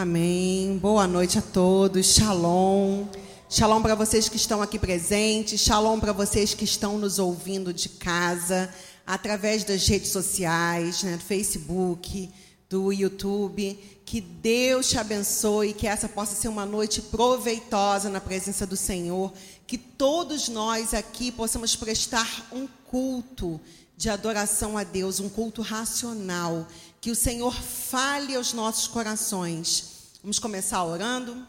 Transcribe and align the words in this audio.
Amém. 0.00 0.78
Boa 0.80 1.08
noite 1.08 1.40
a 1.40 1.42
todos. 1.42 2.06
Shalom. 2.06 3.06
Shalom 3.50 3.82
para 3.82 3.96
vocês 3.96 4.28
que 4.28 4.36
estão 4.36 4.62
aqui 4.62 4.78
presentes. 4.78 5.60
Shalom 5.60 5.98
para 5.98 6.12
vocês 6.12 6.54
que 6.54 6.62
estão 6.62 6.96
nos 6.98 7.18
ouvindo 7.18 7.72
de 7.72 7.88
casa, 7.88 8.72
através 9.04 9.64
das 9.64 9.84
redes 9.88 10.12
sociais, 10.12 11.02
né, 11.02 11.16
do 11.16 11.24
Facebook, 11.24 12.30
do 12.70 12.92
YouTube. 12.92 13.76
Que 14.06 14.20
Deus 14.20 14.88
te 14.88 14.98
abençoe, 14.98 15.72
que 15.72 15.88
essa 15.88 16.08
possa 16.08 16.36
ser 16.36 16.46
uma 16.46 16.64
noite 16.64 17.02
proveitosa 17.02 18.08
na 18.08 18.20
presença 18.20 18.64
do 18.64 18.76
Senhor. 18.76 19.32
Que 19.66 19.76
todos 19.76 20.48
nós 20.48 20.94
aqui 20.94 21.32
possamos 21.32 21.74
prestar 21.74 22.46
um 22.52 22.68
culto 22.88 23.60
de 23.96 24.08
adoração 24.08 24.78
a 24.78 24.84
Deus, 24.84 25.18
um 25.18 25.28
culto 25.28 25.60
racional 25.60 26.68
que 27.00 27.10
o 27.10 27.16
Senhor 27.16 27.54
fale 27.54 28.34
aos 28.34 28.52
nossos 28.52 28.88
corações. 28.88 29.84
Vamos 30.22 30.38
começar 30.38 30.84
orando? 30.84 31.46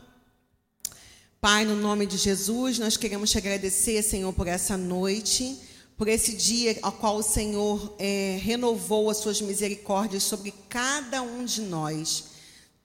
Pai, 1.41 1.66
no 1.66 1.75
nome 1.75 2.06
de 2.06 2.17
Jesus, 2.17 2.78
nós 2.78 2.97
queremos 2.97 3.31
te 3.31 3.38
agradecer, 3.38 4.03
Senhor, 4.03 4.31
por 4.33 4.47
essa 4.47 4.78
noite, 4.78 5.58
por 5.97 6.08
esse 6.08 6.36
dia 6.36 6.78
ao 6.81 6.91
qual 6.91 7.17
o 7.17 7.23
Senhor 7.23 7.95
é, 7.97 8.39
renovou 8.41 9.09
as 9.09 9.17
suas 9.17 9.41
misericórdias 9.41 10.23
sobre 10.23 10.53
cada 10.67 11.22
um 11.22 11.44
de 11.44 11.61
nós. 11.61 12.25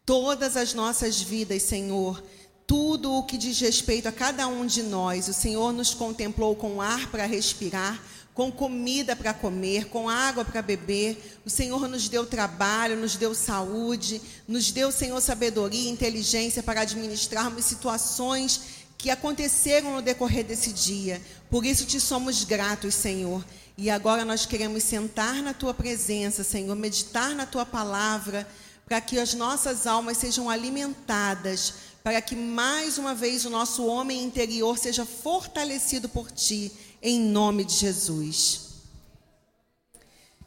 Todas 0.06 0.56
as 0.56 0.72
nossas 0.72 1.20
vidas, 1.20 1.62
Senhor, 1.64 2.22
tudo 2.66 3.12
o 3.12 3.24
que 3.24 3.36
diz 3.36 3.60
respeito 3.60 4.08
a 4.08 4.12
cada 4.12 4.46
um 4.46 4.64
de 4.64 4.82
nós, 4.82 5.28
o 5.28 5.34
Senhor 5.34 5.72
nos 5.72 5.92
contemplou 5.92 6.56
com 6.56 6.80
ar 6.80 7.10
para 7.10 7.26
respirar 7.26 8.02
com 8.34 8.50
comida 8.50 9.14
para 9.14 9.32
comer, 9.32 9.86
com 9.86 10.08
água 10.08 10.44
para 10.44 10.60
beber. 10.60 11.38
O 11.46 11.50
Senhor 11.50 11.88
nos 11.88 12.08
deu 12.08 12.26
trabalho, 12.26 12.96
nos 12.96 13.14
deu 13.14 13.32
saúde, 13.32 14.20
nos 14.46 14.72
deu, 14.72 14.90
Senhor, 14.90 15.20
sabedoria 15.20 15.88
e 15.88 15.92
inteligência 15.92 16.62
para 16.62 16.80
administrarmos 16.80 17.64
situações 17.64 18.84
que 18.98 19.08
aconteceram 19.08 19.92
no 19.92 20.02
decorrer 20.02 20.44
desse 20.44 20.72
dia. 20.72 21.22
Por 21.48 21.64
isso 21.64 21.86
te 21.86 22.00
somos 22.00 22.42
gratos, 22.42 22.94
Senhor. 22.94 23.44
E 23.78 23.88
agora 23.88 24.24
nós 24.24 24.46
queremos 24.46 24.82
sentar 24.82 25.36
na 25.36 25.54
tua 25.54 25.72
presença, 25.72 26.42
Senhor, 26.42 26.74
meditar 26.74 27.34
na 27.36 27.46
tua 27.46 27.64
palavra, 27.64 28.48
para 28.86 29.00
que 29.00 29.18
as 29.18 29.32
nossas 29.32 29.86
almas 29.86 30.18
sejam 30.18 30.50
alimentadas, 30.50 31.74
para 32.02 32.20
que 32.20 32.36
mais 32.36 32.98
uma 32.98 33.14
vez 33.14 33.44
o 33.44 33.50
nosso 33.50 33.86
homem 33.86 34.22
interior 34.22 34.76
seja 34.76 35.06
fortalecido 35.06 36.08
por 36.08 36.30
ti 36.30 36.70
em 37.04 37.20
nome 37.20 37.64
de 37.64 37.74
Jesus. 37.74 38.60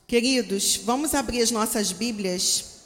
Queridos, 0.08 0.76
vamos 0.78 1.14
abrir 1.14 1.44
as 1.44 1.52
nossas 1.52 1.92
Bíblias. 1.92 2.78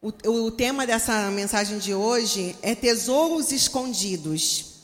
O, 0.00 0.12
o, 0.28 0.50
tema 0.52 0.86
dessa 0.86 1.28
mensagem 1.30 1.78
de 1.78 1.92
hoje 1.92 2.54
é 2.62 2.72
tesouros 2.72 3.50
escondidos. 3.50 4.74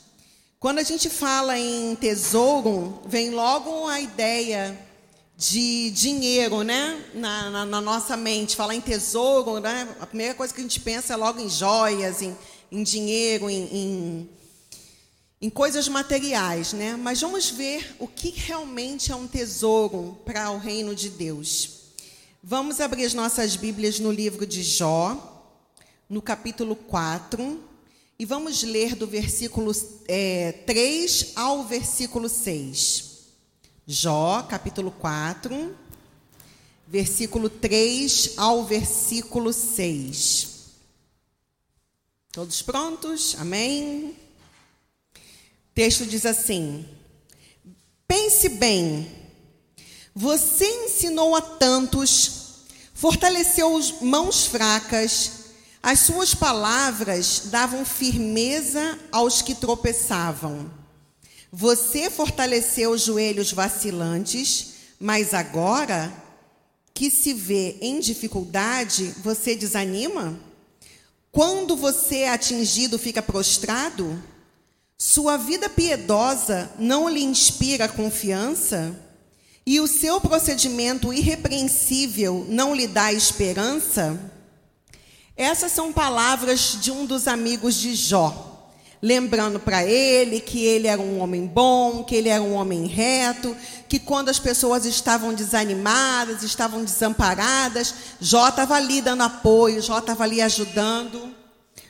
Quando 0.59 0.79
a 0.79 0.83
gente 0.83 1.09
fala 1.09 1.57
em 1.57 1.95
tesouro, 1.95 3.01
vem 3.05 3.29
logo 3.29 3.87
a 3.87 4.01
ideia 4.01 4.77
de 5.37 5.89
dinheiro, 5.91 6.63
né? 6.63 7.05
Na, 7.13 7.49
na, 7.49 7.65
na 7.65 7.79
nossa 7.79 8.17
mente. 8.17 8.57
Falar 8.57 8.75
em 8.75 8.81
tesouro, 8.81 9.59
né? 9.59 9.87
A 10.01 10.05
primeira 10.05 10.33
coisa 10.33 10.53
que 10.53 10.59
a 10.59 10.63
gente 10.63 10.81
pensa 10.81 11.13
é 11.13 11.15
logo 11.15 11.39
em 11.39 11.49
joias, 11.49 12.21
em, 12.21 12.35
em 12.71 12.83
dinheiro, 12.83 13.49
em, 13.49 13.63
em 13.71 14.29
em 15.41 15.49
coisas 15.49 15.87
materiais, 15.87 16.71
né? 16.71 16.95
Mas 16.95 17.19
vamos 17.19 17.49
ver 17.49 17.95
o 17.97 18.07
que 18.07 18.29
realmente 18.29 19.11
é 19.11 19.15
um 19.15 19.27
tesouro 19.27 20.19
para 20.23 20.51
o 20.51 20.59
reino 20.59 20.93
de 20.93 21.09
Deus. 21.09 21.81
Vamos 22.43 22.79
abrir 22.79 23.05
as 23.05 23.15
nossas 23.15 23.55
Bíblias 23.55 23.99
no 23.99 24.11
livro 24.11 24.45
de 24.45 24.61
Jó, 24.61 25.49
no 26.07 26.21
capítulo 26.21 26.75
4, 26.75 27.59
e 28.19 28.25
vamos 28.25 28.61
ler 28.61 28.93
do 28.93 29.07
versículo 29.07 29.71
é, 30.07 30.51
3 30.67 31.31
ao 31.35 31.63
versículo 31.63 32.29
6. 32.29 33.09
Jó, 33.87 34.43
capítulo 34.43 34.91
4, 34.91 35.75
versículo 36.87 37.49
3 37.49 38.33
ao 38.37 38.63
versículo 38.63 39.51
6. 39.51 40.49
Todos 42.31 42.61
prontos? 42.61 43.35
Amém? 43.39 44.15
Texto 45.73 46.05
diz 46.05 46.25
assim: 46.25 46.85
Pense 48.07 48.49
bem, 48.49 49.09
você 50.13 50.65
ensinou 50.85 51.35
a 51.35 51.41
tantos, 51.41 52.65
fortaleceu 52.93 53.79
mãos 54.01 54.45
fracas, 54.45 55.31
as 55.81 56.01
suas 56.01 56.35
palavras 56.35 57.43
davam 57.45 57.85
firmeza 57.85 58.99
aos 59.11 59.41
que 59.41 59.55
tropeçavam. 59.55 60.69
Você 61.51 62.09
fortaleceu 62.09 62.91
os 62.91 63.01
joelhos 63.01 63.51
vacilantes, 63.51 64.73
mas 64.99 65.33
agora 65.33 66.13
que 66.93 67.09
se 67.09 67.33
vê 67.33 67.77
em 67.81 67.99
dificuldade, 67.99 69.15
você 69.23 69.55
desanima? 69.55 70.39
Quando 71.31 71.75
você 71.75 72.17
é 72.17 72.29
atingido, 72.29 72.99
fica 72.99 73.21
prostrado? 73.21 74.21
Sua 75.03 75.35
vida 75.35 75.67
piedosa 75.67 76.69
não 76.77 77.09
lhe 77.09 77.23
inspira 77.23 77.87
confiança? 77.87 78.95
E 79.65 79.79
o 79.79 79.87
seu 79.87 80.21
procedimento 80.21 81.11
irrepreensível 81.11 82.45
não 82.47 82.75
lhe 82.75 82.85
dá 82.85 83.11
esperança? 83.11 84.19
Essas 85.35 85.71
são 85.71 85.91
palavras 85.91 86.77
de 86.79 86.91
um 86.91 87.07
dos 87.07 87.27
amigos 87.27 87.73
de 87.77 87.95
Jó, 87.95 88.69
lembrando 89.01 89.59
para 89.59 89.83
ele 89.83 90.39
que 90.39 90.63
ele 90.63 90.87
era 90.87 91.01
um 91.01 91.19
homem 91.19 91.47
bom, 91.47 92.03
que 92.03 92.13
ele 92.13 92.29
era 92.29 92.43
um 92.43 92.53
homem 92.53 92.85
reto, 92.85 93.57
que 93.89 93.97
quando 93.97 94.29
as 94.29 94.37
pessoas 94.37 94.85
estavam 94.85 95.33
desanimadas, 95.33 96.43
estavam 96.43 96.83
desamparadas, 96.83 97.95
Jó 98.19 98.49
estava 98.49 98.75
ali 98.75 99.01
dando 99.01 99.23
apoio, 99.23 99.81
Jó 99.81 99.97
estava 99.97 100.25
ali 100.25 100.43
ajudando, 100.43 101.33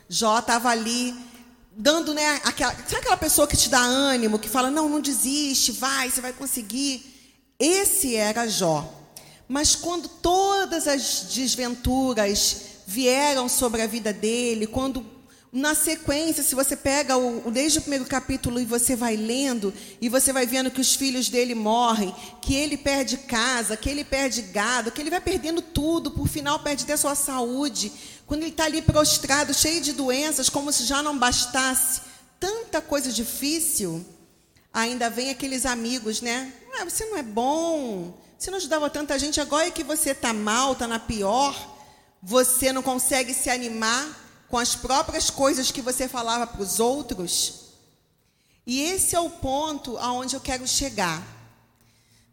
Jó 0.08 0.40
estava 0.40 0.70
ali 0.70 1.30
dando, 1.82 2.14
né, 2.14 2.40
aquela, 2.44 2.72
sabe 2.74 2.98
aquela 2.98 3.18
pessoa 3.18 3.48
que 3.48 3.58
te 3.58 3.68
dá 3.68 3.80
ânimo, 3.80 4.38
que 4.38 4.48
fala, 4.48 4.70
não, 4.70 4.88
não 4.88 5.02
desiste, 5.02 5.72
vai, 5.72 6.12
você 6.12 6.22
vai 6.22 6.32
conseguir. 6.32 7.04
Esse 7.60 8.16
era 8.16 8.48
Jó. 8.48 8.88
Mas 9.48 9.76
quando 9.76 10.08
todas 10.08 10.88
as 10.88 11.24
desventuras 11.34 12.58
vieram 12.86 13.50
sobre 13.50 13.82
a 13.82 13.88
vida 13.88 14.14
dele, 14.14 14.68
quando 14.68 15.04
na 15.52 15.76
sequência, 15.76 16.44
se 16.44 16.56
você 16.56 16.78
pega 16.78 17.18
o, 17.18 17.52
desde 17.52 17.80
o 17.80 17.82
primeiro 17.82 18.06
capítulo 18.06 18.58
e 18.58 18.64
você 18.64 18.96
vai 18.96 19.18
lendo, 19.18 19.74
e 20.00 20.08
você 20.08 20.32
vai 20.32 20.46
vendo 20.46 20.72
que 20.72 20.80
os 20.80 20.96
filhos 20.96 21.28
dele 21.28 21.54
morrem, 21.54 22.16
que 22.42 22.56
ele 22.56 22.78
perde 22.78 23.18
casa, 23.18 23.76
que 23.76 23.90
ele 23.90 24.06
perde 24.06 24.42
gado, 24.44 24.92
que 24.92 25.02
ele 25.02 25.10
vai 25.10 25.20
perdendo 25.20 25.62
tudo, 25.62 26.12
por 26.12 26.30
final 26.30 26.60
perde 26.60 26.86
até 26.86 26.96
sua 26.96 27.16
saúde, 27.16 27.92
quando 28.26 28.44
ele 28.44 28.52
está 28.52 28.64
ali 28.64 28.82
prostrado, 28.82 29.54
cheio 29.54 29.82
de 29.82 29.92
doenças, 29.92 30.48
como 30.48 30.72
se 30.72 30.86
já 30.86 31.04
não 31.04 31.18
bastasse 31.18 32.02
tanta 32.40 32.80
coisa 32.80 33.12
difícil, 33.12 34.06
ainda 34.74 35.10
vem 35.10 35.32
aqueles 35.32 35.66
amigos, 35.66 36.22
né? 36.22 36.54
Ah, 36.80 36.86
você 36.86 37.04
não 37.06 37.18
é 37.18 37.24
bom, 37.24 38.18
você 38.40 38.50
não 38.50 38.58
ajudava 38.58 38.90
tanta 38.90 39.20
gente, 39.20 39.42
agora 39.42 39.68
é 39.68 39.72
que 39.72 39.84
você 39.84 40.12
está 40.12 40.32
mal, 40.32 40.72
está 40.72 40.88
na 40.88 40.98
pior, 40.98 41.54
você 42.24 42.72
não 42.72 42.82
consegue 42.82 43.34
se 43.34 43.50
animar 43.50 44.21
com 44.52 44.58
as 44.58 44.76
próprias 44.76 45.30
coisas 45.30 45.72
que 45.72 45.82
você 45.82 46.10
falava 46.10 46.46
para 46.46 46.62
os 46.62 46.80
outros. 46.80 47.62
E 48.68 48.82
esse 48.82 49.16
é 49.16 49.20
o 49.20 49.30
ponto 49.30 49.98
aonde 49.98 50.36
eu 50.36 50.42
quero 50.42 50.68
chegar. 50.68 51.26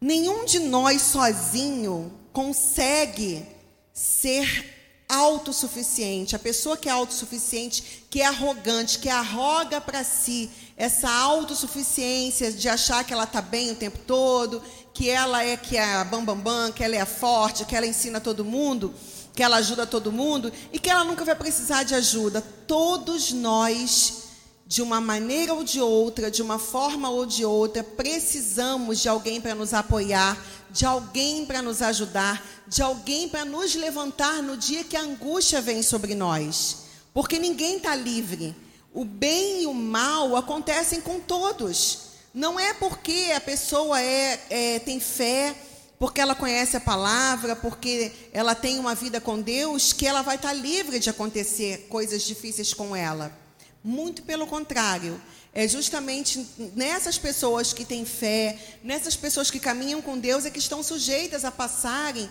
Nenhum 0.00 0.44
de 0.44 0.58
nós 0.58 1.00
sozinho 1.00 2.12
consegue 2.32 3.46
ser 3.94 4.76
autossuficiente, 5.08 6.36
a 6.36 6.38
pessoa 6.38 6.76
que 6.76 6.88
é 6.88 6.92
autossuficiente, 6.92 8.04
que 8.10 8.20
é 8.20 8.26
arrogante, 8.26 8.98
que 8.98 9.08
arroga 9.08 9.80
para 9.80 10.04
si 10.04 10.50
essa 10.76 11.10
autossuficiência 11.10 12.52
de 12.52 12.68
achar 12.68 13.04
que 13.04 13.12
ela 13.12 13.24
está 13.24 13.40
bem 13.40 13.70
o 13.70 13.76
tempo 13.76 13.98
todo, 14.06 14.62
que 14.92 15.08
ela 15.08 15.42
é 15.42 15.56
que 15.56 15.76
é 15.76 15.94
a 15.94 16.04
bambambam, 16.04 16.36
bam, 16.36 16.66
bam, 16.66 16.72
que 16.72 16.84
ela 16.84 16.96
é 16.96 17.04
forte, 17.06 17.64
que 17.64 17.74
ela 17.74 17.86
ensina 17.86 18.20
todo 18.20 18.44
mundo, 18.44 18.92
que 19.38 19.42
ela 19.44 19.58
ajuda 19.58 19.86
todo 19.86 20.10
mundo 20.10 20.52
e 20.72 20.80
que 20.80 20.90
ela 20.90 21.04
nunca 21.04 21.24
vai 21.24 21.36
precisar 21.36 21.84
de 21.84 21.94
ajuda. 21.94 22.40
Todos 22.66 23.30
nós, 23.30 24.24
de 24.66 24.82
uma 24.82 25.00
maneira 25.00 25.54
ou 25.54 25.62
de 25.62 25.80
outra, 25.80 26.28
de 26.28 26.42
uma 26.42 26.58
forma 26.58 27.08
ou 27.08 27.24
de 27.24 27.44
outra, 27.44 27.84
precisamos 27.84 28.98
de 28.98 29.08
alguém 29.08 29.40
para 29.40 29.54
nos 29.54 29.72
apoiar, 29.72 30.36
de 30.72 30.84
alguém 30.84 31.46
para 31.46 31.62
nos 31.62 31.80
ajudar, 31.82 32.44
de 32.66 32.82
alguém 32.82 33.28
para 33.28 33.44
nos 33.44 33.76
levantar 33.76 34.42
no 34.42 34.56
dia 34.56 34.82
que 34.82 34.96
a 34.96 35.02
angústia 35.02 35.60
vem 35.60 35.84
sobre 35.84 36.16
nós. 36.16 36.78
Porque 37.14 37.38
ninguém 37.38 37.76
está 37.76 37.94
livre. 37.94 38.56
O 38.92 39.04
bem 39.04 39.62
e 39.62 39.66
o 39.68 39.72
mal 39.72 40.34
acontecem 40.34 41.00
com 41.00 41.20
todos. 41.20 42.08
Não 42.34 42.58
é 42.58 42.74
porque 42.74 43.32
a 43.36 43.40
pessoa 43.40 44.02
é, 44.02 44.40
é, 44.50 44.78
tem 44.80 44.98
fé 44.98 45.54
porque 45.98 46.20
ela 46.20 46.34
conhece 46.34 46.76
a 46.76 46.80
palavra, 46.80 47.56
porque 47.56 48.12
ela 48.32 48.54
tem 48.54 48.78
uma 48.78 48.94
vida 48.94 49.20
com 49.20 49.40
Deus, 49.40 49.92
que 49.92 50.06
ela 50.06 50.22
vai 50.22 50.36
estar 50.36 50.52
livre 50.52 50.98
de 50.98 51.10
acontecer 51.10 51.86
coisas 51.88 52.22
difíceis 52.22 52.72
com 52.72 52.94
ela. 52.94 53.36
Muito 53.82 54.22
pelo 54.22 54.46
contrário. 54.46 55.20
É 55.52 55.66
justamente 55.66 56.46
nessas 56.76 57.18
pessoas 57.18 57.72
que 57.72 57.84
têm 57.84 58.04
fé, 58.04 58.56
nessas 58.84 59.16
pessoas 59.16 59.50
que 59.50 59.58
caminham 59.58 60.00
com 60.00 60.18
Deus, 60.18 60.44
é 60.44 60.50
que 60.50 60.58
estão 60.58 60.82
sujeitas 60.82 61.44
a 61.44 61.50
passarem 61.50 62.28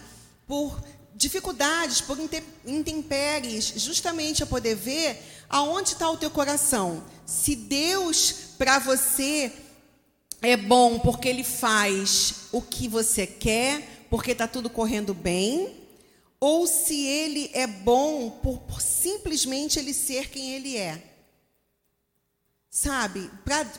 por 0.47 0.81
dificuldades, 1.13 1.99
por 1.99 2.17
intempéries, 2.65 3.73
justamente 3.75 4.43
a 4.43 4.45
poder 4.45 4.75
ver 4.75 5.19
aonde 5.49 5.93
está 5.93 6.09
o 6.09 6.15
teu 6.15 6.29
coração. 6.29 7.03
Se 7.25 7.55
Deus 7.55 8.33
para 8.57 8.79
você 8.79 9.51
é 10.41 10.55
bom 10.55 10.99
porque 10.99 11.27
Ele 11.27 11.43
faz 11.43 12.47
o 12.51 12.61
que 12.61 12.87
você 12.87 13.25
quer, 13.25 14.05
porque 14.09 14.31
está 14.31 14.47
tudo 14.47 14.69
correndo 14.69 15.13
bem, 15.13 15.75
ou 16.39 16.67
se 16.67 17.05
Ele 17.05 17.49
é 17.53 17.65
bom 17.65 18.29
por, 18.29 18.59
por 18.59 18.81
simplesmente 18.81 19.79
Ele 19.79 19.93
ser 19.93 20.29
quem 20.29 20.53
Ele 20.53 20.77
é. 20.77 21.01
Sabe, 22.69 23.29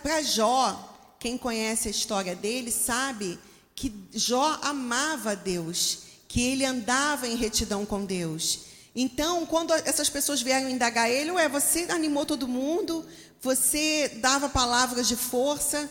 para 0.02 0.22
Jó, 0.22 1.14
quem 1.20 1.38
conhece 1.38 1.88
a 1.88 1.90
história 1.90 2.34
dele, 2.34 2.70
sabe 2.70 3.38
que 3.74 3.92
Jó 4.12 4.58
amava 4.62 5.36
Deus, 5.36 6.00
que 6.26 6.42
ele 6.42 6.64
andava 6.64 7.28
em 7.28 7.36
retidão 7.36 7.86
com 7.86 8.04
Deus. 8.04 8.60
Então, 8.94 9.46
quando 9.46 9.72
essas 9.72 10.08
pessoas 10.08 10.42
vieram 10.42 10.68
indagar 10.68 11.08
ele, 11.08 11.30
ué, 11.30 11.48
você 11.48 11.86
animou 11.90 12.26
todo 12.26 12.48
mundo, 12.48 13.06
você 13.40 14.10
dava 14.16 14.48
palavras 14.48 15.06
de 15.06 15.14
força 15.14 15.88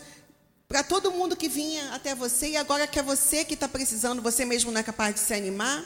para 0.68 0.82
todo 0.82 1.10
mundo 1.10 1.34
que 1.34 1.48
vinha 1.48 1.94
até 1.94 2.14
você, 2.14 2.50
e 2.50 2.56
agora 2.56 2.86
que 2.86 2.98
é 2.98 3.02
você 3.02 3.42
que 3.42 3.54
está 3.54 3.66
precisando, 3.66 4.20
você 4.20 4.44
mesmo 4.44 4.70
não 4.70 4.80
é 4.80 4.82
capaz 4.82 5.14
de 5.14 5.20
se 5.20 5.32
animar? 5.32 5.82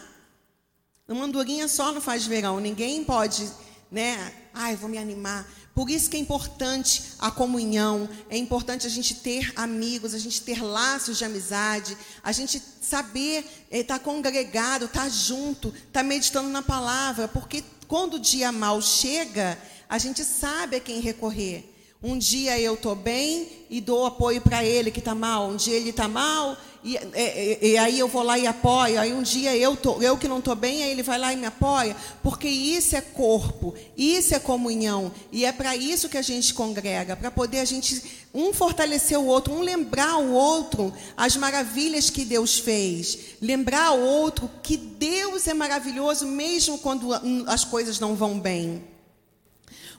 Uma 1.06 1.24
andorinha 1.24 1.68
só 1.68 1.92
não 1.92 2.00
faz 2.00 2.26
verão, 2.26 2.58
ninguém 2.58 3.04
pode, 3.04 3.48
né? 3.90 4.32
Ai, 4.52 4.74
vou 4.74 4.88
me 4.88 4.98
animar. 4.98 5.48
Por 5.72 5.88
isso 5.88 6.10
que 6.10 6.16
é 6.16 6.20
importante 6.20 7.14
a 7.18 7.30
comunhão, 7.30 8.08
é 8.28 8.36
importante 8.36 8.86
a 8.86 8.90
gente 8.90 9.14
ter 9.14 9.52
amigos, 9.56 10.14
a 10.14 10.18
gente 10.18 10.42
ter 10.42 10.62
laços 10.62 11.16
de 11.16 11.24
amizade, 11.24 11.96
a 12.22 12.32
gente 12.32 12.60
saber 12.82 13.44
estar 13.70 13.94
eh, 13.94 13.98
tá 13.98 13.98
congregado, 13.98 14.86
estar 14.86 15.02
tá 15.02 15.08
junto, 15.08 15.68
estar 15.68 16.00
tá 16.00 16.02
meditando 16.02 16.48
na 16.48 16.60
palavra, 16.60 17.28
porque 17.28 17.64
quando 17.86 18.14
o 18.14 18.20
dia 18.20 18.50
mal 18.50 18.82
chega, 18.82 19.56
a 19.88 19.96
gente 19.96 20.24
sabe 20.24 20.76
a 20.76 20.80
quem 20.80 21.00
recorrer. 21.00 21.71
Um 22.02 22.18
dia 22.18 22.58
eu 22.58 22.74
estou 22.74 22.96
bem 22.96 23.48
e 23.70 23.80
dou 23.80 24.04
apoio 24.04 24.40
para 24.40 24.64
ele 24.64 24.90
que 24.90 24.98
está 24.98 25.14
mal. 25.14 25.48
Um 25.48 25.56
dia 25.56 25.76
ele 25.76 25.90
está 25.90 26.08
mal 26.08 26.56
e, 26.84 26.96
e, 26.96 27.58
e, 27.70 27.78
aí 27.78 27.96
eu 27.96 28.08
vou 28.08 28.24
lá 28.24 28.36
e 28.36 28.46
apoio. 28.46 28.98
Aí 28.98 29.12
um 29.12 29.22
dia 29.22 29.56
eu, 29.56 29.76
tô, 29.76 30.02
eu 30.02 30.18
que 30.18 30.26
não 30.26 30.40
estou 30.40 30.56
bem, 30.56 30.82
aí 30.82 30.90
ele 30.90 31.02
vai 31.02 31.16
lá 31.16 31.32
e 31.32 31.36
me 31.36 31.46
apoia. 31.46 31.96
Porque 32.22 32.48
isso 32.48 32.96
é 32.96 33.00
corpo, 33.00 33.72
isso 33.96 34.34
é 34.34 34.40
comunhão. 34.40 35.12
E 35.30 35.44
é 35.44 35.52
para 35.52 35.76
isso 35.76 36.08
que 36.08 36.18
a 36.18 36.22
gente 36.22 36.52
congrega, 36.52 37.14
para 37.14 37.30
poder 37.30 37.60
a 37.60 37.64
gente 37.64 38.02
um 38.34 38.52
fortalecer 38.52 39.18
o 39.18 39.26
outro, 39.26 39.54
um 39.54 39.60
lembrar 39.60 40.16
o 40.16 40.32
outro 40.32 40.92
as 41.16 41.36
maravilhas 41.36 42.10
que 42.10 42.24
Deus 42.24 42.58
fez. 42.58 43.16
Lembrar 43.40 43.92
o 43.92 44.00
outro 44.00 44.50
que 44.60 44.76
Deus 44.76 45.46
é 45.46 45.54
maravilhoso 45.54 46.26
mesmo 46.26 46.78
quando 46.78 47.14
as 47.46 47.64
coisas 47.64 48.00
não 48.00 48.16
vão 48.16 48.40
bem. 48.40 48.91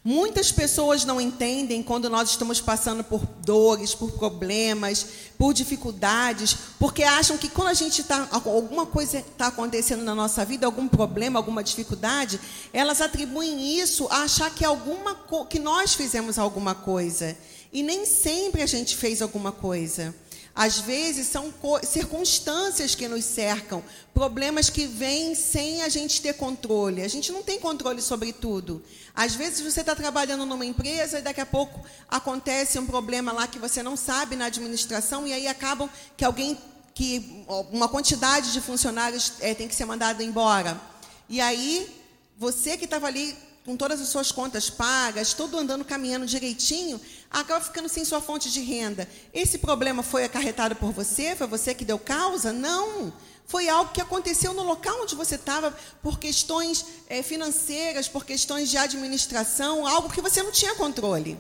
Muitas 0.06 0.52
pessoas 0.52 1.06
não 1.06 1.22
entendem 1.22 1.82
quando 1.82 2.10
nós 2.10 2.32
estamos 2.32 2.60
passando 2.60 3.06
por 3.06 3.26
dores, 3.46 3.96
por 3.96 4.12
problemas, 4.12 5.08
por 5.38 5.54
dificuldades, 5.54 6.58
porque 6.78 7.04
acham 7.04 7.38
que 7.38 7.48
quando 7.48 7.70
a 7.70 7.74
gente 7.74 8.02
está 8.02 8.28
alguma 8.32 8.86
coisa 8.86 9.20
está 9.20 9.48
acontecendo 9.48 10.04
na 10.04 10.14
nossa 10.14 10.44
vida, 10.44 10.66
algum 10.66 10.90
problema, 10.90 11.40
alguma 11.40 11.64
dificuldade, 11.64 12.38
elas 12.74 13.00
atribuem 13.00 13.80
isso 13.80 14.06
a 14.10 14.24
achar 14.24 14.54
que 14.54 14.66
alguma 14.66 15.16
que 15.50 15.58
nós 15.58 15.94
fizemos 15.94 16.38
alguma 16.38 16.76
coisa 16.76 17.38
e 17.72 17.82
nem 17.82 18.06
sempre 18.06 18.62
a 18.62 18.68
gente 18.68 18.98
fez 18.98 19.22
alguma 19.22 19.54
coisa. 19.54 20.14
Às 20.56 20.80
vezes 20.80 21.28
são 21.28 21.52
circunstâncias 21.82 22.94
que 22.94 23.08
nos 23.08 23.26
cercam, 23.26 23.84
problemas 24.14 24.70
que 24.70 24.86
vêm 24.86 25.34
sem 25.34 25.82
a 25.82 25.90
gente 25.90 26.22
ter 26.22 26.34
controle. 26.34 27.02
A 27.02 27.08
gente 27.08 27.32
não 27.32 27.42
tem 27.42 27.60
controle 27.60 28.02
sobre 28.02 28.32
tudo. 28.32 28.84
Às 29.16 29.34
vezes 29.34 29.62
você 29.62 29.80
está 29.80 29.96
trabalhando 29.96 30.46
numa 30.46 30.66
empresa 30.66 31.18
e 31.18 31.22
daqui 31.24 31.42
a 31.42 31.46
pouco 31.46 31.84
acontece 32.08 32.78
um 32.78 32.86
problema 32.86 33.32
lá 33.32 33.48
que 33.48 33.58
você 33.58 33.82
não 33.82 33.98
sabe 33.98 34.36
na 34.36 34.46
administração 34.46 35.28
e 35.28 35.34
aí 35.34 35.48
acabam 35.48 35.90
que 36.16 36.24
alguém 36.24 36.58
que 36.94 37.44
uma 37.72 37.90
quantidade 37.90 38.54
de 38.54 38.62
funcionários 38.62 39.34
é, 39.40 39.56
tem 39.56 39.68
que 39.68 39.74
ser 39.74 39.86
mandado 39.86 40.22
embora. 40.22 40.80
E 41.28 41.42
aí 41.42 41.90
você 42.38 42.78
que 42.78 42.86
estava 42.86 43.08
ali 43.08 43.36
com 43.66 43.78
todas 43.78 44.02
as 44.02 44.10
suas 44.10 44.32
contas 44.32 44.70
pagas, 44.70 45.34
todo 45.34 45.58
andando 45.58 45.86
caminhando 45.86 46.26
direitinho, 46.26 47.00
acaba 47.32 47.64
ficando 47.64 47.88
sem 47.88 48.04
sua 48.04 48.20
fonte 48.20 48.52
de 48.52 48.60
renda. 48.60 49.08
Esse 49.34 49.58
problema 49.58 50.04
foi 50.04 50.26
acarretado 50.26 50.76
por 50.76 50.92
você? 50.92 51.36
Foi 51.36 51.48
você 51.48 51.74
que 51.74 51.86
deu 51.86 51.98
causa? 51.98 52.52
Não. 52.52 53.14
Foi 53.46 53.70
algo 53.70 53.92
que 53.92 54.02
aconteceu 54.02 54.54
no 54.54 54.64
local 54.64 55.02
onde 55.02 55.16
você 55.16 55.36
estava, 55.36 55.76
por 56.02 56.20
questões 56.20 56.86
é, 57.08 57.22
financeiras, 57.22 58.08
por 58.08 58.26
questões 58.26 58.70
de 58.70 58.78
administração, 58.78 59.86
algo 59.88 60.10
que 60.10 60.22
você 60.22 60.42
não 60.42 60.52
tinha 60.52 60.76
controle. 60.76 61.38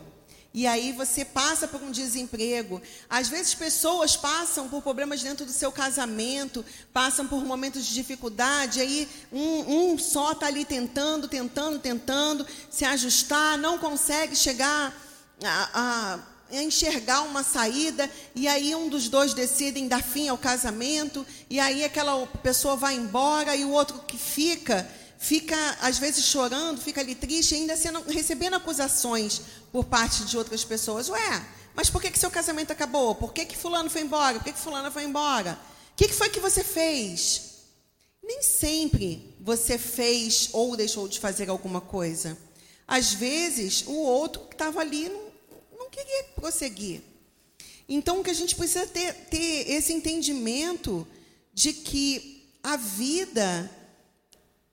E 0.53 0.67
aí 0.67 0.91
você 0.91 1.25
passa 1.25 1.67
por 1.67 1.81
um 1.81 1.89
desemprego. 1.89 2.79
Às 3.09 3.27
vezes 3.27 3.55
pessoas 3.55 4.15
passam 4.15 4.69
por 4.69 4.83
problemas 4.83 5.23
dentro 5.23 5.47
do 5.47 5.51
seu 5.51 5.71
casamento, 5.71 6.63
passam 6.93 7.27
por 7.27 7.43
momentos 7.43 7.83
de 7.87 7.93
dificuldade, 7.95 8.79
aí 8.79 9.09
um, 9.31 9.93
um 9.93 9.97
só 9.97 10.33
está 10.33 10.45
ali 10.45 10.63
tentando, 10.63 11.27
tentando, 11.27 11.79
tentando 11.79 12.45
se 12.69 12.85
ajustar, 12.85 13.57
não 13.57 13.79
consegue 13.79 14.35
chegar 14.35 14.95
a, 15.43 15.69
a, 15.73 16.19
enxergar 16.61 17.21
uma 17.21 17.41
saída, 17.41 18.07
e 18.35 18.47
aí 18.47 18.75
um 18.75 18.89
dos 18.89 19.09
dois 19.09 19.33
decidem 19.33 19.87
dar 19.87 20.03
fim 20.03 20.27
ao 20.27 20.37
casamento, 20.37 21.25
e 21.49 21.59
aí 21.59 21.83
aquela 21.83 22.27
pessoa 22.43 22.75
vai 22.75 22.93
embora 22.93 23.55
e 23.55 23.65
o 23.65 23.71
outro 23.71 23.97
que 24.07 24.19
fica 24.19 24.87
fica 25.23 25.55
às 25.79 25.97
vezes 25.97 26.25
chorando, 26.25 26.81
fica 26.81 26.99
ali 26.99 27.15
triste, 27.15 27.55
ainda 27.55 27.77
sendo, 27.77 28.01
recebendo 28.03 28.55
acusações 28.55 29.41
por 29.71 29.85
parte 29.85 30.25
de 30.25 30.37
outras 30.37 30.65
pessoas. 30.65 31.07
Ué, 31.07 31.45
mas 31.73 31.89
por 31.89 32.01
que, 32.01 32.11
que 32.11 32.19
seu 32.19 32.29
casamento 32.29 32.71
acabou? 32.71 33.15
Por 33.15 33.31
que, 33.31 33.45
que 33.45 33.57
fulano 33.57 33.89
foi 33.89 34.01
embora? 34.01 34.37
Por 34.37 34.43
que, 34.43 34.51
que 34.51 34.59
fulana 34.59 34.91
foi 34.91 35.05
embora? 35.05 35.57
O 35.93 35.95
que, 35.95 36.09
que 36.09 36.13
foi 36.13 36.29
que 36.29 36.41
você 36.41 36.61
fez? 36.61 37.53
Nem 38.21 38.41
sempre 38.41 39.33
você 39.39 39.77
fez 39.77 40.49
ou 40.51 40.75
deixou 40.75 41.07
de 41.07 41.21
fazer 41.21 41.49
alguma 41.49 41.79
coisa. 41.79 42.37
Às 42.85 43.13
vezes, 43.13 43.85
o 43.87 43.93
outro 43.93 44.41
que 44.41 44.55
estava 44.55 44.81
ali 44.81 45.07
não, 45.07 45.21
não 45.79 45.89
queria 45.89 46.25
prosseguir. 46.35 47.01
Então, 47.87 48.19
o 48.19 48.23
que 48.23 48.29
a 48.29 48.35
gente 48.35 48.55
precisa 48.55 48.85
ter, 48.85 49.13
ter 49.29 49.71
esse 49.71 49.93
entendimento 49.93 51.07
de 51.53 51.71
que 51.71 52.45
a 52.61 52.75
vida 52.75 53.69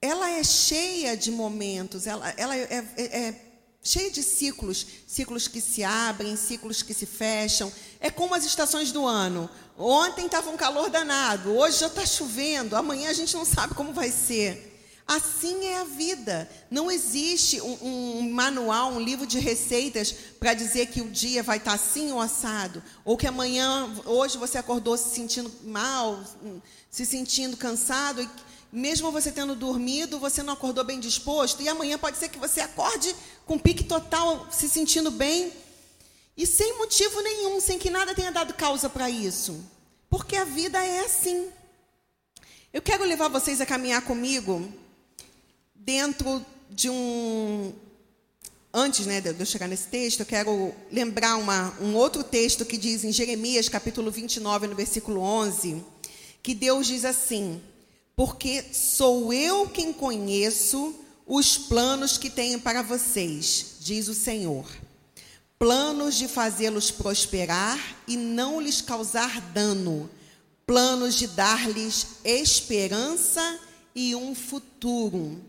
ela 0.02 0.30
é 0.30 0.42
cheia 0.42 1.16
de 1.16 1.30
momentos, 1.30 2.06
ela, 2.06 2.32
ela 2.36 2.56
é, 2.56 2.84
é, 2.96 3.02
é 3.02 3.50
cheia 3.82 4.10
de 4.10 4.22
ciclos, 4.22 4.86
ciclos 5.06 5.46
que 5.46 5.60
se 5.60 5.84
abrem, 5.84 6.36
ciclos 6.36 6.82
que 6.82 6.94
se 6.94 7.06
fecham. 7.06 7.72
É 8.00 8.10
como 8.10 8.34
as 8.34 8.44
estações 8.44 8.92
do 8.92 9.06
ano. 9.06 9.48
Ontem 9.76 10.26
estava 10.26 10.50
um 10.50 10.56
calor 10.56 10.90
danado, 10.90 11.50
hoje 11.56 11.78
já 11.78 11.86
está 11.86 12.04
chovendo, 12.04 12.76
amanhã 12.76 13.08
a 13.10 13.14
gente 13.14 13.34
não 13.34 13.44
sabe 13.44 13.74
como 13.74 13.92
vai 13.92 14.10
ser. 14.10 14.68
Assim 15.06 15.66
é 15.66 15.80
a 15.80 15.84
vida. 15.84 16.48
Não 16.70 16.88
existe 16.88 17.60
um, 17.60 17.78
um 17.82 18.30
manual, 18.30 18.92
um 18.92 19.00
livro 19.00 19.26
de 19.26 19.40
receitas 19.40 20.14
para 20.38 20.54
dizer 20.54 20.86
que 20.86 21.00
o 21.00 21.10
dia 21.10 21.42
vai 21.42 21.56
estar 21.56 21.72
tá 21.72 21.76
assim 21.76 22.12
ou 22.12 22.20
assado. 22.20 22.80
Ou 23.04 23.16
que 23.16 23.26
amanhã, 23.26 23.92
hoje 24.06 24.38
você 24.38 24.56
acordou 24.56 24.96
se 24.96 25.12
sentindo 25.12 25.50
mal, 25.64 26.22
se 26.88 27.04
sentindo 27.04 27.56
cansado. 27.56 28.22
E 28.22 28.30
mesmo 28.72 29.10
você 29.10 29.32
tendo 29.32 29.54
dormido, 29.54 30.18
você 30.18 30.42
não 30.42 30.54
acordou 30.54 30.84
bem 30.84 31.00
disposto, 31.00 31.62
e 31.62 31.68
amanhã 31.68 31.98
pode 31.98 32.18
ser 32.18 32.28
que 32.28 32.38
você 32.38 32.60
acorde 32.60 33.14
com 33.44 33.58
pique 33.58 33.84
total, 33.84 34.46
se 34.50 34.68
sentindo 34.68 35.10
bem, 35.10 35.52
e 36.36 36.46
sem 36.46 36.78
motivo 36.78 37.20
nenhum, 37.20 37.60
sem 37.60 37.78
que 37.78 37.90
nada 37.90 38.14
tenha 38.14 38.30
dado 38.30 38.54
causa 38.54 38.88
para 38.88 39.10
isso. 39.10 39.62
Porque 40.08 40.36
a 40.36 40.44
vida 40.44 40.84
é 40.84 41.00
assim. 41.00 41.48
Eu 42.72 42.80
quero 42.80 43.04
levar 43.04 43.28
vocês 43.28 43.60
a 43.60 43.66
caminhar 43.66 44.02
comigo 44.02 44.68
dentro 45.74 46.44
de 46.70 46.88
um. 46.88 47.72
Antes 48.72 49.04
né, 49.04 49.20
de 49.20 49.36
eu 49.36 49.46
chegar 49.46 49.66
nesse 49.66 49.88
texto, 49.88 50.20
eu 50.20 50.26
quero 50.26 50.72
lembrar 50.92 51.36
uma, 51.36 51.76
um 51.80 51.96
outro 51.96 52.22
texto 52.22 52.64
que 52.64 52.76
diz 52.76 53.02
em 53.02 53.10
Jeremias, 53.10 53.68
capítulo 53.68 54.12
29, 54.12 54.68
no 54.68 54.76
versículo 54.76 55.20
11, 55.20 55.84
que 56.40 56.54
Deus 56.54 56.86
diz 56.86 57.04
assim: 57.04 57.60
porque 58.20 58.62
sou 58.74 59.32
eu 59.32 59.66
quem 59.66 59.94
conheço 59.94 60.94
os 61.26 61.56
planos 61.56 62.18
que 62.18 62.28
tenho 62.28 62.60
para 62.60 62.82
vocês, 62.82 63.76
diz 63.80 64.08
o 64.08 64.14
Senhor. 64.14 64.70
Planos 65.58 66.16
de 66.16 66.28
fazê-los 66.28 66.90
prosperar 66.90 67.78
e 68.06 68.18
não 68.18 68.60
lhes 68.60 68.82
causar 68.82 69.40
dano. 69.52 70.10
planos 70.66 71.14
de 71.14 71.28
dar-lhes 71.28 72.08
esperança 72.22 73.58
e 73.94 74.14
um 74.14 74.34
futuro. 74.34 75.40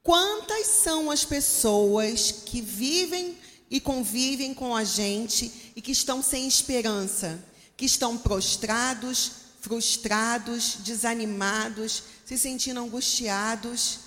Quantas 0.00 0.68
são 0.68 1.10
as 1.10 1.24
pessoas 1.24 2.30
que 2.30 2.60
vivem 2.60 3.36
e 3.68 3.80
convivem 3.80 4.54
com 4.54 4.76
a 4.76 4.84
gente 4.84 5.72
e 5.74 5.82
que 5.82 5.90
estão 5.90 6.22
sem 6.22 6.46
esperança, 6.46 7.44
que 7.76 7.84
estão 7.84 8.16
prostrados, 8.16 9.45
frustrados, 9.66 10.76
desanimados, 10.78 12.04
se 12.24 12.38
sentindo 12.38 12.78
angustiados, 12.78 13.98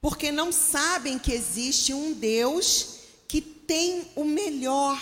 porque 0.00 0.32
não 0.32 0.50
sabem 0.50 1.18
que 1.18 1.30
existe 1.30 1.92
um 1.92 2.14
Deus 2.14 3.00
que 3.28 3.42
tem 3.42 4.10
o 4.16 4.24
melhor. 4.24 4.98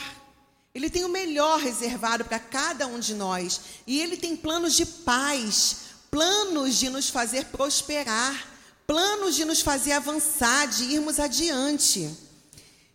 Ele 0.75 0.90
tem 0.90 1.04
o 1.04 1.09
melhor 1.09 1.61
reservado 1.61 2.25
para 2.25 2.40
cada 2.40 2.88
um 2.88 2.99
de 2.99 3.14
nós. 3.14 3.61
E 3.87 4.00
ele 4.00 4.16
tem 4.16 4.35
planos 4.35 4.75
de 4.75 4.85
paz, 4.85 5.76
planos 6.11 6.76
de 6.76 6.90
nos 6.90 7.09
fazer 7.09 7.44
prosperar, 7.47 8.49
planos 8.85 9.37
de 9.37 9.44
nos 9.44 9.61
fazer 9.61 9.92
avançar, 9.92 10.66
de 10.66 10.85
irmos 10.85 11.21
adiante. 11.21 12.11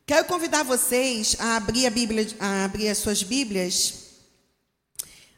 Quero 0.05 0.25
convidar 0.25 0.63
vocês 0.63 1.37
a 1.39 1.55
abrir 1.55 1.85
a 1.85 1.89
Bíblia, 1.89 2.27
a 2.37 2.65
abrir 2.65 2.89
as 2.89 2.97
suas 2.97 3.23
Bíblias 3.23 4.06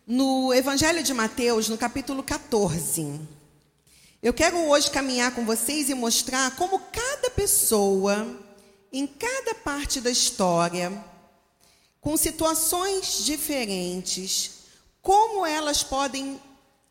no 0.09 0.51
Evangelho 0.51 1.03
de 1.03 1.13
Mateus, 1.13 1.69
no 1.69 1.77
capítulo 1.77 2.23
14. 2.23 3.21
Eu 4.23 4.33
quero 4.33 4.57
hoje 4.57 4.89
caminhar 4.89 5.35
com 5.35 5.45
vocês 5.45 5.87
e 5.87 5.93
mostrar 5.93 6.55
como 6.55 6.79
cada 6.91 7.29
pessoa, 7.29 8.27
em 8.91 9.05
cada 9.05 9.53
parte 9.53 10.01
da 10.01 10.09
história, 10.09 10.91
com 12.01 12.17
situações 12.17 13.23
diferentes, 13.23 14.63
como 14.99 15.45
elas 15.45 15.83
podem 15.83 16.41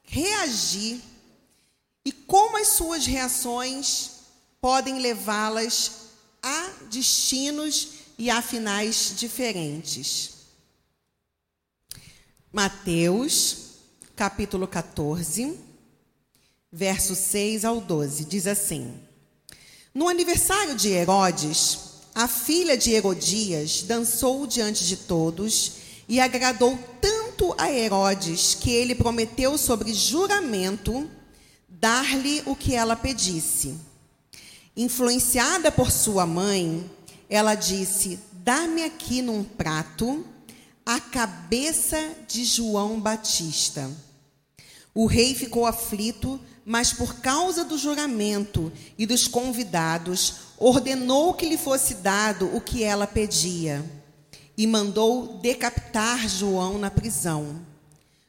reagir 0.04 1.00
e 2.04 2.12
como 2.12 2.56
as 2.56 2.68
suas 2.68 3.04
reações 3.04 4.10
podem 4.60 5.00
levá-las 5.00 5.90
a 6.40 6.70
destinos 6.88 7.88
e 8.16 8.30
a 8.30 8.40
finais 8.40 9.14
diferentes. 9.16 10.37
Mateus, 12.58 13.56
capítulo 14.16 14.66
14, 14.66 15.56
verso 16.72 17.14
6 17.14 17.64
ao 17.64 17.80
12, 17.80 18.24
diz 18.24 18.48
assim: 18.48 18.94
No 19.94 20.08
aniversário 20.08 20.74
de 20.74 20.88
Herodes, 20.88 21.78
a 22.12 22.26
filha 22.26 22.76
de 22.76 22.90
Herodias 22.90 23.84
dançou 23.84 24.44
diante 24.44 24.84
de 24.84 24.96
todos 24.96 25.74
e 26.08 26.18
agradou 26.18 26.76
tanto 27.00 27.54
a 27.56 27.70
Herodes 27.70 28.56
que 28.56 28.72
ele 28.72 28.96
prometeu 28.96 29.56
sobre 29.56 29.94
juramento 29.94 31.08
dar-lhe 31.68 32.42
o 32.44 32.56
que 32.56 32.74
ela 32.74 32.96
pedisse. 32.96 33.76
Influenciada 34.76 35.70
por 35.70 35.92
sua 35.92 36.26
mãe, 36.26 36.90
ela 37.30 37.54
disse: 37.54 38.18
Dá-me 38.32 38.82
aqui 38.82 39.22
num 39.22 39.44
prato 39.44 40.26
a 40.88 40.98
cabeça 40.98 42.14
de 42.26 42.46
João 42.46 42.98
Batista. 42.98 43.90
O 44.94 45.04
rei 45.04 45.34
ficou 45.34 45.66
aflito, 45.66 46.40
mas 46.64 46.94
por 46.94 47.16
causa 47.16 47.62
do 47.62 47.76
juramento 47.76 48.72
e 48.96 49.04
dos 49.04 49.28
convidados, 49.28 50.36
ordenou 50.56 51.34
que 51.34 51.44
lhe 51.44 51.58
fosse 51.58 51.96
dado 51.96 52.56
o 52.56 52.60
que 52.62 52.82
ela 52.82 53.06
pedia 53.06 53.84
e 54.56 54.66
mandou 54.66 55.36
decapitar 55.42 56.26
João 56.26 56.78
na 56.78 56.90
prisão. 56.90 57.60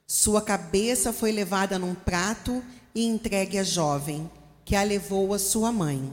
Sua 0.06 0.42
cabeça 0.42 1.14
foi 1.14 1.32
levada 1.32 1.80
num 1.80 1.96
prato 1.96 2.62
e 2.94 3.06
entregue 3.06 3.58
à 3.58 3.64
jovem, 3.64 4.30
que 4.66 4.76
a 4.76 4.84
levou 4.84 5.34
à 5.34 5.40
sua 5.40 5.72
mãe. 5.72 6.12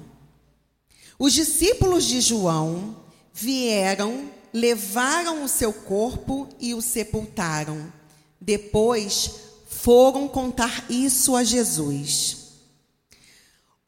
Os 1.19 1.33
discípulos 1.33 2.05
de 2.05 2.21
João 2.21 2.95
vieram, 3.35 4.31
levaram 4.57 5.45
o 5.45 5.49
seu 5.49 5.71
corpo 5.71 6.49
e 6.59 6.73
o 6.73 6.81
sepultaram. 6.81 7.93
Depois 8.41 9.31
foram 9.69 10.27
contar 10.27 10.91
isso 10.91 11.37
a 11.37 11.45
Jesus. 11.45 12.39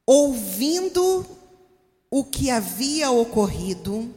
Ouvindo 0.05 1.25
o 2.11 2.23
que 2.23 2.51
havia 2.51 3.11
ocorrido, 3.11 4.15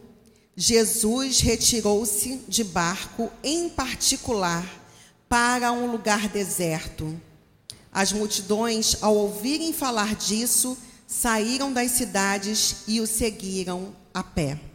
Jesus 0.53 1.39
retirou-se 1.39 2.41
de 2.50 2.65
barco, 2.65 3.31
em 3.41 3.70
particular, 3.70 4.65
para 5.29 5.72
um 5.72 5.89
lugar 5.89 6.27
deserto. 6.27 7.17
As 7.93 8.12
multidões, 8.12 8.98
ao 9.01 9.15
ouvirem 9.15 9.72
falar 9.72 10.15
disso, 10.15 10.77
saíram 11.08 11.72
das 11.72 11.91
cidades 11.91 12.84
e 12.89 13.00
o 13.00 13.08
seguiram 13.08 13.96
a 14.13 14.22
pé. 14.22 14.71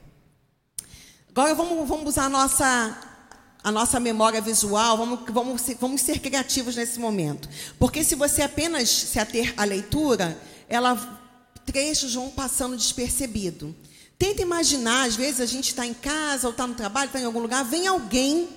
Agora 1.36 1.54
vamos, 1.54 1.86
vamos 1.86 2.06
usar 2.06 2.24
a 2.24 2.28
nossa, 2.30 2.98
a 3.62 3.70
nossa 3.70 4.00
memória 4.00 4.40
visual, 4.40 4.96
vamos, 4.96 5.20
vamos, 5.28 5.60
ser, 5.60 5.76
vamos 5.78 6.00
ser 6.00 6.18
criativos 6.18 6.76
nesse 6.76 6.98
momento. 6.98 7.46
Porque 7.78 8.02
se 8.02 8.14
você 8.14 8.40
apenas 8.40 8.88
se 8.88 9.18
ater 9.18 9.52
à 9.54 9.64
leitura, 9.64 10.40
ela 10.66 10.96
trechos 11.66 12.14
vão 12.14 12.30
passando 12.30 12.74
despercebido. 12.74 13.76
Tenta 14.18 14.40
imaginar, 14.40 15.08
às 15.08 15.14
vezes 15.14 15.42
a 15.42 15.44
gente 15.44 15.68
está 15.68 15.84
em 15.84 15.92
casa 15.92 16.46
ou 16.46 16.52
está 16.52 16.66
no 16.66 16.72
trabalho, 16.72 17.08
está 17.08 17.20
em 17.20 17.26
algum 17.26 17.40
lugar, 17.40 17.62
vem 17.66 17.86
alguém 17.86 18.48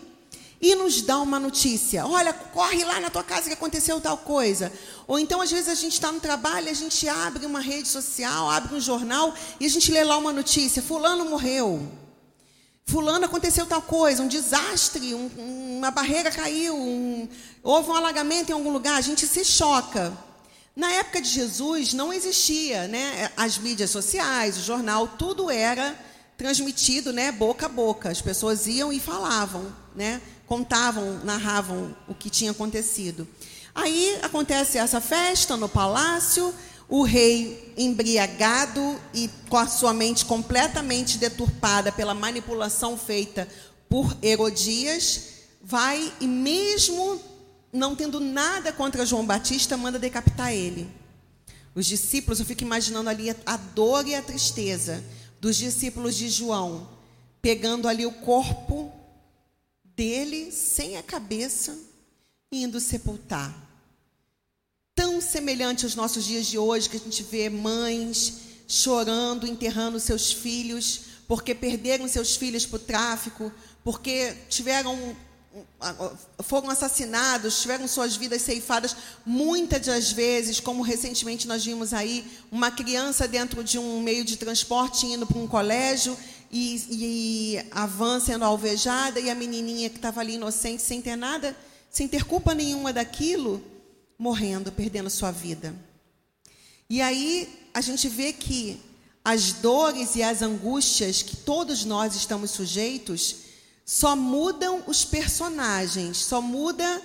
e 0.61 0.73
nos 0.73 1.01
dá 1.01 1.19
uma 1.19 1.37
notícia. 1.37 2.07
Olha, 2.07 2.31
corre 2.31 2.85
lá 2.85 3.01
na 3.01 3.09
tua 3.09 3.25
casa 3.25 3.49
que 3.49 3.55
aconteceu 3.55 3.99
tal 3.99 4.19
coisa. 4.19 4.71
Ou 5.05 5.19
então, 5.19 5.41
às 5.41 5.51
vezes, 5.51 5.67
a 5.67 5.75
gente 5.75 5.95
está 5.95 6.13
no 6.13 6.21
trabalho, 6.21 6.69
a 6.69 6.73
gente 6.73 7.09
abre 7.09 7.45
uma 7.45 7.59
rede 7.59 7.89
social, 7.89 8.49
abre 8.49 8.73
um 8.73 8.79
jornal 8.79 9.33
e 9.59 9.65
a 9.65 9.69
gente 9.69 9.91
lê 9.91 10.01
lá 10.01 10.17
uma 10.17 10.31
notícia: 10.31 10.81
Fulano 10.81 11.25
morreu. 11.29 12.07
Fulano 12.89 13.25
aconteceu 13.25 13.65
tal 13.65 13.81
coisa, 13.81 14.23
um 14.23 14.27
desastre, 14.27 15.13
um, 15.13 15.77
uma 15.77 15.91
barreira 15.91 16.31
caiu, 16.31 16.75
um, 16.75 17.27
houve 17.63 17.89
um 17.89 17.95
alagamento 17.95 18.49
em 18.49 18.53
algum 18.53 18.71
lugar, 18.71 18.95
a 18.95 19.01
gente 19.01 19.27
se 19.27 19.45
choca. 19.45 20.11
Na 20.75 20.91
época 20.93 21.21
de 21.21 21.29
Jesus 21.29 21.93
não 21.93 22.11
existia, 22.11 22.87
né? 22.87 23.31
As 23.37 23.57
mídias 23.57 23.89
sociais, 23.89 24.57
o 24.57 24.61
jornal, 24.61 25.07
tudo 25.07 25.51
era 25.51 25.95
transmitido, 26.37 27.11
né, 27.11 27.31
boca 27.31 27.65
a 27.65 27.69
boca. 27.69 28.09
As 28.09 28.21
pessoas 28.21 28.65
iam 28.65 28.91
e 28.93 28.99
falavam, 28.99 29.75
né? 29.95 30.21
contavam, 30.49 31.19
narravam 31.23 31.95
o 32.07 32.15
que 32.15 32.27
tinha 32.27 32.49
acontecido. 32.49 33.27
Aí 33.75 34.17
acontece 34.23 34.79
essa 34.79 34.99
festa 34.99 35.55
no 35.55 35.69
palácio, 35.69 36.51
o 36.89 37.03
rei 37.03 37.73
embriagado 37.77 38.99
e 39.13 39.29
com 39.47 39.57
a 39.57 39.67
sua 39.67 39.93
mente 39.93 40.25
completamente 40.25 41.19
deturpada 41.19 41.91
pela 41.91 42.15
manipulação 42.15 42.97
feita 42.97 43.47
por 43.87 44.17
Herodias, 44.21 45.27
vai 45.61 46.11
e 46.19 46.27
mesmo 46.27 47.21
não 47.71 47.95
tendo 47.95 48.19
nada 48.19 48.73
contra 48.73 49.05
João 49.05 49.25
Batista, 49.25 49.77
manda 49.77 49.99
decapitar 49.99 50.51
ele. 50.51 50.89
Os 51.75 51.85
discípulos, 51.85 52.39
eu 52.39 52.45
fico 52.45 52.63
imaginando 52.63 53.09
ali 53.09 53.29
a 53.45 53.55
dor 53.55 54.07
e 54.07 54.15
a 54.15 54.21
tristeza 54.21 55.03
dos 55.39 55.55
discípulos 55.55 56.15
de 56.15 56.27
João, 56.27 56.89
pegando 57.41 57.87
ali 57.87 58.05
o 58.05 58.11
corpo 58.11 58.91
dele 59.83 60.51
sem 60.51 60.97
a 60.97 61.03
cabeça, 61.03 61.77
indo 62.51 62.79
sepultar. 62.79 63.68
Tão 64.99 65.21
semelhante 65.21 65.85
aos 65.85 65.95
nossos 65.95 66.25
dias 66.25 66.45
de 66.45 66.57
hoje, 66.57 66.89
que 66.89 66.97
a 66.97 66.99
gente 66.99 67.23
vê 67.23 67.49
mães 67.49 68.33
chorando, 68.67 69.47
enterrando 69.47 69.97
seus 69.97 70.33
filhos, 70.33 71.03
porque 71.25 71.55
perderam 71.55 72.05
seus 72.05 72.35
filhos 72.35 72.65
para 72.65 72.75
o 72.75 72.79
tráfico, 72.79 73.49
porque 73.81 74.35
tiveram 74.49 75.15
foram 76.39 76.69
assassinados, 76.69 77.61
tiveram 77.61 77.87
suas 77.87 78.17
vidas 78.17 78.41
ceifadas, 78.41 78.93
muitas 79.25 79.85
das 79.85 80.11
vezes, 80.11 80.59
como 80.59 80.83
recentemente 80.83 81.47
nós 81.47 81.63
vimos 81.63 81.93
aí, 81.93 82.27
uma 82.51 82.69
criança 82.69 83.25
dentro 83.25 83.63
de 83.63 83.79
um 83.79 84.01
meio 84.01 84.25
de 84.25 84.35
transporte 84.35 85.05
indo 85.05 85.25
para 85.25 85.37
um 85.39 85.47
colégio 85.47 86.17
e, 86.51 86.85
e 86.89 87.65
a 87.71 87.85
van 87.85 88.19
sendo 88.19 88.43
alvejada 88.43 89.17
e 89.17 89.29
a 89.29 89.35
menininha 89.35 89.89
que 89.89 89.95
estava 89.95 90.19
ali 90.19 90.33
inocente, 90.33 90.81
sem 90.81 91.01
ter 91.01 91.15
nada, 91.15 91.55
sem 91.89 92.05
ter 92.05 92.25
culpa 92.25 92.53
nenhuma 92.53 92.91
daquilo, 92.91 93.63
morrendo, 94.19 94.69
perdendo 94.69 95.09
sua 95.09 95.31
vida. 95.31 95.73
E 96.89 97.01
aí 97.01 97.67
a 97.73 97.79
gente 97.79 98.09
vê 98.09 98.33
que 98.33 98.81
as 99.23 99.53
dores 99.53 100.15
e 100.15 100.23
as 100.23 100.41
angústias 100.41 101.21
que 101.21 101.37
todos 101.37 101.85
nós 101.85 102.15
estamos 102.15 102.51
sujeitos 102.51 103.35
só 103.85 104.15
mudam 104.15 104.83
os 104.85 105.05
personagens, 105.05 106.17
só 106.17 106.41
muda 106.41 107.01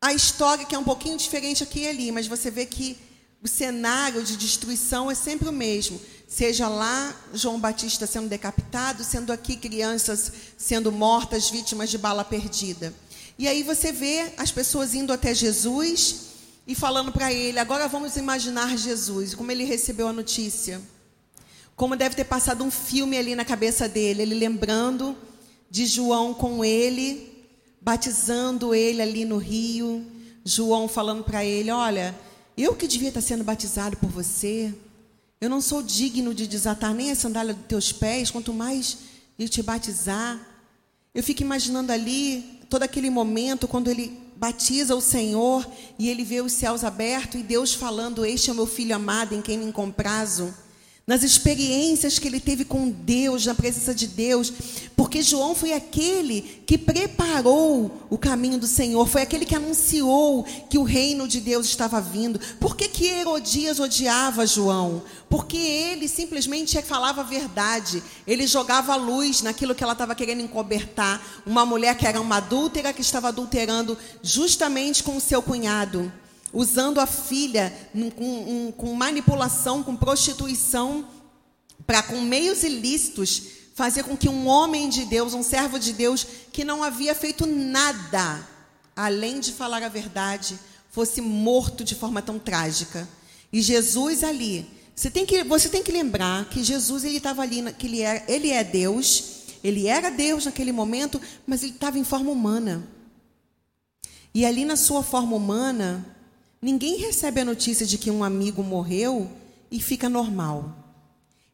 a 0.00 0.12
história 0.14 0.64
que 0.64 0.74
é 0.74 0.78
um 0.78 0.84
pouquinho 0.84 1.18
diferente 1.18 1.62
aqui 1.62 1.80
e 1.80 1.88
ali, 1.88 2.12
mas 2.12 2.26
você 2.26 2.50
vê 2.50 2.64
que 2.64 2.96
o 3.42 3.48
cenário 3.48 4.22
de 4.22 4.36
destruição 4.36 5.10
é 5.10 5.14
sempre 5.14 5.48
o 5.48 5.52
mesmo. 5.52 6.00
Seja 6.28 6.68
lá 6.68 7.14
João 7.32 7.60
Batista 7.60 8.06
sendo 8.06 8.28
decapitado, 8.28 9.04
sendo 9.04 9.32
aqui 9.32 9.56
crianças 9.56 10.32
sendo 10.56 10.90
mortas, 10.90 11.50
vítimas 11.50 11.90
de 11.90 11.98
bala 11.98 12.24
perdida. 12.24 12.92
E 13.38 13.46
aí 13.46 13.62
você 13.62 13.92
vê 13.92 14.32
as 14.36 14.50
pessoas 14.50 14.94
indo 14.94 15.12
até 15.12 15.34
Jesus 15.34 16.26
e 16.66 16.74
falando 16.74 17.12
para 17.12 17.32
ele: 17.32 17.58
agora 17.58 17.86
vamos 17.86 18.16
imaginar 18.16 18.76
Jesus, 18.76 19.34
como 19.34 19.52
ele 19.52 19.64
recebeu 19.64 20.08
a 20.08 20.12
notícia. 20.12 20.80
Como 21.74 21.94
deve 21.94 22.14
ter 22.14 22.24
passado 22.24 22.64
um 22.64 22.70
filme 22.70 23.18
ali 23.18 23.34
na 23.34 23.44
cabeça 23.44 23.86
dele, 23.86 24.22
ele 24.22 24.34
lembrando 24.34 25.14
de 25.70 25.84
João 25.84 26.32
com 26.32 26.64
ele, 26.64 27.46
batizando 27.80 28.74
ele 28.74 29.02
ali 29.02 29.24
no 29.26 29.36
rio. 29.36 30.04
João 30.42 30.88
falando 30.88 31.22
para 31.22 31.44
ele: 31.44 31.70
Olha, 31.70 32.18
eu 32.56 32.74
que 32.74 32.88
devia 32.88 33.08
estar 33.08 33.20
sendo 33.20 33.44
batizado 33.44 33.98
por 33.98 34.08
você, 34.08 34.72
eu 35.38 35.50
não 35.50 35.60
sou 35.60 35.82
digno 35.82 36.32
de 36.32 36.46
desatar 36.46 36.94
nem 36.94 37.10
a 37.10 37.14
sandália 37.14 37.52
dos 37.52 37.66
teus 37.66 37.92
pés, 37.92 38.30
quanto 38.30 38.54
mais 38.54 38.96
de 39.36 39.46
te 39.46 39.62
batizar. 39.62 40.40
Eu 41.14 41.22
fico 41.22 41.42
imaginando 41.42 41.92
ali 41.92 42.55
todo 42.68 42.82
aquele 42.82 43.10
momento 43.10 43.68
quando 43.68 43.88
ele 43.88 44.18
batiza 44.36 44.94
o 44.94 45.00
Senhor 45.00 45.66
e 45.98 46.08
ele 46.08 46.24
vê 46.24 46.40
os 46.40 46.52
céus 46.52 46.84
abertos 46.84 47.40
e 47.40 47.42
Deus 47.42 47.74
falando: 47.74 48.24
Este 48.24 48.50
é 48.50 48.52
o 48.52 48.56
meu 48.56 48.66
filho 48.66 48.94
amado 48.94 49.34
em 49.34 49.42
quem 49.42 49.58
me 49.58 49.72
comprazo 49.72 50.54
nas 51.06 51.22
experiências 51.22 52.18
que 52.18 52.26
ele 52.26 52.40
teve 52.40 52.64
com 52.64 52.90
Deus, 52.90 53.46
na 53.46 53.54
presença 53.54 53.94
de 53.94 54.08
Deus, 54.08 54.52
porque 54.96 55.22
João 55.22 55.54
foi 55.54 55.72
aquele 55.72 56.42
que 56.66 56.76
preparou 56.76 58.02
o 58.10 58.18
caminho 58.18 58.58
do 58.58 58.66
Senhor, 58.66 59.06
foi 59.06 59.22
aquele 59.22 59.44
que 59.44 59.54
anunciou 59.54 60.42
que 60.68 60.76
o 60.76 60.82
reino 60.82 61.28
de 61.28 61.40
Deus 61.40 61.66
estava 61.66 62.00
vindo. 62.00 62.40
Por 62.58 62.76
que, 62.76 62.88
que 62.88 63.06
Herodias 63.06 63.78
odiava 63.78 64.44
João? 64.48 65.00
Porque 65.30 65.56
ele 65.56 66.08
simplesmente 66.08 66.82
falava 66.82 67.20
a 67.20 67.24
verdade, 67.24 68.02
ele 68.26 68.44
jogava 68.44 68.96
luz 68.96 69.42
naquilo 69.42 69.76
que 69.76 69.84
ela 69.84 69.92
estava 69.92 70.12
querendo 70.12 70.42
encobertar. 70.42 71.22
Uma 71.46 71.64
mulher 71.64 71.96
que 71.96 72.06
era 72.06 72.20
uma 72.20 72.38
adúltera, 72.38 72.92
que 72.92 73.00
estava 73.00 73.28
adulterando 73.28 73.96
justamente 74.24 75.04
com 75.04 75.16
o 75.16 75.20
seu 75.20 75.40
cunhado 75.40 76.12
usando 76.56 76.98
a 77.00 77.06
filha 77.06 77.70
com, 78.16 78.72
com 78.72 78.94
manipulação, 78.94 79.82
com 79.82 79.94
prostituição, 79.94 81.06
para 81.86 82.02
com 82.02 82.22
meios 82.22 82.62
ilícitos 82.62 83.42
fazer 83.74 84.04
com 84.04 84.16
que 84.16 84.26
um 84.26 84.46
homem 84.46 84.88
de 84.88 85.04
Deus, 85.04 85.34
um 85.34 85.42
servo 85.42 85.78
de 85.78 85.92
Deus, 85.92 86.26
que 86.50 86.64
não 86.64 86.82
havia 86.82 87.14
feito 87.14 87.44
nada 87.44 88.48
além 88.96 89.38
de 89.38 89.52
falar 89.52 89.82
a 89.82 89.88
verdade, 89.90 90.58
fosse 90.90 91.20
morto 91.20 91.84
de 91.84 91.94
forma 91.94 92.22
tão 92.22 92.38
trágica. 92.38 93.06
E 93.52 93.60
Jesus 93.60 94.24
ali, 94.24 94.66
você 94.94 95.10
tem 95.10 95.26
que, 95.26 95.44
você 95.44 95.68
tem 95.68 95.82
que 95.82 95.92
lembrar 95.92 96.48
que 96.48 96.64
Jesus 96.64 97.04
ele 97.04 97.18
estava 97.18 97.42
ali, 97.42 97.70
que 97.74 97.86
ele 97.86 98.00
é, 98.00 98.24
ele 98.26 98.50
é 98.50 98.64
Deus, 98.64 99.42
ele 99.62 99.86
era 99.86 100.10
Deus 100.10 100.46
naquele 100.46 100.72
momento, 100.72 101.20
mas 101.46 101.62
ele 101.62 101.72
estava 101.72 101.98
em 101.98 102.04
forma 102.04 102.30
humana. 102.30 102.88
E 104.32 104.46
ali 104.46 104.64
na 104.64 104.76
sua 104.76 105.02
forma 105.02 105.36
humana, 105.36 106.15
Ninguém 106.60 106.96
recebe 106.96 107.40
a 107.40 107.44
notícia 107.44 107.86
de 107.86 107.98
que 107.98 108.10
um 108.10 108.24
amigo 108.24 108.62
morreu 108.62 109.30
e 109.70 109.80
fica 109.80 110.08
normal. 110.08 110.74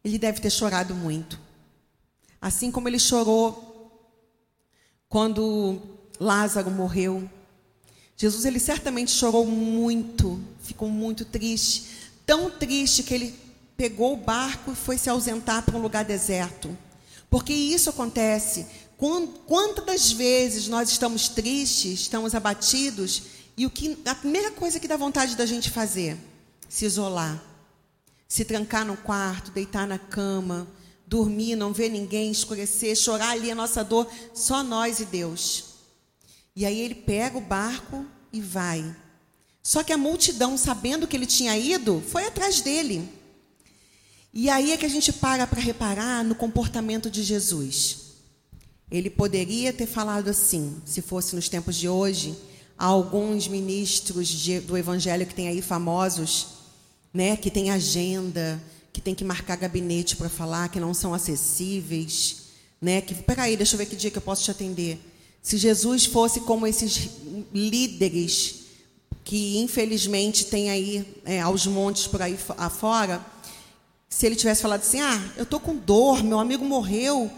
Ele 0.05 0.19
deve 0.19 0.41
ter 0.41 0.51
chorado 0.51 0.95
muito. 0.95 1.39
Assim 2.41 2.71
como 2.71 2.89
ele 2.89 2.99
chorou 2.99 3.69
quando 5.09 5.81
Lázaro 6.19 6.71
morreu. 6.71 7.29
Jesus, 8.17 8.45
ele 8.45 8.59
certamente 8.59 9.11
chorou 9.11 9.47
muito, 9.47 10.41
ficou 10.63 10.89
muito 10.89 11.25
triste. 11.25 12.11
Tão 12.25 12.51
triste 12.51 13.03
que 13.03 13.13
ele 13.13 13.35
pegou 13.77 14.15
o 14.15 14.17
barco 14.17 14.73
e 14.73 14.77
foi 14.77 14.97
se 14.97 15.11
ausentar 15.11 15.65
para 15.65 15.77
um 15.77 15.83
lugar 15.83 16.05
deserto. 16.05 16.77
Porque 17.29 17.53
isso 17.53 17.91
acontece. 17.91 18.67
Quantas 19.47 20.13
vezes 20.13 20.69
nós 20.69 20.89
estamos 20.91 21.29
tristes, 21.29 22.03
estamos 22.03 22.35
abatidos 22.35 23.23
e 23.57 23.67
o 23.67 23.71
que 23.71 23.99
a 24.07 24.15
primeira 24.15 24.51
coisa 24.51 24.81
que 24.81 24.89
dá 24.89 24.97
vontade 24.97 25.37
da 25.37 25.47
gente 25.47 25.71
fazer, 25.71 26.17
se 26.69 26.85
isolar, 26.85 27.43
se 28.27 28.45
trancar 28.45 28.85
no 28.85 28.97
quarto, 28.97 29.51
deitar 29.51 29.87
na 29.87 29.99
cama, 29.99 30.67
dormir, 31.07 31.55
não 31.55 31.73
ver 31.73 31.91
ninguém, 31.91 32.31
escurecer, 32.31 32.97
chorar 32.97 33.33
ali 33.33 33.51
a 33.51 33.55
nossa 33.55 33.85
dor, 33.85 34.11
só 34.33 34.63
nós 34.63 35.01
e 35.01 35.05
Deus. 35.05 35.65
E 36.57 36.65
aí 36.65 36.81
ele 36.81 36.95
pega 36.95 37.37
o 37.37 37.43
barco 37.43 38.07
e 38.33 38.41
vai. 38.41 38.97
Só 39.63 39.83
que 39.83 39.93
a 39.93 39.99
multidão, 39.99 40.57
sabendo 40.57 41.07
que 41.07 41.17
ele 41.17 41.27
tinha 41.27 41.57
ido, 41.57 42.03
foi 42.09 42.27
atrás 42.27 42.63
dele. 42.63 43.09
E 44.33 44.49
aí 44.49 44.73
é 44.73 44.77
que 44.79 44.87
a 44.87 44.89
gente 44.89 45.13
para 45.13 45.47
para 45.47 45.61
reparar 45.61 46.25
no 46.25 46.35
comportamento 46.35 47.11
de 47.11 47.23
Jesus. 47.23 47.99
Ele 48.91 49.11
poderia 49.11 49.73
ter 49.73 49.87
falado 49.87 50.29
assim, 50.29 50.81
se 50.87 51.03
fosse 51.03 51.37
nos 51.37 51.49
tempos 51.49 51.77
de 51.77 51.89
hoje, 51.89 52.35
Há 52.83 52.87
alguns 52.87 53.47
ministros 53.47 54.27
de, 54.27 54.59
do 54.59 54.77
evangelho 54.77 55.25
que 55.25 55.37
tem 55.37 55.47
aí 55.47 55.63
famosos, 55.63 56.49
né, 57.15 57.37
que 57.37 57.49
tem 57.49 57.71
agenda, 57.71 58.61
que 58.93 59.01
tem 59.01 59.15
que 59.15 59.23
marcar 59.23 59.57
gabinete 59.57 60.17
para 60.17 60.29
falar, 60.29 60.69
que 60.69 60.81
não 60.81 60.93
são 60.93 61.15
acessíveis, 61.15 62.39
né, 62.81 63.01
que 63.01 63.15
peraí, 63.15 63.57
deixa 63.57 63.77
eu 63.77 63.79
ver 63.79 63.87
que 63.87 63.95
dia 63.95 64.11
que 64.11 64.19
eu 64.19 64.23
posso 64.23 64.43
te 64.43 64.51
atender. 64.51 64.99
Se 65.41 65.59
Jesus 65.59 66.07
fosse 66.07 66.41
como 66.41 66.67
esses 66.67 67.09
líderes 67.55 68.63
que 69.23 69.59
infelizmente 69.59 70.47
tem 70.47 70.69
aí 70.69 71.07
é, 71.25 71.41
aos 71.41 71.69
montes 71.69 72.09
por 72.09 72.21
aí 72.21 72.37
afora, 72.59 73.25
se 74.09 74.27
ele 74.27 74.35
tivesse 74.35 74.61
falado 74.61 74.81
assim, 74.81 75.01
ah, 75.01 75.33
eu 75.37 75.47
tô 75.47 75.61
com 75.61 75.77
dor, 75.77 76.25
meu 76.25 76.41
amigo 76.41 76.65
morreu, 76.65 77.31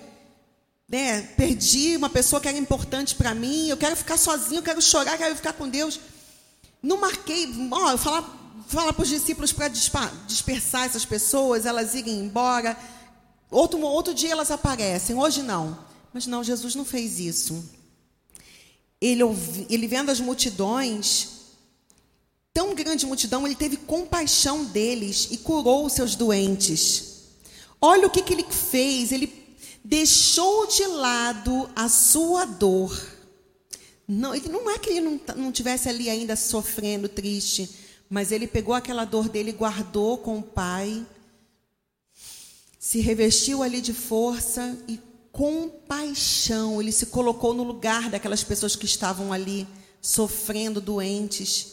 né, 0.89 1.23
perdi 1.37 1.97
uma 1.97 2.11
pessoa 2.11 2.41
que 2.41 2.49
era 2.49 2.59
importante 2.59 3.15
para 3.15 3.35
mim, 3.35 3.69
eu 3.69 3.77
quero 3.77 3.97
ficar 3.97 4.17
sozinho, 4.17 4.59
eu 4.59 4.63
quero 4.63 4.83
chorar, 4.83 5.17
quero 5.17 5.35
ficar 5.35 5.55
com 5.55 5.69
Deus. 5.69 5.99
Não 6.83 6.99
marquei, 6.99 7.49
ó, 7.71 7.93
eu 7.93 7.99
fala, 7.99 8.23
fala 8.69 8.93
para 8.93 9.03
os 9.03 9.09
discípulos 9.09 9.53
para 9.53 9.69
dispersar 9.69 10.85
essas 10.85 11.05
pessoas, 11.05 11.65
elas 11.65 11.95
irem 11.95 12.19
embora. 12.19 12.77
Outro, 13.51 13.81
outro 13.81 14.13
dia 14.13 14.33
elas 14.33 14.51
aparecem, 14.51 15.17
hoje 15.17 15.43
não. 15.43 15.79
Mas 16.13 16.27
não, 16.27 16.45
Jesus 16.45 16.75
não 16.75 16.85
fez 16.85 17.19
isso. 17.19 17.65
Ele, 19.01 19.23
ele 19.69 19.87
vendo 19.87 20.11
as 20.11 20.21
multidões, 20.21 21.29
tão 22.53 22.75
grande 22.75 23.07
multidão, 23.07 23.47
ele 23.47 23.57
teve 23.57 23.77
compaixão 23.77 24.65
deles 24.65 25.29
e 25.31 25.39
curou 25.39 25.87
os 25.87 25.93
seus 25.93 26.15
doentes. 26.15 27.15
Olha 27.81 28.07
o 28.07 28.11
que, 28.11 28.23
que 28.23 28.33
ele 28.33 28.45
fez, 28.45 29.11
ele 29.11 29.44
deixou 29.85 30.67
de 30.67 30.87
lado 30.87 31.69
a 31.77 31.89
sua 31.91 32.47
dor. 32.47 32.99
Não, 34.09 34.35
ele, 34.35 34.49
não 34.49 34.71
é 34.71 34.79
que 34.79 34.91
ele 34.91 35.01
não, 35.01 35.21
não 35.37 35.53
tivesse 35.53 35.89
ali 35.89 36.09
ainda 36.09 36.35
sofrendo, 36.35 37.09
triste, 37.09 37.69
mas 38.09 38.33
ele 38.33 38.47
pegou 38.47 38.75
aquela 38.75 39.05
dor 39.05 39.29
dele 39.29 39.53
guardou 39.53 40.19
com 40.19 40.39
o 40.39 40.43
Pai, 40.43 41.07
se 42.79 43.01
revestiu 43.01 43.63
ali 43.63 43.81
de 43.81 43.93
força 43.93 44.77
e 44.89 44.99
compaixão. 45.33 46.81
Ele 46.81 46.93
se 46.93 47.07
colocou 47.07 47.53
no 47.55 47.63
lugar 47.63 48.11
daquelas 48.11 48.45
pessoas 48.45 48.77
que 48.77 48.87
estavam 48.87 49.33
ali 49.33 49.67
sofrendo, 50.01 50.81
doentes. 50.81 51.73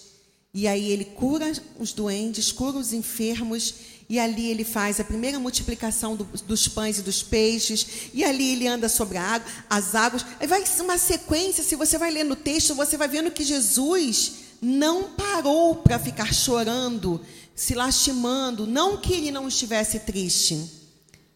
E 0.54 0.67
aí 0.67 0.89
ele 0.89 1.06
cura 1.06 1.52
os 1.78 1.93
doentes, 1.93 2.52
cura 2.52 2.78
os 2.78 2.93
enfermos 2.93 3.74
e 4.12 4.19
ali 4.19 4.47
ele 4.47 4.65
faz 4.65 5.00
a 5.00 5.06
primeira 5.06 5.39
multiplicação 5.39 6.17
do, 6.17 6.26
dos 6.45 6.67
pães 6.67 7.00
e 7.00 7.02
dos 7.02 7.24
peixes. 7.24 8.10
E 8.13 8.26
ali 8.26 8.52
ele 8.52 8.67
anda 8.67 8.89
sobre 8.89 9.17
a 9.17 9.24
água, 9.24 9.47
as 9.69 9.95
águas. 9.95 10.26
Aí 10.38 10.45
vai 10.45 10.62
uma 10.82 10.97
sequência, 10.97 11.63
se 11.63 11.78
você 11.78 11.97
vai 11.97 12.12
lendo 12.12 12.34
o 12.34 12.36
texto, 12.36 12.76
você 12.76 12.97
vai 12.97 13.08
vendo 13.08 13.32
que 13.32 13.41
Jesus 13.41 14.34
não 14.62 15.13
parou 15.13 15.78
para 15.78 15.97
ficar 15.97 16.34
chorando, 16.34 17.21
se 17.56 17.74
lastimando. 17.74 18.67
Não 18.67 18.97
que 18.97 19.13
ele 19.13 19.32
não 19.32 19.47
estivesse 19.47 20.00
triste, 20.00 20.62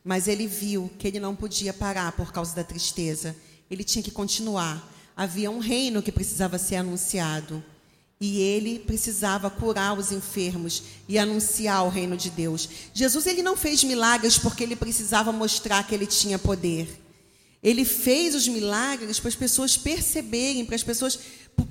mas 0.03 0.27
ele 0.27 0.45
viu 0.45 0.91
que 0.99 1.07
ele 1.07 1.21
não 1.21 1.33
podia 1.33 1.71
parar 1.71 2.11
por 2.11 2.33
causa 2.33 2.53
da 2.53 2.63
tristeza. 2.65 3.33
Ele 3.71 3.85
tinha 3.85 4.03
que 4.03 4.11
continuar. 4.11 4.93
Havia 5.15 5.49
um 5.49 5.59
reino 5.59 6.03
que 6.03 6.11
precisava 6.11 6.57
ser 6.57 6.75
anunciado. 6.75 7.63
E 8.25 8.41
ele 8.41 8.79
precisava 8.79 9.51
curar 9.51 9.95
os 9.95 10.11
enfermos 10.11 10.81
e 11.07 11.19
anunciar 11.19 11.85
o 11.85 11.89
reino 11.89 12.17
de 12.17 12.31
Deus. 12.31 12.67
Jesus 12.91 13.27
ele 13.27 13.43
não 13.43 13.55
fez 13.55 13.83
milagres 13.83 14.35
porque 14.35 14.63
ele 14.63 14.75
precisava 14.75 15.31
mostrar 15.31 15.85
que 15.85 15.93
ele 15.93 16.07
tinha 16.07 16.39
poder. 16.39 16.99
Ele 17.61 17.85
fez 17.85 18.33
os 18.33 18.47
milagres 18.47 19.19
para 19.19 19.29
as 19.29 19.35
pessoas 19.35 19.77
perceberem, 19.77 20.65
para 20.65 20.75
as 20.75 20.81
pessoas 20.81 21.19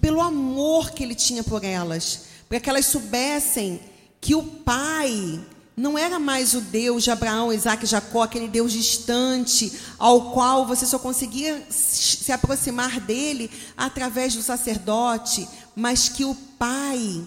pelo 0.00 0.20
amor 0.20 0.92
que 0.92 1.02
ele 1.02 1.16
tinha 1.16 1.42
por 1.42 1.64
elas, 1.64 2.20
para 2.48 2.60
que 2.60 2.70
elas 2.70 2.86
soubessem 2.86 3.80
que 4.20 4.36
o 4.36 4.44
Pai 4.44 5.40
não 5.76 5.98
era 5.98 6.20
mais 6.20 6.54
o 6.54 6.60
Deus 6.60 7.02
de 7.02 7.10
Abraão, 7.10 7.52
Isaac 7.52 7.84
e 7.84 7.88
Jacó, 7.88 8.22
aquele 8.22 8.46
Deus 8.46 8.72
distante, 8.72 9.72
ao 9.98 10.30
qual 10.30 10.66
você 10.66 10.86
só 10.86 10.98
conseguia 10.98 11.66
se 11.68 12.30
aproximar 12.30 13.00
dele 13.00 13.50
através 13.76 14.34
do 14.34 14.42
sacerdote, 14.42 15.48
mas 15.74 16.08
que 16.08 16.24
o 16.24 16.34
Pai 16.34 17.24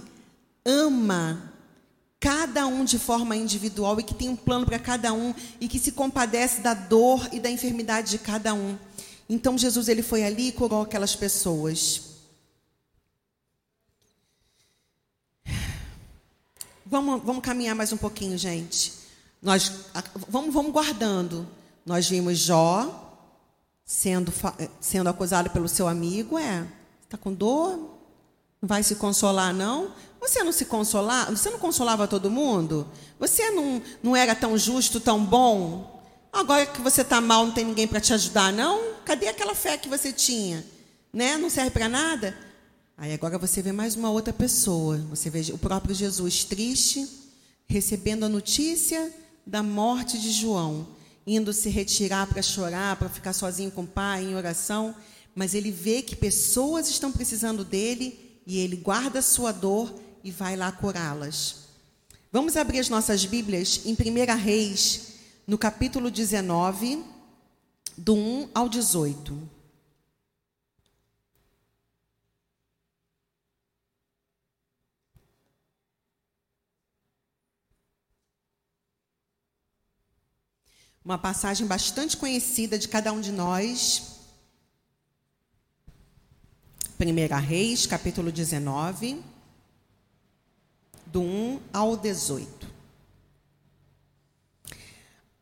ama 0.66 1.54
cada 2.20 2.66
um 2.66 2.84
de 2.84 2.98
forma 2.98 3.36
individual 3.36 4.00
e 4.00 4.04
que 4.04 4.14
tem 4.14 4.30
um 4.30 4.36
plano 4.36 4.66
para 4.66 4.80
cada 4.80 5.14
um 5.14 5.34
e 5.62 5.68
que 5.68 5.80
se 5.80 5.92
compadece 5.92 6.62
da 6.62 6.74
dor 6.74 7.30
e 7.32 7.40
da 7.40 7.50
enfermidade 7.50 8.12
de 8.12 8.18
cada 8.18 8.54
um. 8.54 8.78
Então 9.30 9.58
Jesus 9.58 9.88
ele 9.88 10.02
foi 10.02 10.24
ali 10.24 10.48
e 10.50 10.52
curou 10.52 10.82
aquelas 10.82 11.16
pessoas. 11.16 12.02
Vamos, 16.86 17.22
vamos 17.24 17.44
caminhar 17.44 17.76
mais 17.76 17.92
um 17.92 17.98
pouquinho, 17.98 18.38
gente. 18.38 18.94
Nós 19.42 19.72
vamos, 20.30 20.54
vamos 20.54 20.72
guardando. 20.72 21.48
Nós 21.86 22.10
vimos 22.10 22.40
Jó 22.40 23.04
sendo, 23.86 24.34
eh, 24.60 24.70
sendo 24.82 25.10
acusado 25.10 25.50
pelo 25.50 25.68
seu 25.68 25.88
amigo, 25.88 26.38
é. 26.38 26.68
Está 27.04 27.18
com 27.18 27.34
dor? 27.34 27.97
Vai 28.62 28.82
se 28.82 28.96
consolar, 28.96 29.54
não? 29.54 29.94
Você 30.20 30.44
não 30.44 30.52
se 30.52 30.66
consolar? 30.66 31.30
Você 31.30 31.50
não 31.50 31.60
consolava 31.60 32.08
todo 32.08 32.32
mundo? 32.32 32.88
Você 33.20 33.52
não, 33.52 33.82
não 34.02 34.16
era 34.16 34.34
tão 34.34 34.58
justo, 34.58 35.00
tão 35.00 35.24
bom? 35.24 36.02
Agora 36.34 36.66
que 36.66 36.82
você 36.82 37.02
está 37.02 37.22
mal, 37.22 37.46
não 37.46 37.54
tem 37.54 37.66
ninguém 37.66 37.88
para 37.88 38.02
te 38.02 38.14
ajudar, 38.14 38.52
não? 38.52 38.94
Cadê 39.06 39.28
aquela 39.28 39.56
fé 39.56 39.78
que 39.78 39.88
você 39.88 40.12
tinha? 40.12 40.66
Né? 41.14 41.38
Não 41.38 41.50
serve 41.50 41.72
para 41.72 41.88
nada? 41.88 42.36
Aí 42.98 43.14
agora 43.14 43.38
você 43.38 43.62
vê 43.62 43.72
mais 43.72 43.96
uma 43.96 44.10
outra 44.10 44.34
pessoa. 44.34 44.98
Você 45.10 45.30
vê 45.30 45.42
o 45.54 45.58
próprio 45.58 45.94
Jesus 45.94 46.44
triste, 46.44 47.08
recebendo 47.68 48.24
a 48.24 48.30
notícia 48.30 49.14
da 49.46 49.62
morte 49.62 50.20
de 50.20 50.32
João, 50.32 50.88
indo 51.26 51.54
se 51.54 51.70
retirar 51.70 52.28
para 52.28 52.42
chorar, 52.42 52.96
para 52.96 53.08
ficar 53.08 53.34
sozinho 53.34 53.72
com 53.72 53.84
o 53.84 53.88
pai 53.88 54.24
em 54.24 54.36
oração, 54.36 54.96
mas 55.36 55.54
ele 55.54 55.72
vê 55.72 56.02
que 56.02 56.16
pessoas 56.16 56.90
estão 56.90 57.12
precisando 57.12 57.64
dele 57.64 58.27
e 58.48 58.60
ele 58.60 58.78
guarda 58.78 59.20
a 59.20 59.22
sua 59.22 59.52
dor 59.52 59.94
e 60.24 60.32
vai 60.32 60.56
lá 60.56 60.72
curá-las. 60.72 61.68
Vamos 62.32 62.56
abrir 62.56 62.80
as 62.80 62.88
nossas 62.88 63.26
Bíblias 63.26 63.82
em 63.86 63.92
1 63.92 64.38
Reis, 64.38 65.16
no 65.46 65.58
capítulo 65.58 66.10
19, 66.10 67.04
do 67.98 68.16
1 68.16 68.50
ao 68.56 68.70
18. 68.70 69.38
Uma 81.04 81.18
passagem 81.18 81.68
bastante 81.68 82.16
conhecida 82.16 82.80
de 82.80 82.88
cada 82.88 83.12
um 83.12 83.20
de 83.20 83.32
nós. 83.34 84.17
1 87.00 87.40
Reis, 87.40 87.86
capítulo 87.86 88.32
19, 88.32 89.22
do 91.06 91.22
1 91.22 91.60
ao 91.72 91.96
18. 91.96 92.68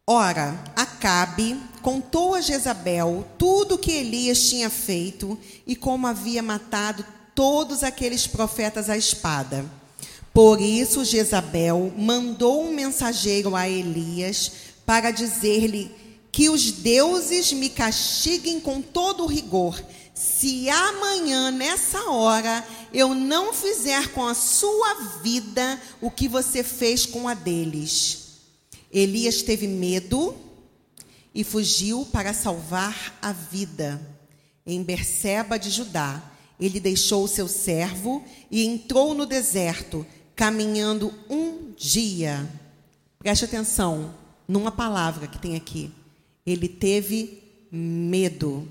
Ora, 0.06 0.62
Acabe 0.76 1.58
contou 1.82 2.36
a 2.36 2.42
Jezabel 2.42 3.26
tudo 3.38 3.76
o 3.76 3.78
que 3.78 3.94
Elias 3.94 4.50
tinha 4.50 4.70
feito 4.70 5.40
e 5.66 5.78
como 5.78 6.08
havia 6.08 6.44
matado 6.44 7.06
todos 7.34 7.84
aqueles 7.84 8.28
profetas 8.28 8.90
à 8.90 8.98
espada. 8.98 9.66
Por 10.34 10.60
isso, 10.60 11.06
Jezabel 11.06 11.94
mandou 11.98 12.66
um 12.66 12.74
mensageiro 12.74 13.56
a 13.56 13.70
Elias 13.70 14.52
para 14.86 15.10
dizer-lhe 15.10 15.90
que 16.34 16.50
os 16.50 16.70
deuses 16.70 17.54
me 17.54 17.70
castiguem 17.70 18.60
com 18.60 18.82
todo 18.82 19.26
rigor, 19.26 19.82
se 20.16 20.70
amanhã, 20.70 21.52
nessa 21.52 22.10
hora, 22.10 22.66
eu 22.94 23.14
não 23.14 23.54
fizer 23.54 24.08
com 24.14 24.26
a 24.26 24.34
sua 24.34 24.94
vida 25.22 25.80
o 26.00 26.10
que 26.10 26.30
você 26.30 26.64
fez 26.64 27.06
com 27.06 27.28
a 27.28 27.34
deles. 27.34 28.38
Elias 28.90 29.42
teve 29.42 29.68
medo 29.68 30.34
e 31.34 31.44
fugiu 31.44 32.06
para 32.14 32.34
salvar 32.34 33.20
a 33.22 33.34
vida. 33.34 34.02
Em 34.66 34.82
Berseba 34.82 35.60
de 35.60 35.70
Judá, 35.70 36.24
ele 36.58 36.80
deixou 36.80 37.26
o 37.26 37.28
seu 37.28 37.50
servo 37.50 38.24
e 38.50 38.66
entrou 38.66 39.14
no 39.14 39.26
deserto, 39.26 40.08
caminhando 40.34 41.14
um 41.30 41.74
dia. 41.76 42.50
Preste 43.20 43.44
atenção 43.44 44.16
numa 44.48 44.72
palavra 44.72 45.28
que 45.28 45.40
tem 45.40 45.58
aqui. 45.58 45.92
Ele 46.46 46.70
teve 46.70 47.44
medo. 47.70 48.66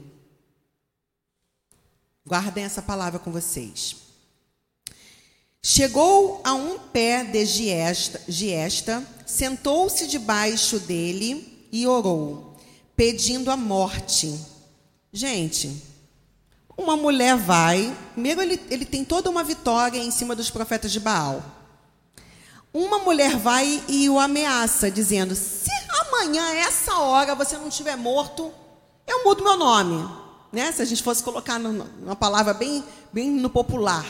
Guardem 2.27 2.65
essa 2.65 2.81
palavra 2.81 3.19
com 3.19 3.31
vocês. 3.31 3.97
Chegou 5.63 6.41
a 6.43 6.55
um 6.55 6.79
pé 6.79 7.23
de 7.23 7.45
Giesta, 7.45 8.21
Giesta 8.27 9.07
sentou-se 9.27 10.07
debaixo 10.07 10.79
dele 10.79 11.69
e 11.71 11.87
orou, 11.87 12.57
pedindo 12.97 13.51
a 13.51 13.57
morte. 13.57 14.39
Gente, 15.13 15.83
uma 16.77 16.97
mulher 16.97 17.37
vai, 17.37 17.95
primeiro 18.13 18.41
ele, 18.41 18.61
ele 18.71 18.87
tem 18.87 19.05
toda 19.05 19.29
uma 19.29 19.45
vitória 19.45 19.99
em 19.99 20.11
cima 20.11 20.35
dos 20.35 20.51
profetas 20.51 20.93
de 20.93 21.01
Baal. 21.01 21.43
Uma 22.73 23.01
mulher 23.01 23.37
vai 23.37 23.83
e 23.87 24.09
o 24.09 24.19
ameaça, 24.19 24.91
dizendo: 24.91 25.35
se 25.35 25.71
amanhã, 26.01 26.55
essa 26.55 26.99
hora, 26.99 27.35
você 27.35 27.57
não 27.59 27.69
estiver 27.69 27.97
morto, 27.97 28.51
eu 29.07 29.25
mudo 29.25 29.45
meu 29.45 29.57
nome. 29.59 30.24
Né? 30.55 30.71
Se 30.71 30.81
a 30.81 30.85
gente 30.85 31.03
fosse 31.03 31.21
colocar 31.23 31.59
uma 31.59 32.15
palavra 32.15 32.55
bem, 32.55 32.85
bem 33.13 33.29
no 33.29 33.51
popular. 33.51 34.07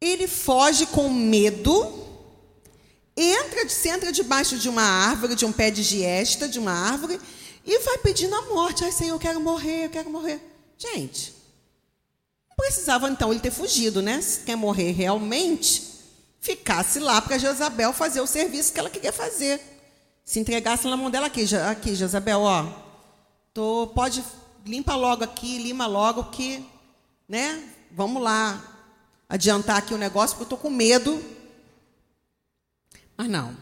Ele 0.00 0.26
foge 0.26 0.86
com 0.86 1.10
medo, 1.10 2.06
entra, 3.14 3.68
se 3.68 3.88
entra 3.90 4.10
debaixo 4.10 4.56
de 4.56 4.66
uma 4.66 4.82
árvore, 4.82 5.34
de 5.34 5.44
um 5.44 5.52
pé 5.52 5.70
de 5.70 5.82
giesta, 5.82 6.48
de 6.48 6.58
uma 6.58 6.72
árvore, 6.72 7.20
e 7.66 7.78
vai 7.80 7.98
pedindo 7.98 8.34
a 8.34 8.42
morte. 8.42 8.82
Ai, 8.82 8.90
Senhor, 8.90 9.14
eu 9.14 9.18
quero 9.18 9.40
morrer, 9.40 9.86
eu 9.86 9.90
quero 9.90 10.08
morrer. 10.08 10.40
Gente, 10.78 11.34
não 12.48 12.56
precisava 12.56 13.10
então 13.10 13.30
ele 13.30 13.40
ter 13.40 13.50
fugido, 13.50 14.00
né? 14.00 14.22
Se 14.22 14.40
quer 14.40 14.56
morrer 14.56 14.92
realmente, 14.92 15.82
ficasse 16.40 16.98
lá 16.98 17.20
para 17.20 17.36
Jezabel 17.36 17.92
fazer 17.92 18.22
o 18.22 18.26
serviço 18.26 18.72
que 18.72 18.80
ela 18.80 18.88
queria 18.88 19.12
fazer. 19.12 19.60
Se 20.24 20.38
entregasse 20.38 20.86
na 20.88 20.96
mão 20.96 21.10
dela 21.10 21.26
aqui, 21.26 21.44
aqui 21.56 21.94
Jezabel, 21.94 22.40
ó, 22.40 22.66
tô, 23.52 23.88
pode 23.94 24.24
limpa 24.68 24.94
logo 24.94 25.24
aqui, 25.24 25.58
lima 25.58 25.86
logo 25.86 26.24
que, 26.24 26.62
né? 27.26 27.64
Vamos 27.90 28.22
lá, 28.22 28.62
adiantar 29.26 29.78
aqui 29.78 29.94
o 29.94 29.98
negócio, 29.98 30.36
porque 30.36 30.52
eu 30.52 30.56
estou 30.56 30.58
com 30.58 30.70
medo. 30.70 31.24
Mas 33.16 33.30
não. 33.30 33.56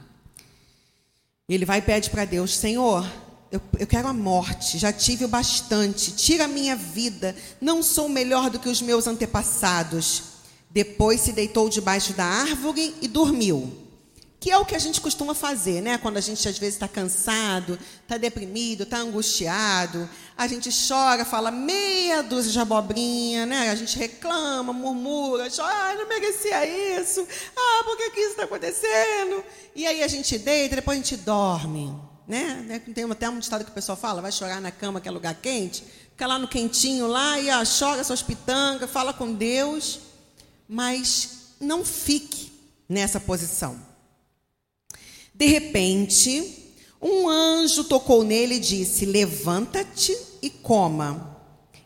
Ele 1.49 1.65
vai 1.65 1.79
e 1.79 1.83
pede 1.83 2.11
para 2.11 2.25
Deus: 2.25 2.57
Senhor, 2.57 3.09
eu, 3.53 3.61
eu, 3.79 3.87
quero 3.87 4.09
a 4.09 4.13
morte, 4.13 4.79
já 4.79 4.93
tive 4.93 5.25
o 5.25 5.29
bastante, 5.29 6.11
tira 6.11 6.45
a 6.45 6.49
minha 6.49 6.75
vida, 6.75 7.37
não 7.61 7.85
sou 7.85 8.09
melhor 8.09 8.51
do 8.51 8.59
que 8.59 8.69
os 8.69 8.83
meus 8.83 9.07
antepassados. 9.07 10.35
Depois 10.69 11.21
se 11.21 11.33
deitou 11.33 11.71
debaixo 11.71 12.13
da 12.13 12.25
árvore 12.25 12.95
e 13.01 13.07
dormiu 13.07 13.86
que 14.39 14.51
é 14.51 14.59
o 14.59 14.65
que 14.65 14.75
a 14.75 14.79
gente 14.79 15.01
costuma 15.01 15.35
fazer, 15.35 15.81
né? 15.81 15.99
Quando 15.99 16.19
a 16.19 16.21
gente 16.21 16.47
às 16.49 16.59
vezes 16.59 16.75
está 16.75 16.87
cansado, 16.87 17.79
está 18.03 18.19
deprimido, 18.19 18.83
está 18.83 18.99
angustiado, 18.99 20.09
a 20.37 20.47
gente 20.47 20.71
chora, 20.87 21.25
fala 21.25 21.51
meia 21.51 22.23
dúzia 22.23 22.53
de 22.53 22.59
abobrinha, 22.59 23.47
né? 23.47 23.71
A 23.71 23.75
gente 23.75 23.99
reclama, 23.99 24.73
murmura, 24.73 25.49
chora, 25.51 25.73
ah, 25.73 25.95
não 25.95 26.07
merecia 26.07 27.01
isso, 27.01 27.27
ah, 27.57 27.85
por 27.85 27.97
que, 27.97 28.11
que 28.11 28.21
isso 28.21 28.31
está 28.31 28.45
acontecendo? 28.45 29.43
E 29.75 29.87
aí 29.87 30.03
a 30.03 30.09
gente 30.09 30.39
deita, 30.39 30.77
depois 30.77 30.99
a 30.99 31.03
gente 31.03 31.17
dorme, 31.17 31.99
né? 32.29 32.83
Tem 32.95 33.11
até 33.11 33.29
um 33.29 33.39
ditado 33.39 33.65
que 33.65 33.71
o 33.71 33.75
pessoal 33.75 33.97
fala, 33.97 34.21
vai 34.21 34.33
chorar 34.33 34.61
na 34.61 34.71
cama 34.71 35.01
que 35.01 35.09
é 35.09 35.11
lugar 35.11 35.35
quente, 35.35 35.83
fica 36.11 36.27
lá 36.27 36.39
no 36.39 36.47
quentinho 36.47 37.07
lá 37.07 37.41
e 37.41 37.51
ó, 37.51 37.63
chora 37.65 38.05
suas 38.05 38.23
pitangas, 38.23 38.91
fala 38.91 39.15
com 39.15 39.33
Deus, 39.33 40.01
mas 40.69 41.55
não 41.59 41.85
fique 41.85 42.53
nessa 42.87 43.19
posição. 43.19 43.86
De 45.37 45.45
repente, 45.45 46.73
um 47.01 47.29
anjo 47.29 47.85
tocou 47.85 48.25
nele 48.25 48.55
e 48.55 48.61
disse: 48.61 49.05
Levanta-te 49.05 50.17
e 50.41 50.49
coma. 50.49 51.37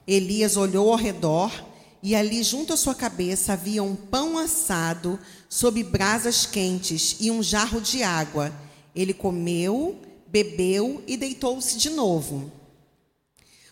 Elias 0.06 0.56
olhou 0.56 0.90
ao 0.90 0.96
redor 0.96 1.52
e 2.00 2.14
ali 2.14 2.44
junto 2.44 2.72
à 2.72 2.76
sua 2.76 2.94
cabeça 2.94 3.54
havia 3.54 3.82
um 3.82 3.96
pão 3.96 4.38
assado 4.38 5.18
sob 5.48 5.82
brasas 5.82 6.46
quentes 6.46 7.16
e 7.18 7.28
um 7.28 7.42
jarro 7.42 7.80
de 7.80 8.04
água. 8.04 8.52
Ele 8.94 9.12
comeu, 9.12 9.96
bebeu 10.28 11.02
e 11.04 11.16
deitou-se 11.16 11.76
de 11.76 11.90
novo. 11.90 12.52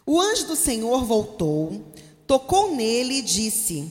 O 0.05 0.21
anjo 0.21 0.49
do 0.49 0.57
Senhor 0.57 1.05
voltou, 1.05 1.85
tocou 2.27 2.75
nele 2.75 3.19
e 3.19 3.23
disse: 3.23 3.89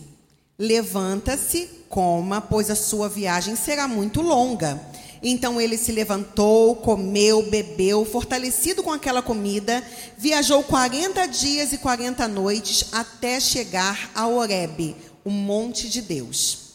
Levanta-se, 0.59 1.69
coma, 1.87 2.41
pois 2.41 2.69
a 2.69 2.75
sua 2.75 3.07
viagem 3.07 3.55
será 3.55 3.87
muito 3.87 4.21
longa. 4.21 4.96
Então 5.21 5.59
ele 5.59 5.77
se 5.77 5.91
levantou, 5.91 6.75
comeu, 6.75 7.43
bebeu, 7.49 8.05
fortalecido 8.05 8.83
com 8.83 8.91
aquela 8.91 9.21
comida, 9.21 9.83
viajou 10.17 10.63
40 10.63 11.25
dias 11.27 11.73
e 11.73 11.77
40 11.77 12.27
noites 12.27 12.89
até 12.91 13.39
chegar 13.39 14.11
a 14.13 14.27
Horebe, 14.27 14.95
o 15.23 15.29
monte 15.29 15.89
de 15.89 16.01
Deus. 16.01 16.67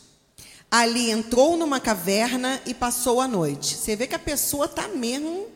Ali 0.70 1.10
entrou 1.10 1.56
numa 1.56 1.78
caverna 1.78 2.60
e 2.66 2.72
passou 2.72 3.20
a 3.20 3.28
noite. 3.28 3.76
Você 3.76 3.94
vê 3.94 4.06
que 4.06 4.14
a 4.14 4.18
pessoa 4.18 4.64
está 4.64 4.88
mesmo 4.88 5.46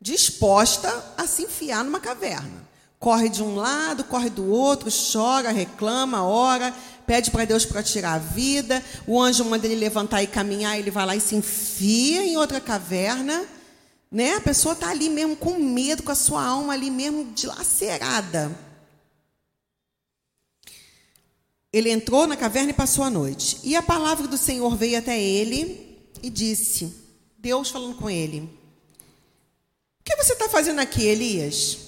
disposta 0.00 1.14
a 1.16 1.26
se 1.26 1.42
enfiar 1.42 1.82
numa 1.84 2.00
caverna. 2.00 2.68
Corre 2.98 3.28
de 3.28 3.42
um 3.42 3.54
lado, 3.54 4.04
corre 4.04 4.28
do 4.28 4.50
outro, 4.50 4.90
chora, 4.90 5.50
reclama, 5.50 6.24
ora, 6.24 6.74
pede 7.08 7.30
para 7.30 7.46
Deus 7.46 7.64
para 7.64 7.82
tirar 7.82 8.12
a 8.12 8.18
vida. 8.18 8.84
O 9.06 9.18
anjo 9.20 9.42
manda 9.46 9.66
ele 9.66 9.76
levantar 9.76 10.22
e 10.22 10.26
caminhar, 10.26 10.78
ele 10.78 10.90
vai 10.90 11.06
lá 11.06 11.16
e 11.16 11.20
se 11.20 11.34
enfia 11.34 12.22
em 12.22 12.36
outra 12.36 12.60
caverna. 12.60 13.46
Né? 14.12 14.34
A 14.34 14.40
pessoa 14.42 14.74
está 14.74 14.90
ali 14.90 15.08
mesmo 15.08 15.34
com 15.34 15.58
medo, 15.58 16.02
com 16.02 16.12
a 16.12 16.14
sua 16.14 16.44
alma 16.44 16.74
ali 16.74 16.90
mesmo 16.90 17.32
dilacerada. 17.32 18.54
Ele 21.72 21.90
entrou 21.90 22.26
na 22.26 22.36
caverna 22.36 22.70
e 22.70 22.74
passou 22.74 23.02
a 23.02 23.10
noite. 23.10 23.58
E 23.64 23.74
a 23.74 23.82
palavra 23.82 24.28
do 24.28 24.36
Senhor 24.36 24.76
veio 24.76 24.98
até 24.98 25.18
ele 25.18 25.98
e 26.22 26.28
disse: 26.28 26.94
Deus 27.38 27.70
falando 27.70 27.96
com 27.96 28.10
ele: 28.10 28.40
O 30.00 30.04
que 30.04 30.16
você 30.16 30.34
está 30.34 30.48
fazendo 30.48 30.80
aqui, 30.80 31.04
Elias? 31.04 31.87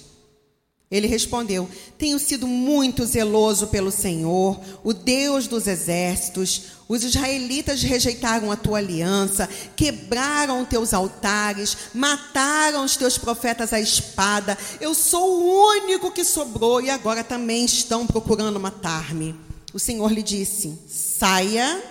Ele 0.91 1.07
respondeu: 1.07 1.69
Tenho 1.97 2.19
sido 2.19 2.45
muito 2.45 3.05
zeloso 3.05 3.67
pelo 3.67 3.89
Senhor, 3.89 4.59
o 4.83 4.93
Deus 4.93 5.47
dos 5.47 5.65
exércitos. 5.65 6.81
Os 6.89 7.05
israelitas 7.05 7.81
rejeitaram 7.81 8.51
a 8.51 8.57
tua 8.57 8.79
aliança, 8.79 9.47
quebraram 9.77 10.65
teus 10.65 10.93
altares, 10.93 11.77
mataram 11.93 12.83
os 12.83 12.97
teus 12.97 13.17
profetas 13.17 13.71
à 13.71 13.79
espada. 13.79 14.57
Eu 14.81 14.93
sou 14.93 15.39
o 15.39 15.69
único 15.69 16.11
que 16.11 16.25
sobrou 16.25 16.81
e 16.81 16.89
agora 16.89 17.23
também 17.23 17.63
estão 17.63 18.05
procurando 18.05 18.59
matar-me. 18.59 19.33
O 19.73 19.79
Senhor 19.79 20.11
lhe 20.11 20.21
disse: 20.21 20.77
Saia 20.89 21.81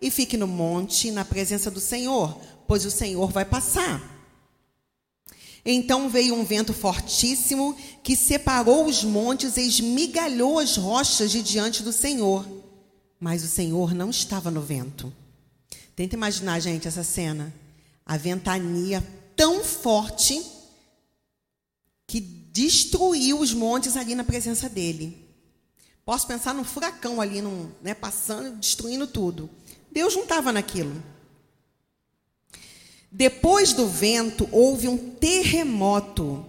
e 0.00 0.10
fique 0.10 0.38
no 0.38 0.46
monte, 0.46 1.10
na 1.10 1.26
presença 1.26 1.70
do 1.70 1.80
Senhor, 1.80 2.40
pois 2.66 2.86
o 2.86 2.90
Senhor 2.90 3.30
vai 3.30 3.44
passar. 3.44 4.17
Então 5.70 6.08
veio 6.08 6.34
um 6.34 6.46
vento 6.46 6.72
fortíssimo 6.72 7.76
que 8.02 8.16
separou 8.16 8.86
os 8.86 9.04
montes 9.04 9.58
e 9.58 9.68
esmigalhou 9.68 10.58
as 10.58 10.78
rochas 10.78 11.30
de 11.30 11.42
diante 11.42 11.82
do 11.82 11.92
Senhor. 11.92 12.48
Mas 13.20 13.44
o 13.44 13.48
Senhor 13.48 13.92
não 13.92 14.08
estava 14.08 14.50
no 14.50 14.62
vento. 14.62 15.12
Tenta 15.94 16.14
imaginar, 16.14 16.58
gente, 16.60 16.88
essa 16.88 17.04
cena. 17.04 17.52
A 18.06 18.16
ventania 18.16 19.06
tão 19.36 19.62
forte 19.62 20.42
que 22.06 22.18
destruiu 22.18 23.38
os 23.38 23.52
montes 23.52 23.94
ali 23.94 24.14
na 24.14 24.24
presença 24.24 24.70
dele. 24.70 25.22
Posso 26.02 26.26
pensar 26.26 26.54
num 26.54 26.64
furacão 26.64 27.20
ali, 27.20 27.42
num, 27.42 27.70
né, 27.82 27.92
passando, 27.92 28.56
destruindo 28.56 29.06
tudo. 29.06 29.50
Deus 29.92 30.16
não 30.16 30.22
estava 30.22 30.50
naquilo. 30.50 31.02
Depois 33.10 33.72
do 33.72 33.86
vento 33.86 34.46
houve 34.52 34.86
um 34.86 34.98
terremoto, 34.98 36.44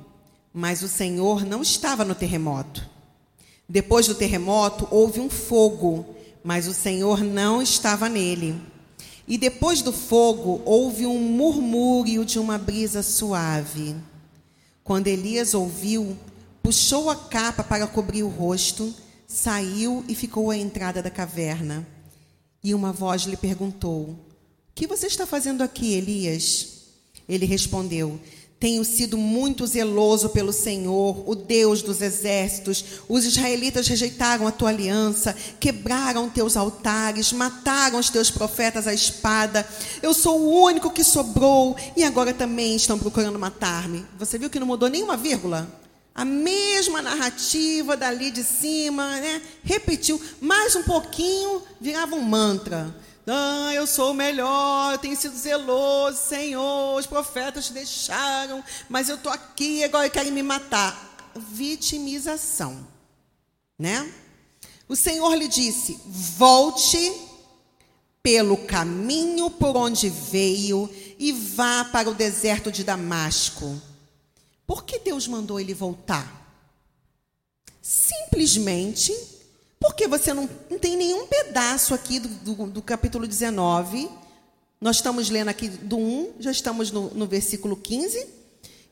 mas 0.54 0.82
o 0.82 0.90
Senhor 0.90 1.46
não 1.46 1.62
estava 1.62 2.04
no 2.04 2.14
terremoto. 2.14 2.88
Depois 3.68 4.08
do 4.08 4.16
terremoto 4.16 4.88
houve 4.92 5.22
um 5.22 5.30
fogo, 5.30 6.06
mas 6.44 6.68
o 6.68 6.74
Senhor 6.74 7.24
não 7.24 7.62
estava 7.62 8.10
nele. 8.10 8.60
E 9.28 9.38
depois 9.38 9.82
do 9.82 9.94
fogo 9.94 10.62
houve 10.66 11.06
um 11.06 11.20
murmúrio 11.20 12.26
de 12.26 12.40
uma 12.40 12.58
brisa 12.58 13.04
suave. 13.04 13.96
Quando 14.84 15.08
Elias 15.08 15.54
ouviu, 15.54 16.18
puxou 16.64 17.10
a 17.10 17.16
capa 17.16 17.64
para 17.64 17.88
cobrir 17.88 18.24
o 18.24 18.28
rosto, 18.28 18.94
saiu 19.28 20.04
e 20.10 20.16
ficou 20.16 20.50
à 20.50 20.58
entrada 20.58 21.02
da 21.02 21.12
caverna. 21.12 21.88
E 22.64 22.74
uma 22.74 22.92
voz 22.92 23.22
lhe 23.22 23.38
perguntou: 23.38 24.16
que 24.80 24.88
você 24.88 25.08
está 25.08 25.28
fazendo 25.28 25.62
aqui, 25.62 25.94
Elias? 25.94 26.68
Ele 27.28 27.46
respondeu: 27.46 28.18
Tenho 28.58 28.86
sido 28.86 29.18
muito 29.18 29.68
zeloso 29.68 30.30
pelo 30.30 30.54
Senhor, 30.54 31.30
o 31.30 31.36
Deus 31.36 31.82
dos 31.82 32.02
exércitos. 32.02 32.86
Os 33.10 33.26
israelitas 33.26 33.90
rejeitaram 33.90 34.48
a 34.48 34.54
tua 34.54 34.70
aliança, 34.70 35.36
quebraram 35.60 36.30
teus 36.30 36.56
altares, 36.56 37.34
mataram 37.34 38.00
os 38.00 38.10
teus 38.10 38.32
profetas 38.32 38.88
à 38.88 38.94
espada. 38.94 39.68
Eu 40.02 40.14
sou 40.14 40.40
o 40.40 40.64
único 40.64 40.92
que 40.92 41.04
sobrou 41.04 41.76
e 41.98 42.06
agora 42.06 42.34
também 42.34 42.78
estão 42.78 42.98
procurando 42.98 43.38
matar-me. 43.38 44.06
Você 44.18 44.38
viu 44.38 44.50
que 44.50 44.62
não 44.62 44.68
mudou 44.68 44.88
nenhuma 44.88 45.18
vírgula? 45.18 45.70
A 46.16 46.24
mesma 46.24 47.02
narrativa 47.02 47.98
dali 47.98 48.32
de 48.32 48.46
cima, 48.46 49.20
né? 49.20 49.42
Repetiu 49.62 50.22
mais 50.40 50.74
um 50.74 50.84
pouquinho, 50.84 51.64
virava 51.82 52.16
um 52.16 52.22
mantra. 52.22 52.96
Ah, 53.32 53.72
eu 53.76 53.86
sou 53.86 54.12
o 54.12 54.14
melhor, 54.14 54.94
eu 54.94 54.98
tenho 54.98 55.16
sido 55.16 55.38
zeloso, 55.38 56.18
Senhor, 56.18 56.98
os 56.98 57.06
profetas 57.06 57.68
te 57.68 57.74
deixaram, 57.74 58.64
mas 58.90 59.08
eu 59.08 59.16
estou 59.16 59.32
aqui, 59.32 59.84
agora 59.84 60.10
querem 60.10 60.32
me 60.32 60.42
matar. 60.42 61.32
Vitimização, 61.36 62.88
né? 63.78 64.12
O 64.88 64.96
Senhor 64.96 65.36
lhe 65.36 65.48
disse: 65.48 66.00
volte 66.08 67.14
pelo 68.24 68.58
caminho 68.58 69.50
por 69.50 69.78
onde 69.78 70.10
veio 70.10 70.90
e 71.20 71.32
vá 71.32 71.86
para 71.86 72.10
o 72.10 72.16
deserto 72.16 72.72
de 72.72 72.84
Damasco. 72.84 73.80
Por 74.66 74.84
que 74.84 75.00
Deus 75.00 75.28
mandou 75.28 75.60
ele 75.60 75.74
voltar? 75.74 76.36
Simplesmente 77.82 79.39
porque 79.80 80.08
você 80.08 80.34
não, 80.34 80.50
não 80.70 80.78
tem 80.78 80.98
nenhum 80.98 81.26
pedaço 81.26 81.94
aqui 81.94 82.20
do, 82.20 82.28
do, 82.28 82.68
do, 82.68 82.82
capítulo 82.82 83.26
19. 83.26 84.10
Nós 84.82 84.98
estamos 84.98 85.30
lendo 85.30 85.48
aqui 85.48 85.70
do 85.70 85.98
1, 85.98 86.34
já 86.40 86.52
estamos 86.52 86.92
no, 86.92 87.10
no 87.12 87.26
versículo 87.26 87.78
15. 87.78 88.28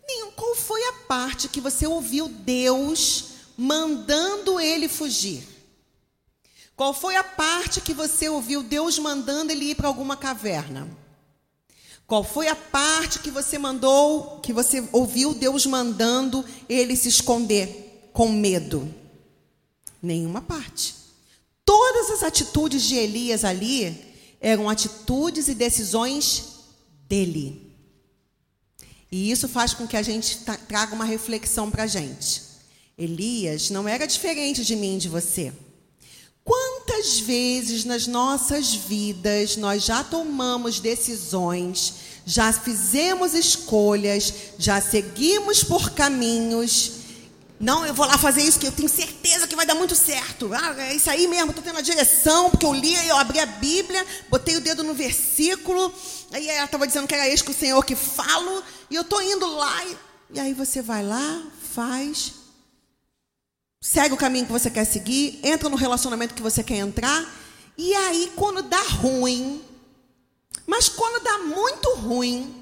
Nenhum, 0.07 0.31
qual 0.31 0.55
foi 0.55 0.81
a 0.85 0.93
parte 1.07 1.49
que 1.49 1.59
você 1.59 1.85
ouviu 1.85 2.29
Deus 2.29 3.31
mandando 3.57 4.59
ele 4.59 4.87
fugir? 4.87 5.43
Qual 6.75 6.93
foi 6.93 7.15
a 7.15 7.23
parte 7.23 7.81
que 7.81 7.93
você 7.93 8.29
ouviu 8.29 8.63
Deus 8.63 8.97
mandando 8.97 9.51
ele 9.51 9.71
ir 9.71 9.75
para 9.75 9.87
alguma 9.87 10.15
caverna? 10.15 10.87
Qual 12.05 12.23
foi 12.23 12.47
a 12.47 12.55
parte 12.55 13.19
que 13.19 13.29
você 13.29 13.57
mandou, 13.57 14.39
que 14.39 14.53
você 14.53 14.87
ouviu 14.93 15.33
Deus 15.33 15.65
mandando 15.65 16.45
ele 16.69 16.95
se 16.95 17.09
esconder 17.09 18.09
com 18.13 18.29
medo? 18.29 18.93
Nenhuma 20.01 20.41
parte. 20.41 20.95
Todas 21.65 22.11
as 22.11 22.23
atitudes 22.23 22.83
de 22.83 22.95
Elias 22.95 23.43
ali 23.43 24.05
eram 24.39 24.69
atitudes 24.69 25.47
e 25.47 25.55
decisões 25.55 26.43
dele. 27.07 27.75
E 29.11 29.31
isso 29.31 29.47
faz 29.47 29.73
com 29.73 29.87
que 29.87 29.97
a 29.97 30.01
gente 30.01 30.39
traga 30.67 30.93
uma 30.93 31.05
reflexão 31.05 31.71
para 31.71 31.83
a 31.83 31.87
gente. 31.87 32.43
Elias 32.97 33.69
não 33.69 33.87
era 33.87 34.05
diferente 34.05 34.65
de 34.65 34.75
mim 34.75 34.95
e 34.95 34.99
de 34.99 35.09
você. 35.09 35.53
Quantas 36.43 37.19
vezes 37.19 37.83
nas 37.83 38.07
nossas 38.07 38.73
vidas 38.73 39.57
nós 39.57 39.83
já 39.83 40.03
tomamos 40.03 40.79
decisões, 40.79 41.93
já 42.25 42.51
fizemos 42.53 43.33
escolhas, 43.33 44.33
já 44.57 44.79
seguimos 44.79 45.63
por 45.63 45.91
caminhos 45.91 46.96
não, 47.59 47.83
eu 47.85 47.93
vou 47.93 48.05
lá 48.05 48.17
fazer 48.19 48.43
isso 48.43 48.59
que 48.59 48.67
eu 48.67 48.71
tenho 48.71 48.87
certeza 48.87 49.47
que 49.47 49.55
vai 49.55 49.65
dar 49.65 49.73
muito 49.73 49.95
certo. 49.95 50.51
Ah, 50.53 50.75
é 50.77 50.93
isso 50.93 51.09
aí 51.09 51.27
mesmo, 51.27 51.49
estou 51.49 51.63
tendo 51.63 51.79
a 51.79 51.81
direção, 51.81 52.51
porque 52.51 52.65
eu 52.65 52.73
li, 52.73 52.93
eu 53.07 53.17
abri 53.17 53.39
a 53.39 53.45
Bíblia, 53.47 54.05
botei 54.29 54.55
o 54.57 54.61
dedo 54.61 54.83
no 54.83 54.93
versículo, 54.93 55.91
aí 56.31 56.47
ela 56.47 56.65
estava 56.65 56.85
dizendo 56.85 57.07
que 57.07 57.15
era 57.15 57.27
isso 57.27 57.43
que 57.43 57.51
o 57.51 57.55
Senhor 57.55 57.83
que 57.83 57.95
falo, 57.95 58.63
e 58.91 58.95
eu 58.95 59.01
estou 59.01 59.21
indo 59.23 59.47
lá, 59.47 59.85
e, 59.85 59.97
e 60.35 60.39
aí 60.39 60.53
você 60.53 60.83
vai 60.83 61.03
lá, 61.03 61.43
faz, 61.73 62.33
segue 63.81 64.13
o 64.13 64.17
caminho 64.17 64.45
que 64.45 64.51
você 64.51 64.69
quer 64.69 64.85
seguir, 64.85 65.39
entra 65.41 65.67
no 65.67 65.75
relacionamento 65.75 66.35
que 66.35 66.43
você 66.43 66.63
quer 66.63 66.77
entrar, 66.77 67.27
e 67.75 67.91
aí 67.95 68.31
quando 68.35 68.61
dá 68.61 68.81
ruim, 68.81 69.63
mas 70.67 70.87
quando 70.87 71.23
dá 71.23 71.39
muito 71.39 71.95
ruim, 71.95 72.56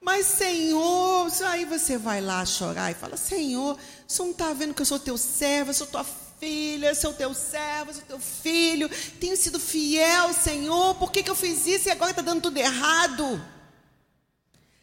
mas, 0.00 0.26
Senhor, 0.26 1.30
aí 1.46 1.64
você 1.66 1.98
vai 1.98 2.20
lá 2.20 2.44
chorar 2.46 2.90
e 2.90 2.94
fala: 2.94 3.16
Senhor, 3.16 3.76
você 4.08 4.22
não 4.22 4.30
está 4.30 4.52
vendo 4.52 4.72
que 4.72 4.80
eu 4.80 4.86
sou 4.86 4.98
teu 4.98 5.18
servo, 5.18 5.70
eu 5.70 5.74
sou 5.74 5.86
tua 5.86 6.04
filha, 6.04 6.94
sou 6.94 7.12
teu 7.12 7.34
servo, 7.34 7.92
sou 7.92 8.02
teu 8.02 8.18
filho, 8.18 8.88
tenho 9.20 9.36
sido 9.36 9.60
fiel, 9.60 10.32
Senhor, 10.32 10.94
por 10.94 11.12
que, 11.12 11.22
que 11.22 11.30
eu 11.30 11.34
fiz 11.34 11.66
isso 11.66 11.88
e 11.88 11.90
agora 11.90 12.12
está 12.12 12.22
dando 12.22 12.40
tudo 12.40 12.56
errado? 12.56 13.40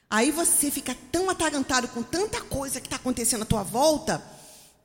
Aí 0.08 0.32
você 0.32 0.70
fica 0.70 0.96
tão 1.12 1.30
atarantado 1.30 1.88
com 1.90 2.04
tanta 2.04 2.40
coisa 2.42 2.80
que 2.80 2.86
está 2.86 2.96
acontecendo 2.96 3.42
à 3.42 3.46
tua 3.46 3.64
volta, 3.64 4.24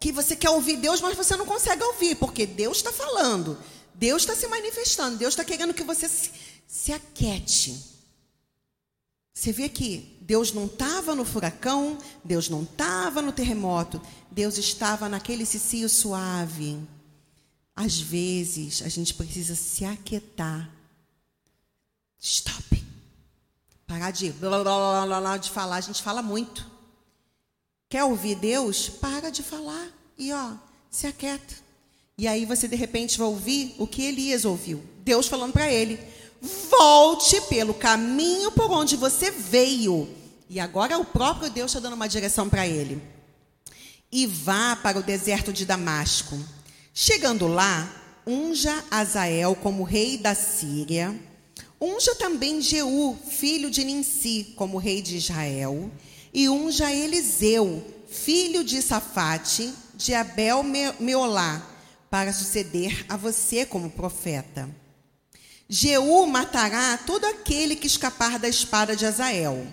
que 0.00 0.10
você 0.10 0.34
quer 0.34 0.50
ouvir 0.50 0.78
Deus, 0.78 1.00
mas 1.02 1.14
você 1.14 1.36
não 1.36 1.44
consegue 1.44 1.82
ouvir, 1.84 2.16
porque 2.16 2.46
Deus 2.46 2.78
está 2.78 2.90
falando, 2.90 3.56
Deus 3.94 4.22
está 4.22 4.34
se 4.34 4.48
manifestando, 4.48 5.18
Deus 5.18 5.34
está 5.34 5.44
querendo 5.44 5.74
que 5.74 5.84
você 5.84 6.08
se, 6.08 6.30
se 6.66 6.92
aquete. 6.92 8.01
Você 9.34 9.52
vê 9.52 9.68
que 9.68 10.18
Deus 10.20 10.52
não 10.52 10.66
estava 10.66 11.14
no 11.14 11.24
furacão, 11.24 11.98
Deus 12.22 12.48
não 12.48 12.62
estava 12.62 13.22
no 13.22 13.32
terremoto, 13.32 14.00
Deus 14.30 14.58
estava 14.58 15.08
naquele 15.08 15.46
cicio 15.46 15.88
suave. 15.88 16.78
Às 17.74 17.98
vezes, 17.98 18.82
a 18.82 18.88
gente 18.88 19.14
precisa 19.14 19.54
se 19.54 19.84
aquietar. 19.84 20.70
Stop. 22.20 22.84
Parar 23.86 24.10
de, 24.10 24.30
blá, 24.32 24.62
blá, 24.62 25.06
blá, 25.06 25.20
blá, 25.20 25.36
de 25.36 25.50
falar. 25.50 25.76
A 25.76 25.80
gente 25.80 26.02
fala 26.02 26.22
muito. 26.22 26.70
Quer 27.88 28.04
ouvir 28.04 28.36
Deus? 28.36 28.88
Para 28.88 29.30
de 29.30 29.42
falar 29.42 29.88
e 30.16 30.32
ó, 30.32 30.52
se 30.90 31.06
aquieta. 31.06 31.54
E 32.16 32.28
aí 32.28 32.44
você 32.44 32.68
de 32.68 32.76
repente 32.76 33.18
vai 33.18 33.26
ouvir 33.26 33.74
o 33.78 33.86
que 33.86 34.02
Elias 34.02 34.44
ouviu. 34.44 34.82
Deus 35.00 35.26
falando 35.26 35.52
para 35.52 35.70
ele: 35.70 35.98
volte 36.42 37.40
pelo 37.42 37.72
caminho 37.72 38.50
por 38.50 38.70
onde 38.70 38.96
você 38.96 39.30
veio. 39.30 40.08
E 40.50 40.58
agora 40.58 40.98
o 40.98 41.04
próprio 41.04 41.48
Deus 41.48 41.70
está 41.70 41.80
dando 41.80 41.94
uma 41.94 42.08
direção 42.08 42.48
para 42.48 42.66
ele. 42.66 43.00
E 44.10 44.26
vá 44.26 44.76
para 44.76 44.98
o 44.98 45.02
deserto 45.02 45.52
de 45.52 45.64
Damasco. 45.64 46.38
Chegando 46.92 47.46
lá, 47.46 47.90
unja 48.26 48.84
Azael 48.90 49.54
como 49.54 49.84
rei 49.84 50.18
da 50.18 50.34
Síria. 50.34 51.18
Unja 51.80 52.14
também 52.16 52.60
Jeú, 52.60 53.16
filho 53.28 53.70
de 53.70 53.84
Ninsi, 53.84 54.52
como 54.56 54.78
rei 54.78 55.00
de 55.00 55.16
Israel. 55.16 55.90
E 56.34 56.48
unja 56.48 56.92
Eliseu, 56.92 57.82
filho 58.08 58.62
de 58.62 58.82
Safate, 58.82 59.72
de 59.94 60.12
Abel 60.14 60.62
Meolá, 60.98 61.66
para 62.10 62.32
suceder 62.32 63.06
a 63.08 63.16
você 63.16 63.64
como 63.64 63.90
profeta. 63.90 64.68
Jeú 65.74 66.26
matará 66.26 66.98
todo 66.98 67.24
aquele 67.24 67.74
que 67.74 67.86
escapar 67.86 68.38
da 68.38 68.46
espada 68.46 68.94
de 68.94 69.06
Azael, 69.06 69.66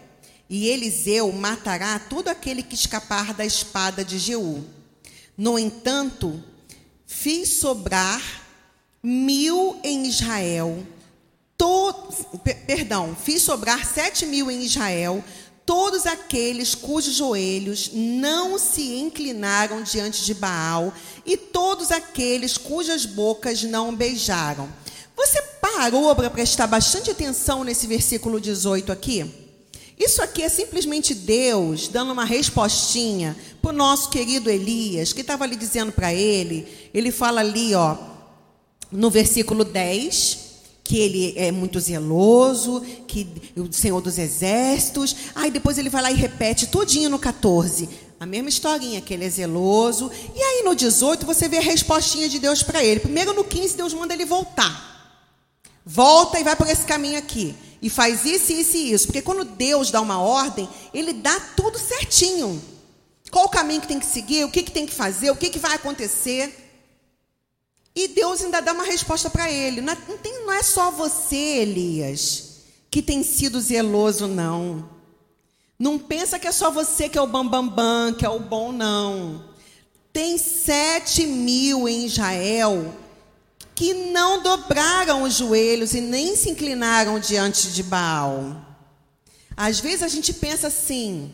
e 0.49 0.69
Eliseu 0.69 1.29
matará 1.33 1.99
todo 1.99 2.29
aquele 2.29 2.63
que 2.63 2.73
escapar 2.73 3.33
da 3.33 3.45
espada 3.45 4.05
de 4.05 4.17
Jeú. 4.17 4.63
No 5.37 5.59
entanto, 5.59 6.41
fiz 7.05 7.59
sobrar 7.59 8.21
mil 9.03 9.77
em 9.83 10.07
Israel, 10.07 10.87
to, 11.57 11.93
perdão, 12.65 13.13
fiz 13.13 13.41
sobrar 13.41 13.85
sete 13.85 14.25
mil 14.25 14.49
em 14.49 14.63
Israel, 14.63 15.21
todos 15.65 16.05
aqueles 16.05 16.75
cujos 16.75 17.15
joelhos 17.15 17.91
não 17.93 18.57
se 18.57 18.95
inclinaram 18.99 19.83
diante 19.83 20.23
de 20.23 20.33
Baal, 20.33 20.93
e 21.25 21.35
todos 21.35 21.91
aqueles 21.91 22.57
cujas 22.57 23.05
bocas 23.05 23.63
não 23.63 23.93
beijaram. 23.93 24.69
Parou 25.79 26.13
para 26.13 26.29
prestar 26.29 26.67
bastante 26.67 27.09
atenção 27.09 27.63
nesse 27.63 27.87
versículo 27.87 28.41
18 28.41 28.91
aqui? 28.91 29.25
Isso 29.97 30.21
aqui 30.21 30.41
é 30.41 30.49
simplesmente 30.49 31.15
Deus 31.15 31.87
dando 31.87 32.11
uma 32.11 32.25
respostinha 32.25 33.33
para 33.61 33.69
o 33.69 33.73
nosso 33.73 34.09
querido 34.09 34.49
Elias, 34.49 35.13
que 35.13 35.21
estava 35.21 35.45
ali 35.45 35.55
dizendo 35.55 35.93
para 35.93 36.13
ele. 36.13 36.67
Ele 36.93 37.13
fala 37.13 37.39
ali, 37.39 37.73
ó, 37.73 37.95
no 38.91 39.09
versículo 39.09 39.63
10, 39.63 40.39
que 40.83 40.97
ele 40.97 41.33
é 41.37 41.49
muito 41.49 41.79
zeloso, 41.79 42.81
que 43.07 43.25
o 43.55 43.71
Senhor 43.71 44.01
dos 44.01 44.17
Exércitos. 44.17 45.15
Aí 45.33 45.49
depois 45.49 45.77
ele 45.77 45.89
vai 45.89 46.01
lá 46.01 46.11
e 46.11 46.15
repete 46.15 46.67
tudinho 46.67 47.09
no 47.09 47.17
14. 47.17 47.87
A 48.19 48.25
mesma 48.25 48.49
historinha, 48.49 48.99
que 48.99 49.13
ele 49.13 49.23
é 49.23 49.29
zeloso. 49.29 50.11
E 50.35 50.43
aí 50.43 50.61
no 50.61 50.75
18 50.75 51.25
você 51.25 51.47
vê 51.47 51.59
a 51.59 51.61
respostinha 51.61 52.27
de 52.27 52.37
Deus 52.37 52.61
para 52.61 52.83
ele. 52.83 52.99
Primeiro 52.99 53.33
no 53.33 53.45
15, 53.45 53.77
Deus 53.77 53.93
manda 53.93 54.13
ele 54.13 54.25
voltar. 54.25 54.98
Volta 55.91 56.39
e 56.39 56.43
vai 56.43 56.55
por 56.55 56.69
esse 56.69 56.85
caminho 56.85 57.17
aqui. 57.17 57.55
E 57.81 57.89
faz 57.89 58.23
isso, 58.23 58.51
isso 58.51 58.77
e 58.77 58.91
isso. 58.91 59.07
Porque 59.07 59.23
quando 59.23 59.43
Deus 59.43 59.89
dá 59.89 59.99
uma 59.99 60.21
ordem, 60.21 60.69
Ele 60.93 61.13
dá 61.13 61.39
tudo 61.57 61.79
certinho. 61.79 62.61
Qual 63.31 63.45
o 63.45 63.49
caminho 63.49 63.81
que 63.81 63.87
tem 63.87 63.99
que 63.99 64.05
seguir, 64.05 64.43
o 64.43 64.51
que, 64.51 64.61
que 64.61 64.71
tem 64.71 64.85
que 64.85 64.93
fazer, 64.93 65.31
o 65.31 65.35
que, 65.35 65.49
que 65.49 65.57
vai 65.57 65.73
acontecer. 65.73 66.53
E 67.95 68.07
Deus 68.09 68.43
ainda 68.43 68.61
dá 68.61 68.71
uma 68.71 68.83
resposta 68.83 69.31
para 69.31 69.51
ele. 69.51 69.81
Não 69.81 69.93
é, 69.93 69.97
não, 70.07 70.17
tem, 70.19 70.45
não 70.45 70.53
é 70.53 70.61
só 70.61 70.91
você, 70.91 71.35
Elias, 71.35 72.57
que 72.91 73.01
tem 73.01 73.23
sido 73.23 73.59
zeloso, 73.59 74.27
não. 74.27 74.87
Não 75.79 75.97
pensa 75.97 76.37
que 76.37 76.47
é 76.47 76.51
só 76.51 76.69
você 76.69 77.09
que 77.09 77.17
é 77.17 77.21
o 77.21 77.25
bambambam, 77.25 77.67
bam, 77.67 78.11
bam, 78.11 78.13
que 78.13 78.25
é 78.27 78.29
o 78.29 78.39
bom, 78.39 78.71
não. 78.71 79.43
Tem 80.13 80.37
sete 80.37 81.25
mil 81.25 81.89
em 81.89 82.05
Israel 82.05 82.93
que 83.79 83.93
não 83.93 84.43
dobraram 84.43 85.23
os 85.23 85.35
joelhos 85.35 85.93
e 85.93 86.01
nem 86.01 86.35
se 86.35 86.49
inclinaram 86.49 87.17
diante 87.17 87.71
de 87.71 87.81
Baal. 87.81 88.61
Às 89.55 89.79
vezes 89.79 90.03
a 90.03 90.09
gente 90.09 90.33
pensa 90.33 90.67
assim: 90.67 91.33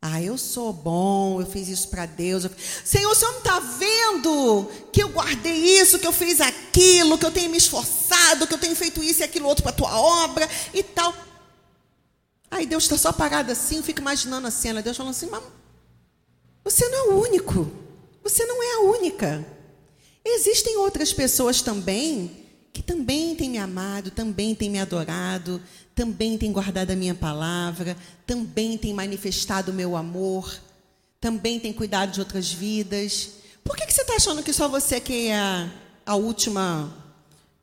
ah, 0.00 0.22
eu 0.22 0.38
sou 0.38 0.72
bom, 0.72 1.42
eu 1.42 1.46
fiz 1.46 1.68
isso 1.68 1.88
para 1.88 2.06
Deus. 2.06 2.48
Senhor, 2.82 3.12
o 3.12 3.14
Senhor 3.14 3.32
não 3.32 3.40
está 3.40 3.60
vendo 3.60 4.70
que 4.90 5.02
eu 5.02 5.10
guardei 5.10 5.78
isso, 5.78 5.98
que 5.98 6.06
eu 6.06 6.14
fiz 6.14 6.40
aquilo, 6.40 7.18
que 7.18 7.26
eu 7.26 7.30
tenho 7.30 7.50
me 7.50 7.58
esforçado, 7.58 8.46
que 8.46 8.54
eu 8.54 8.58
tenho 8.58 8.74
feito 8.74 9.02
isso 9.02 9.20
e 9.20 9.24
aquilo 9.24 9.46
outro 9.46 9.64
para 9.64 9.72
a 9.72 9.76
tua 9.76 10.00
obra 10.00 10.48
e 10.72 10.82
tal. 10.82 11.14
Aí 12.50 12.64
Deus 12.64 12.84
está 12.84 12.96
só 12.96 13.12
parado 13.12 13.52
assim, 13.52 13.82
fica 13.82 14.00
imaginando 14.00 14.46
a 14.46 14.50
cena. 14.50 14.80
Deus 14.80 14.96
falando 14.96 15.10
assim: 15.10 15.28
mas 15.30 15.42
você 16.64 16.88
não 16.88 16.98
é 16.98 17.12
o 17.12 17.20
único, 17.20 17.70
você 18.22 18.46
não 18.46 18.62
é 18.62 18.76
a 18.76 18.80
única. 18.96 19.53
Existem 20.24 20.76
outras 20.78 21.12
pessoas 21.12 21.60
também 21.60 22.44
que 22.72 22.82
também 22.82 23.36
têm 23.36 23.50
me 23.50 23.58
amado, 23.58 24.10
também 24.10 24.52
têm 24.52 24.68
me 24.68 24.80
adorado, 24.80 25.62
também 25.94 26.36
têm 26.36 26.50
guardado 26.50 26.90
a 26.90 26.96
minha 26.96 27.14
palavra, 27.14 27.96
também 28.26 28.76
têm 28.76 28.92
manifestado 28.92 29.70
o 29.70 29.74
meu 29.74 29.94
amor, 29.94 30.60
também 31.20 31.60
têm 31.60 31.72
cuidado 31.72 32.10
de 32.10 32.18
outras 32.18 32.52
vidas. 32.52 33.30
Por 33.62 33.76
que, 33.76 33.86
que 33.86 33.92
você 33.92 34.02
está 34.02 34.16
achando 34.16 34.42
que 34.42 34.52
só 34.52 34.68
você 34.68 35.00
que 35.00 35.28
é 35.28 35.70
a, 36.04 36.16
última. 36.16 36.92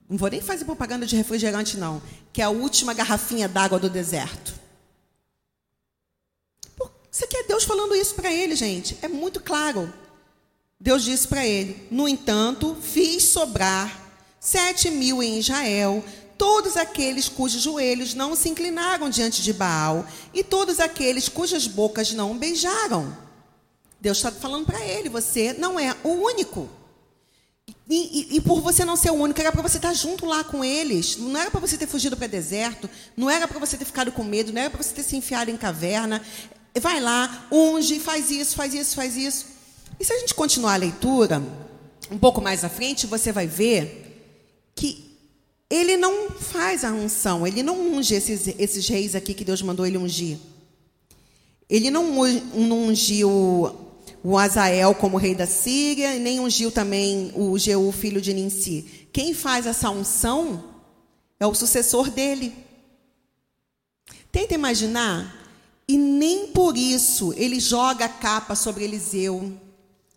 Não 0.09 0.17
vou 0.17 0.29
nem 0.29 0.41
fazer 0.41 0.65
propaganda 0.65 1.05
de 1.05 1.15
refrigerante, 1.15 1.77
não. 1.77 2.01
Que 2.31 2.41
é 2.41 2.45
a 2.45 2.49
última 2.49 2.93
garrafinha 2.93 3.49
d'água 3.49 3.79
do 3.79 3.89
deserto. 3.89 4.53
Você 7.11 7.27
quer 7.27 7.45
Deus 7.45 7.65
falando 7.65 7.93
isso 7.93 8.15
para 8.15 8.31
ele, 8.31 8.55
gente? 8.55 8.97
É 9.01 9.07
muito 9.09 9.41
claro. 9.41 9.93
Deus 10.81 11.03
disse 11.03 11.27
para 11.27 11.45
ele: 11.45 11.87
No 11.91 12.07
entanto, 12.07 12.75
fiz 12.81 13.25
sobrar 13.25 14.01
sete 14.39 14.89
mil 14.89 15.21
em 15.21 15.37
Israel, 15.37 16.03
todos 16.39 16.75
aqueles 16.75 17.29
cujos 17.29 17.61
joelhos 17.61 18.15
não 18.15 18.35
se 18.35 18.49
inclinaram 18.49 19.07
diante 19.07 19.43
de 19.43 19.53
Baal, 19.53 20.03
e 20.33 20.43
todos 20.43 20.79
aqueles 20.79 21.29
cujas 21.29 21.67
bocas 21.67 22.11
não 22.13 22.35
beijaram. 22.35 23.15
Deus 24.01 24.17
está 24.17 24.31
falando 24.31 24.65
para 24.65 24.83
ele: 24.83 25.07
Você 25.07 25.53
não 25.53 25.79
é 25.79 25.95
o 26.03 26.09
único. 26.09 26.67
E, 27.87 28.33
e, 28.33 28.37
e, 28.37 28.41
por 28.41 28.61
você 28.61 28.83
não 28.83 28.95
ser 28.95 29.11
o 29.11 29.15
único, 29.15 29.39
era 29.39 29.51
para 29.51 29.61
você 29.61 29.77
estar 29.77 29.93
junto 29.93 30.25
lá 30.25 30.43
com 30.43 30.63
eles. 30.63 31.17
Não 31.17 31.39
era 31.39 31.51
para 31.51 31.59
você 31.59 31.77
ter 31.77 31.87
fugido 31.87 32.17
para 32.17 32.25
deserto, 32.25 32.89
não 33.15 33.29
era 33.29 33.47
para 33.47 33.59
você 33.59 33.77
ter 33.77 33.85
ficado 33.85 34.11
com 34.11 34.23
medo, 34.23 34.51
não 34.51 34.61
era 34.61 34.69
para 34.69 34.81
você 34.81 34.93
ter 34.93 35.03
se 35.03 35.15
enfiado 35.15 35.51
em 35.51 35.57
caverna. 35.57 36.21
Vai 36.79 37.01
lá, 37.01 37.47
unge, 37.51 37.99
faz 37.99 38.31
isso, 38.31 38.55
faz 38.55 38.73
isso, 38.73 38.95
faz 38.95 39.15
isso. 39.15 39.60
E 40.01 40.03
se 40.03 40.13
a 40.13 40.17
gente 40.17 40.33
continuar 40.33 40.73
a 40.73 40.77
leitura, 40.77 41.39
um 42.09 42.17
pouco 42.17 42.41
mais 42.41 42.63
à 42.63 42.69
frente, 42.69 43.05
você 43.05 43.31
vai 43.31 43.45
ver 43.45 44.17
que 44.73 45.15
ele 45.69 45.95
não 45.95 46.31
faz 46.31 46.83
a 46.83 46.91
unção, 46.91 47.45
ele 47.45 47.61
não 47.61 47.79
unge 47.79 48.15
esses, 48.15 48.47
esses 48.57 48.87
reis 48.87 49.13
aqui 49.13 49.31
que 49.35 49.45
Deus 49.45 49.61
mandou 49.61 49.85
ele 49.85 49.99
ungir. 49.99 50.39
Ele 51.69 51.91
não, 51.91 52.03
não 52.55 52.87
ungiu 52.87 53.29
o 54.23 54.37
Azael 54.39 54.95
como 54.95 55.17
rei 55.17 55.35
da 55.35 55.45
Síria, 55.45 56.17
nem 56.17 56.39
ungiu 56.39 56.71
também 56.71 57.31
o 57.35 57.55
Jeú, 57.59 57.91
filho 57.91 58.19
de 58.19 58.33
Ninsi. 58.33 59.07
Quem 59.13 59.35
faz 59.35 59.67
essa 59.67 59.91
unção 59.91 60.63
é 61.39 61.45
o 61.45 61.53
sucessor 61.53 62.09
dele. 62.09 62.55
Tenta 64.31 64.55
imaginar, 64.55 65.53
e 65.87 65.95
nem 65.95 66.47
por 66.47 66.75
isso 66.75 67.35
ele 67.37 67.59
joga 67.59 68.05
a 68.05 68.09
capa 68.09 68.55
sobre 68.55 68.83
Eliseu, 68.83 69.61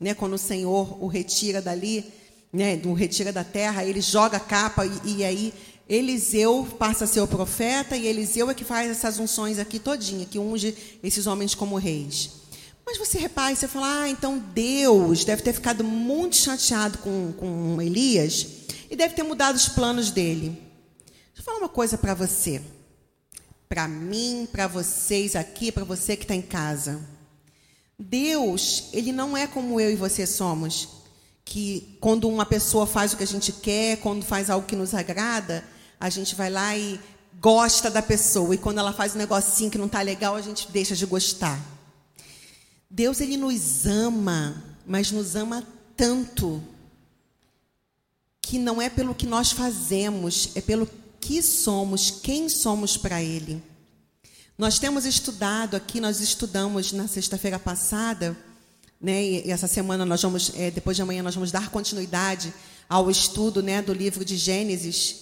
né, 0.00 0.14
quando 0.14 0.34
o 0.34 0.38
Senhor 0.38 1.02
o 1.02 1.06
retira 1.06 1.62
dali, 1.62 2.04
né, 2.52 2.80
o 2.84 2.92
retira 2.92 3.32
da 3.32 3.44
terra, 3.44 3.84
ele 3.84 4.00
joga 4.00 4.36
a 4.36 4.40
capa 4.40 4.86
e, 4.86 5.16
e, 5.16 5.24
aí 5.24 5.54
Eliseu 5.88 6.66
passa 6.78 7.04
a 7.04 7.06
ser 7.06 7.20
o 7.20 7.26
profeta 7.26 7.96
e 7.96 8.06
Eliseu 8.06 8.50
é 8.50 8.54
que 8.54 8.64
faz 8.64 8.90
essas 8.90 9.18
unções 9.18 9.58
aqui 9.58 9.78
todinha, 9.78 10.24
que 10.24 10.38
unge 10.38 10.74
esses 11.02 11.26
homens 11.26 11.54
como 11.54 11.76
reis. 11.76 12.30
Mas 12.86 12.98
você 12.98 13.18
repara, 13.18 13.54
você 13.54 13.66
fala, 13.66 14.02
ah, 14.02 14.08
então 14.08 14.38
Deus 14.38 15.24
deve 15.24 15.42
ter 15.42 15.52
ficado 15.52 15.82
muito 15.82 16.36
chateado 16.36 16.98
com, 16.98 17.32
com 17.32 17.80
Elias 17.80 18.46
e 18.90 18.96
deve 18.96 19.14
ter 19.14 19.22
mudado 19.22 19.56
os 19.56 19.68
planos 19.68 20.10
dele. 20.10 20.50
Deixa 21.34 21.40
eu 21.40 21.44
falar 21.44 21.58
uma 21.58 21.68
coisa 21.68 21.96
para 21.96 22.14
você. 22.14 22.60
Para 23.68 23.88
mim, 23.88 24.46
para 24.52 24.66
vocês 24.66 25.34
aqui, 25.34 25.72
para 25.72 25.84
você 25.84 26.16
que 26.16 26.24
está 26.24 26.34
em 26.34 26.42
casa. 26.42 27.00
Deus, 27.98 28.84
ele 28.92 29.12
não 29.12 29.36
é 29.36 29.46
como 29.46 29.80
eu 29.80 29.90
e 29.90 29.96
você 29.96 30.26
somos, 30.26 30.88
que 31.44 31.96
quando 32.00 32.28
uma 32.28 32.46
pessoa 32.46 32.86
faz 32.86 33.12
o 33.12 33.16
que 33.16 33.22
a 33.22 33.26
gente 33.26 33.52
quer, 33.52 33.98
quando 33.98 34.24
faz 34.24 34.50
algo 34.50 34.66
que 34.66 34.74
nos 34.74 34.94
agrada, 34.94 35.64
a 36.00 36.10
gente 36.10 36.34
vai 36.34 36.50
lá 36.50 36.76
e 36.76 36.98
gosta 37.40 37.90
da 37.90 38.02
pessoa, 38.02 38.54
e 38.54 38.58
quando 38.58 38.78
ela 38.78 38.92
faz 38.92 39.14
um 39.14 39.18
negocinho 39.18 39.70
que 39.70 39.78
não 39.78 39.86
está 39.86 40.00
legal, 40.02 40.34
a 40.34 40.40
gente 40.40 40.70
deixa 40.70 40.96
de 40.96 41.06
gostar. 41.06 41.60
Deus, 42.90 43.20
ele 43.20 43.36
nos 43.36 43.86
ama, 43.86 44.62
mas 44.86 45.10
nos 45.10 45.36
ama 45.36 45.66
tanto, 45.96 46.62
que 48.40 48.58
não 48.58 48.80
é 48.80 48.88
pelo 48.88 49.14
que 49.14 49.26
nós 49.26 49.52
fazemos, 49.52 50.50
é 50.54 50.60
pelo 50.60 50.88
que 51.20 51.42
somos, 51.42 52.10
quem 52.10 52.48
somos 52.48 52.96
para 52.96 53.22
Ele. 53.22 53.62
Nós 54.56 54.78
temos 54.78 55.04
estudado 55.04 55.74
aqui, 55.74 56.00
nós 56.00 56.20
estudamos 56.20 56.92
na 56.92 57.08
sexta-feira 57.08 57.58
passada, 57.58 58.36
né, 59.00 59.20
e 59.20 59.50
essa 59.50 59.66
semana 59.66 60.06
nós 60.06 60.22
vamos, 60.22 60.52
é, 60.54 60.70
depois 60.70 60.96
de 60.96 61.02
amanhã 61.02 61.24
nós 61.24 61.34
vamos 61.34 61.50
dar 61.50 61.70
continuidade 61.70 62.54
ao 62.88 63.10
estudo 63.10 63.60
né, 63.60 63.82
do 63.82 63.92
livro 63.92 64.24
de 64.24 64.36
Gênesis, 64.36 65.16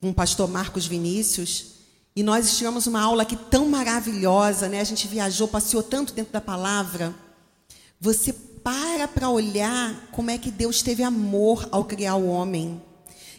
com 0.00 0.10
o 0.10 0.14
pastor 0.14 0.48
Marcos 0.48 0.86
Vinícius. 0.86 1.74
E 2.14 2.22
nós 2.22 2.56
tivemos 2.56 2.86
uma 2.86 3.00
aula 3.00 3.24
aqui 3.24 3.36
tão 3.36 3.68
maravilhosa, 3.68 4.68
né? 4.68 4.80
A 4.80 4.84
gente 4.84 5.08
viajou, 5.08 5.48
passeou 5.48 5.82
tanto 5.82 6.14
dentro 6.14 6.32
da 6.32 6.40
palavra. 6.40 7.14
Você 8.00 8.32
para 8.32 9.08
para 9.08 9.28
olhar 9.28 10.08
como 10.12 10.30
é 10.30 10.38
que 10.38 10.50
Deus 10.50 10.82
teve 10.82 11.02
amor 11.02 11.68
ao 11.72 11.84
criar 11.84 12.14
o 12.14 12.28
homem. 12.28 12.80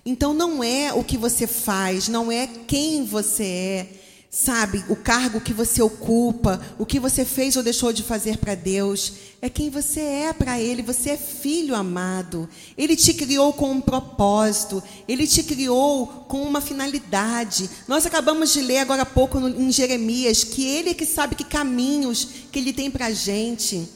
Então 0.06 0.34
não 0.34 0.64
é 0.64 0.94
o 0.94 1.04
que 1.04 1.18
você 1.18 1.48
faz, 1.48 2.08
não 2.08 2.32
é 2.32 2.46
quem 2.46 3.06
você 3.06 3.44
é, 3.44 4.07
sabe, 4.38 4.86
o 4.88 4.96
cargo 4.96 5.42
que 5.42 5.52
você 5.52 5.82
ocupa, 5.82 6.62
o 6.78 6.86
que 6.86 7.00
você 7.00 7.26
fez 7.26 7.56
ou 7.56 7.64
deixou 7.64 7.92
de 7.92 8.04
fazer 8.04 8.38
para 8.38 8.54
Deus, 8.54 9.14
é 9.42 9.50
quem 9.50 9.70
você 9.70 10.00
é 10.00 10.32
para 10.34 10.62
Ele. 10.62 10.84
Você 10.84 11.12
é 11.12 11.18
filho 11.18 11.74
amado. 11.74 12.48
Ele 12.78 12.96
te 12.96 13.16
criou 13.16 13.52
com 13.52 13.72
um 13.72 13.82
propósito, 13.82 14.82
Ele 15.08 15.26
te 15.26 15.42
criou 15.42 16.06
com 16.28 16.44
uma 16.44 16.62
finalidade. 16.62 17.68
Nós 17.88 18.06
acabamos 18.06 18.54
de 18.54 18.62
ler 18.62 18.80
agora 18.80 19.02
há 19.02 19.06
pouco 19.06 19.40
em 19.40 19.72
Jeremias 19.72 20.44
que 20.44 20.64
Ele 20.64 20.92
é 20.92 20.94
que 20.94 21.06
sabe 21.06 21.36
que 21.36 21.44
caminhos 21.44 22.28
que 22.52 22.60
Ele 22.60 22.74
tem 22.74 22.92
para 22.92 23.08
a 23.08 23.12
gente. 23.12 23.90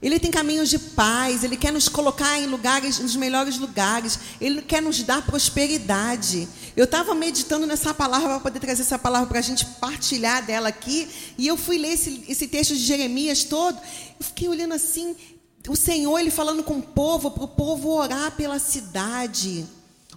Ele 0.00 0.20
tem 0.20 0.30
caminhos 0.30 0.70
de 0.70 0.78
paz, 0.78 1.42
Ele 1.42 1.56
quer 1.56 1.72
nos 1.72 1.88
colocar 1.88 2.38
em 2.38 2.46
lugares, 2.46 3.00
nos 3.00 3.16
melhores 3.16 3.58
lugares, 3.58 4.18
Ele 4.40 4.62
quer 4.62 4.80
nos 4.80 5.02
dar 5.02 5.26
prosperidade. 5.26 6.48
Eu 6.76 6.84
estava 6.84 7.14
meditando 7.14 7.66
nessa 7.66 7.92
palavra 7.92 8.28
para 8.28 8.40
poder 8.40 8.60
trazer 8.60 8.82
essa 8.82 8.98
palavra 8.98 9.26
para 9.26 9.40
a 9.40 9.42
gente 9.42 9.66
partilhar 9.80 10.46
dela 10.46 10.68
aqui, 10.68 11.08
e 11.36 11.46
eu 11.46 11.56
fui 11.56 11.78
ler 11.78 11.94
esse, 11.94 12.24
esse 12.28 12.46
texto 12.46 12.74
de 12.74 12.84
Jeremias 12.84 13.42
todo, 13.42 13.76
eu 13.76 14.24
fiquei 14.24 14.48
olhando 14.48 14.74
assim, 14.74 15.16
o 15.68 15.74
Senhor, 15.74 16.16
Ele 16.18 16.30
falando 16.30 16.62
com 16.62 16.78
o 16.78 16.82
povo, 16.82 17.32
para 17.32 17.44
o 17.44 17.48
povo 17.48 17.90
orar 17.90 18.30
pela 18.32 18.58
cidade. 18.60 19.66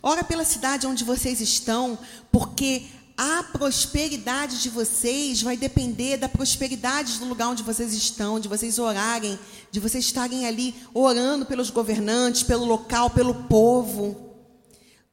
Ora 0.03 0.23
pela 0.23 0.43
cidade 0.43 0.87
onde 0.87 1.03
vocês 1.03 1.41
estão, 1.41 1.97
porque 2.31 2.85
a 3.23 3.43
prosperidade 3.43 4.63
de 4.63 4.69
vocês 4.69 5.43
vai 5.43 5.55
depender 5.55 6.17
da 6.17 6.27
prosperidade 6.27 7.19
do 7.19 7.25
lugar 7.25 7.49
onde 7.49 7.61
vocês 7.61 7.93
estão, 7.93 8.39
de 8.39 8.47
vocês 8.47 8.79
orarem, 8.79 9.37
de 9.69 9.79
vocês 9.79 10.05
estarem 10.05 10.47
ali 10.47 10.73
orando 10.91 11.45
pelos 11.45 11.69
governantes, 11.69 12.41
pelo 12.41 12.65
local, 12.65 13.11
pelo 13.11 13.35
povo. 13.43 14.33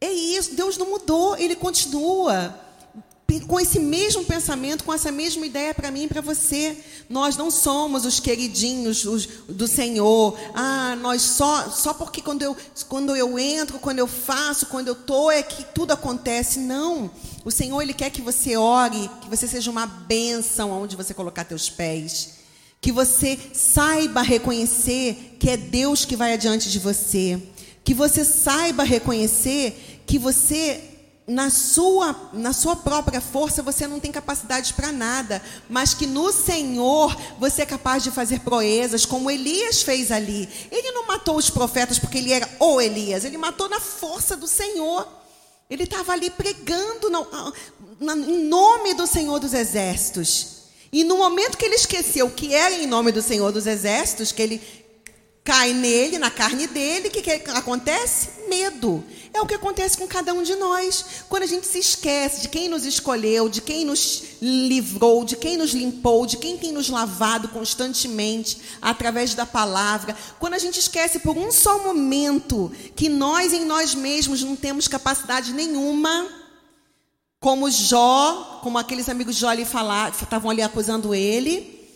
É 0.00 0.10
isso, 0.10 0.54
Deus 0.54 0.78
não 0.78 0.88
mudou, 0.88 1.36
Ele 1.36 1.54
continua 1.54 2.58
com 3.46 3.60
esse 3.60 3.78
mesmo 3.78 4.24
pensamento, 4.24 4.84
com 4.84 4.94
essa 4.94 5.12
mesma 5.12 5.44
ideia 5.44 5.74
para 5.74 5.90
mim 5.90 6.04
e 6.04 6.08
para 6.08 6.22
você. 6.22 6.78
Nós 7.10 7.36
não 7.36 7.50
somos 7.50 8.06
os 8.06 8.18
queridinhos 8.18 9.04
do 9.46 9.68
Senhor. 9.68 10.34
Ah, 10.54 10.96
nós 10.96 11.20
só 11.20 11.68
só 11.68 11.92
porque 11.92 12.22
quando 12.22 12.40
eu 12.40 12.56
quando 12.88 13.14
eu 13.14 13.38
entro, 13.38 13.78
quando 13.78 13.98
eu 13.98 14.06
faço, 14.06 14.64
quando 14.64 14.88
eu 14.88 14.94
tô 14.94 15.30
é 15.30 15.42
que 15.42 15.62
tudo 15.74 15.92
acontece. 15.92 16.58
Não. 16.58 17.10
O 17.44 17.50
Senhor 17.50 17.80
ele 17.80 17.94
quer 17.94 18.10
que 18.10 18.22
você 18.22 18.56
ore, 18.56 19.10
que 19.20 19.28
você 19.28 19.46
seja 19.46 19.70
uma 19.70 19.86
bênção 19.86 20.72
aonde 20.72 20.96
você 20.96 21.14
colocar 21.14 21.44
teus 21.44 21.70
pés. 21.70 22.38
Que 22.80 22.92
você 22.92 23.38
saiba 23.52 24.22
reconhecer 24.22 25.36
que 25.38 25.50
é 25.50 25.56
Deus 25.56 26.04
que 26.04 26.16
vai 26.16 26.32
adiante 26.32 26.70
de 26.70 26.78
você. 26.78 27.40
Que 27.84 27.94
você 27.94 28.24
saiba 28.24 28.82
reconhecer 28.82 30.02
que 30.06 30.18
você 30.18 30.82
na 31.28 31.50
sua, 31.50 32.30
na 32.32 32.54
sua 32.54 32.74
própria 32.74 33.20
força 33.20 33.62
você 33.62 33.86
não 33.86 34.00
tem 34.00 34.10
capacidade 34.10 34.72
para 34.72 34.90
nada, 34.90 35.42
mas 35.68 35.92
que 35.92 36.06
no 36.06 36.32
Senhor 36.32 37.14
você 37.38 37.62
é 37.62 37.66
capaz 37.66 38.02
de 38.02 38.10
fazer 38.10 38.40
proezas, 38.40 39.04
como 39.04 39.30
Elias 39.30 39.82
fez 39.82 40.10
ali. 40.10 40.48
Ele 40.70 40.90
não 40.92 41.06
matou 41.06 41.36
os 41.36 41.50
profetas 41.50 41.98
porque 41.98 42.16
ele 42.16 42.32
era 42.32 42.48
o 42.58 42.80
Elias, 42.80 43.24
ele 43.24 43.36
matou 43.36 43.68
na 43.68 43.78
força 43.78 44.34
do 44.34 44.46
Senhor. 44.46 45.06
Ele 45.70 45.84
estava 45.84 46.12
ali 46.12 46.30
pregando 46.30 47.10
no, 47.10 47.26
na, 48.00 48.16
em 48.16 48.44
nome 48.44 48.94
do 48.94 49.06
Senhor 49.06 49.38
dos 49.38 49.52
Exércitos. 49.52 50.58
E 50.90 51.04
no 51.04 51.18
momento 51.18 51.58
que 51.58 51.64
ele 51.64 51.74
esqueceu 51.74 52.30
que 52.30 52.54
era 52.54 52.74
em 52.74 52.86
nome 52.86 53.12
do 53.12 53.20
Senhor 53.20 53.52
dos 53.52 53.66
Exércitos, 53.66 54.32
que 54.32 54.40
ele 54.40 54.62
cai 55.48 55.72
nele, 55.72 56.18
na 56.18 56.30
carne 56.30 56.66
dele, 56.66 57.08
o 57.08 57.10
que, 57.10 57.22
que 57.22 57.30
acontece? 57.30 58.28
Medo. 58.50 59.02
É 59.32 59.40
o 59.40 59.46
que 59.46 59.54
acontece 59.54 59.96
com 59.96 60.06
cada 60.06 60.34
um 60.34 60.42
de 60.42 60.54
nós. 60.56 61.24
Quando 61.26 61.44
a 61.44 61.46
gente 61.46 61.66
se 61.66 61.78
esquece 61.78 62.42
de 62.42 62.50
quem 62.50 62.68
nos 62.68 62.84
escolheu, 62.84 63.48
de 63.48 63.62
quem 63.62 63.82
nos 63.82 64.24
livrou, 64.42 65.24
de 65.24 65.36
quem 65.36 65.56
nos 65.56 65.70
limpou, 65.70 66.26
de 66.26 66.36
quem 66.36 66.58
tem 66.58 66.70
nos 66.70 66.90
lavado 66.90 67.48
constantemente 67.48 68.60
através 68.82 69.34
da 69.34 69.46
palavra. 69.46 70.14
Quando 70.38 70.52
a 70.52 70.58
gente 70.58 70.78
esquece 70.78 71.20
por 71.20 71.34
um 71.34 71.50
só 71.50 71.82
momento 71.82 72.70
que 72.94 73.08
nós 73.08 73.54
em 73.54 73.64
nós 73.64 73.94
mesmos 73.94 74.42
não 74.42 74.54
temos 74.54 74.86
capacidade 74.86 75.54
nenhuma, 75.54 76.28
como 77.40 77.70
Jó, 77.70 78.60
como 78.62 78.76
aqueles 78.76 79.08
amigos 79.08 79.36
de 79.36 79.40
Jó 79.40 79.48
ali 79.48 79.64
falaram, 79.64 80.12
estavam 80.14 80.50
ali 80.50 80.60
acusando 80.60 81.14
ele. 81.14 81.88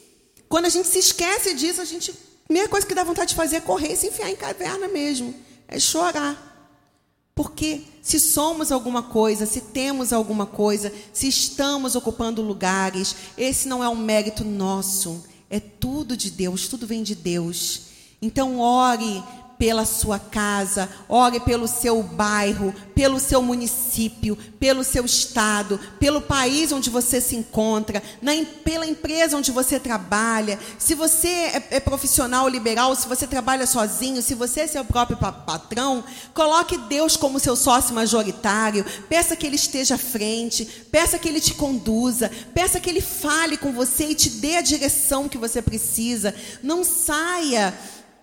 Quando 0.48 0.64
a 0.64 0.70
gente 0.70 0.88
se 0.88 1.00
esquece 1.00 1.52
disso, 1.52 1.82
a 1.82 1.84
gente 1.84 2.31
primeira 2.52 2.68
coisa 2.68 2.86
que 2.86 2.94
dá 2.94 3.02
vontade 3.02 3.30
de 3.30 3.34
fazer 3.34 3.56
é 3.56 3.60
correr 3.60 3.94
e 3.94 3.96
se 3.96 4.08
enfiar 4.08 4.28
em 4.28 4.36
caverna 4.36 4.86
mesmo. 4.86 5.34
É 5.66 5.80
chorar. 5.80 6.50
Porque 7.34 7.80
se 8.02 8.20
somos 8.20 8.70
alguma 8.70 9.02
coisa, 9.02 9.46
se 9.46 9.62
temos 9.62 10.12
alguma 10.12 10.44
coisa, 10.44 10.92
se 11.14 11.26
estamos 11.26 11.94
ocupando 11.94 12.42
lugares, 12.42 13.16
esse 13.38 13.66
não 13.66 13.82
é 13.82 13.88
um 13.88 13.96
mérito 13.96 14.44
nosso, 14.44 15.24
é 15.48 15.58
tudo 15.58 16.14
de 16.14 16.30
Deus, 16.30 16.68
tudo 16.68 16.86
vem 16.86 17.02
de 17.02 17.14
Deus. 17.14 17.84
Então, 18.20 18.60
ore 18.60 19.24
pela 19.62 19.84
sua 19.84 20.18
casa, 20.18 20.90
ore 21.08 21.38
pelo 21.38 21.68
seu 21.68 22.02
bairro, 22.02 22.74
pelo 22.96 23.20
seu 23.20 23.40
município, 23.40 24.36
pelo 24.58 24.82
seu 24.82 25.04
estado, 25.04 25.78
pelo 26.00 26.20
país 26.20 26.72
onde 26.72 26.90
você 26.90 27.20
se 27.20 27.36
encontra, 27.36 28.02
na, 28.20 28.32
pela 28.64 28.84
empresa 28.84 29.36
onde 29.36 29.52
você 29.52 29.78
trabalha. 29.78 30.58
Se 30.80 30.96
você 30.96 31.28
é, 31.28 31.66
é 31.70 31.78
profissional 31.78 32.48
liberal, 32.48 32.92
se 32.96 33.06
você 33.06 33.24
trabalha 33.24 33.64
sozinho, 33.64 34.20
se 34.20 34.34
você 34.34 34.62
é 34.62 34.66
seu 34.66 34.84
próprio 34.84 35.16
patrão, 35.16 36.02
coloque 36.34 36.76
Deus 36.76 37.16
como 37.16 37.38
seu 37.38 37.54
sócio 37.54 37.94
majoritário, 37.94 38.84
peça 39.08 39.36
que 39.36 39.46
Ele 39.46 39.54
esteja 39.54 39.94
à 39.94 39.98
frente, 39.98 40.64
peça 40.90 41.20
que 41.20 41.28
Ele 41.28 41.40
te 41.40 41.54
conduza, 41.54 42.28
peça 42.52 42.80
que 42.80 42.90
Ele 42.90 43.00
fale 43.00 43.56
com 43.56 43.72
você 43.72 44.06
e 44.06 44.14
te 44.16 44.28
dê 44.28 44.56
a 44.56 44.60
direção 44.60 45.28
que 45.28 45.38
você 45.38 45.62
precisa. 45.62 46.34
Não 46.64 46.82
saia 46.82 47.72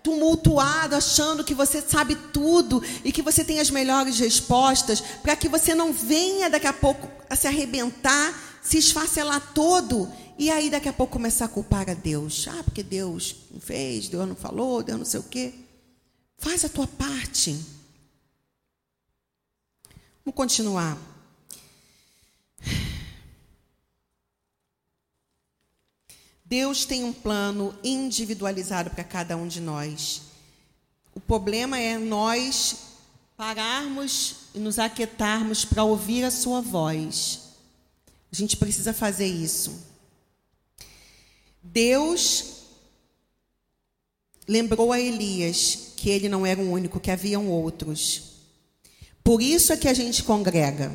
tumultuado, 0.02 0.96
achando 0.96 1.44
que 1.44 1.54
você 1.54 1.80
sabe 1.80 2.16
tudo 2.32 2.82
e 3.04 3.12
que 3.12 3.22
você 3.22 3.44
tem 3.44 3.60
as 3.60 3.70
melhores 3.70 4.18
respostas, 4.18 5.00
para 5.00 5.36
que 5.36 5.48
você 5.48 5.74
não 5.74 5.92
venha 5.92 6.48
daqui 6.48 6.66
a 6.66 6.72
pouco 6.72 7.08
a 7.28 7.36
se 7.36 7.46
arrebentar, 7.46 8.34
se 8.62 8.78
esfacelar 8.78 9.52
todo 9.54 10.10
e 10.38 10.50
aí 10.50 10.70
daqui 10.70 10.88
a 10.88 10.92
pouco 10.92 11.12
começar 11.12 11.44
a 11.44 11.48
culpar 11.48 11.90
a 11.90 11.94
Deus. 11.94 12.48
Ah, 12.48 12.62
porque 12.64 12.82
Deus 12.82 13.36
não 13.50 13.60
fez, 13.60 14.08
Deus 14.08 14.26
não 14.26 14.34
falou, 14.34 14.82
Deus 14.82 14.98
não 14.98 15.04
sei 15.04 15.20
o 15.20 15.24
quê. 15.24 15.52
Faz 16.38 16.64
a 16.64 16.68
tua 16.70 16.86
parte. 16.86 17.52
Vamos 20.24 20.34
continuar. 20.34 21.09
Deus 26.50 26.84
tem 26.84 27.04
um 27.04 27.12
plano 27.12 27.72
individualizado 27.84 28.90
para 28.90 29.04
cada 29.04 29.36
um 29.36 29.46
de 29.46 29.60
nós. 29.60 30.22
O 31.14 31.20
problema 31.20 31.78
é 31.78 31.96
nós 31.96 32.76
pararmos 33.36 34.34
e 34.52 34.58
nos 34.58 34.76
aquietarmos 34.80 35.64
para 35.64 35.84
ouvir 35.84 36.24
a 36.24 36.30
sua 36.30 36.60
voz. 36.60 37.50
A 38.32 38.34
gente 38.34 38.56
precisa 38.56 38.92
fazer 38.92 39.28
isso. 39.28 39.80
Deus 41.62 42.64
lembrou 44.48 44.92
a 44.92 44.98
Elias 44.98 45.92
que 45.96 46.10
ele 46.10 46.28
não 46.28 46.44
era 46.44 46.60
o 46.60 46.68
único, 46.68 46.98
que 46.98 47.12
haviam 47.12 47.48
outros. 47.48 48.40
Por 49.22 49.40
isso 49.40 49.72
é 49.72 49.76
que 49.76 49.86
a 49.86 49.94
gente 49.94 50.24
congrega. 50.24 50.92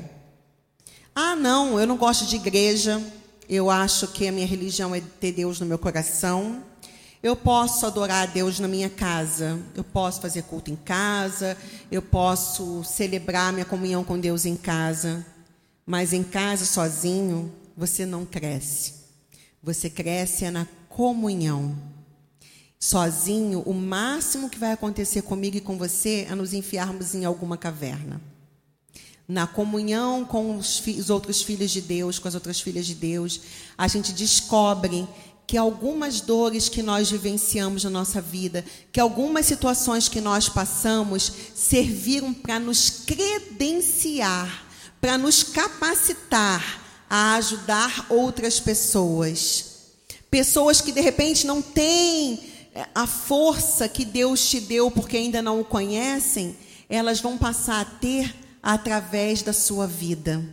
Ah, 1.15 1.33
não, 1.33 1.79
eu 1.79 1.87
não 1.87 1.95
gosto 1.95 2.25
de 2.25 2.35
igreja. 2.35 3.01
Eu 3.47 3.69
acho 3.69 4.07
que 4.07 4.27
a 4.27 4.31
minha 4.31 4.47
religião 4.47 4.95
é 4.95 5.01
ter 5.01 5.31
Deus 5.31 5.59
no 5.59 5.65
meu 5.65 5.77
coração. 5.77 6.63
Eu 7.21 7.35
posso 7.35 7.85
adorar 7.85 8.23
a 8.23 8.31
Deus 8.31 8.59
na 8.59 8.67
minha 8.67 8.89
casa. 8.89 9.59
Eu 9.75 9.83
posso 9.83 10.19
fazer 10.19 10.43
culto 10.43 10.71
em 10.71 10.75
casa. 10.75 11.55
Eu 11.91 12.01
posso 12.01 12.83
celebrar 12.83 13.53
minha 13.53 13.65
comunhão 13.65 14.03
com 14.03 14.19
Deus 14.19 14.45
em 14.45 14.55
casa. 14.55 15.25
Mas 15.85 16.11
em 16.13 16.23
casa, 16.23 16.65
sozinho, 16.65 17.51
você 17.77 18.05
não 18.05 18.25
cresce. 18.25 18.93
Você 19.61 19.89
cresce 19.89 20.45
é 20.45 20.51
na 20.51 20.67
comunhão. 20.89 21.75
Sozinho, 22.79 23.61
o 23.61 23.73
máximo 23.73 24.49
que 24.49 24.59
vai 24.59 24.71
acontecer 24.71 25.21
comigo 25.21 25.57
e 25.57 25.61
com 25.61 25.77
você 25.77 26.27
é 26.29 26.35
nos 26.35 26.53
enfiarmos 26.53 27.13
em 27.13 27.25
alguma 27.25 27.57
caverna. 27.57 28.21
Na 29.28 29.47
comunhão 29.47 30.23
com 30.23 30.57
os, 30.57 30.82
os, 30.86 31.09
outros 31.09 31.41
filhos 31.41 31.71
de 31.71 31.82
Deus, 31.82 32.19
com 32.19 32.28
as 32.28 32.36
outras 32.36 32.61
filhas 32.61 32.86
de 32.86 32.93
Deus, 32.93 33.41
a 33.78 33.88
gente 33.88 34.13
descobre 34.13 35.07
que 35.47 35.57
algumas 35.57 36.21
dores 36.21 36.69
que 36.69 36.82
nós 36.82 37.09
vivenciamos 37.11 37.84
na 37.84 37.89
nossa 37.89 38.19
vida, 38.19 38.65
que 38.91 38.99
algumas 38.99 39.45
situações 39.45 40.09
que 40.09 40.21
nós 40.21 40.49
passamos 40.49 41.32
serviram 41.53 42.34
para 42.34 42.59
nos 42.59 42.89
credenciar, 43.05 44.65
para 44.99 45.17
nos 45.17 45.43
capacitar 45.43 46.82
a 47.09 47.36
ajudar 47.36 48.07
outras 48.09 48.59
pessoas. 48.59 49.73
Pessoas 50.32 50.82
que 50.82 50.91
de 50.91 51.01
repente 51.01 51.45
não 51.45 51.61
têm 51.61 52.39
é, 52.73 52.88
a 52.93 53.05
força 53.05 53.88
que 53.88 54.03
Deus 54.03 54.49
te 54.49 54.59
deu 54.59 54.89
porque 54.89 55.17
ainda 55.17 55.41
não 55.41 55.61
o 55.61 55.65
conhecem, 55.65 56.57
elas 56.89 57.21
vão 57.21 57.38
passar 57.38 57.82
a 57.82 57.86
ter 57.86 58.44
através 58.66 59.43
da 59.43 59.53
sua 59.53 59.86
vida, 59.86 60.43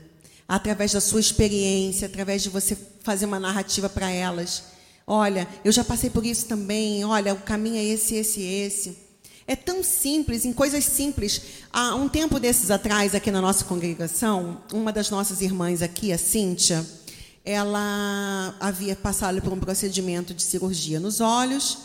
através 0.47 0.93
da 0.93 1.01
sua 1.01 1.19
experiência, 1.19 2.07
através 2.07 2.43
de 2.43 2.51
você 2.51 2.77
fazer 3.03 3.25
uma 3.25 3.41
narrativa 3.41 3.89
para 3.89 4.11
elas. 4.11 4.65
Olha, 5.07 5.49
eu 5.65 5.73
já 5.73 5.83
passei 5.83 6.11
por 6.11 6.27
isso 6.27 6.45
também. 6.45 7.03
Olha, 7.07 7.33
o 7.33 7.39
caminho 7.39 7.77
é 7.77 7.83
esse, 7.83 8.15
esse, 8.15 8.43
esse. 8.43 8.99
É 9.47 9.57
tão 9.57 9.83
simples, 9.83 10.45
em 10.45 10.53
coisas 10.53 10.85
simples. 10.85 11.41
Há 11.73 11.95
um 11.95 12.07
tempo 12.07 12.39
desses 12.39 12.71
atrás, 12.71 13.15
aqui 13.15 13.31
na 13.31 13.41
nossa 13.41 13.65
congregação, 13.65 14.61
uma 14.75 14.93
das 14.93 15.09
nossas 15.09 15.41
irmãs 15.41 15.81
aqui, 15.81 16.13
a 16.13 16.19
Cíntia, 16.19 16.87
ela 17.43 18.55
havia 18.61 18.95
passado 18.95 19.41
por 19.41 19.55
um 19.55 19.59
procedimento 19.59 20.35
de 20.35 20.43
cirurgia 20.43 21.01
nos 21.01 21.23
olhos. 21.23 21.79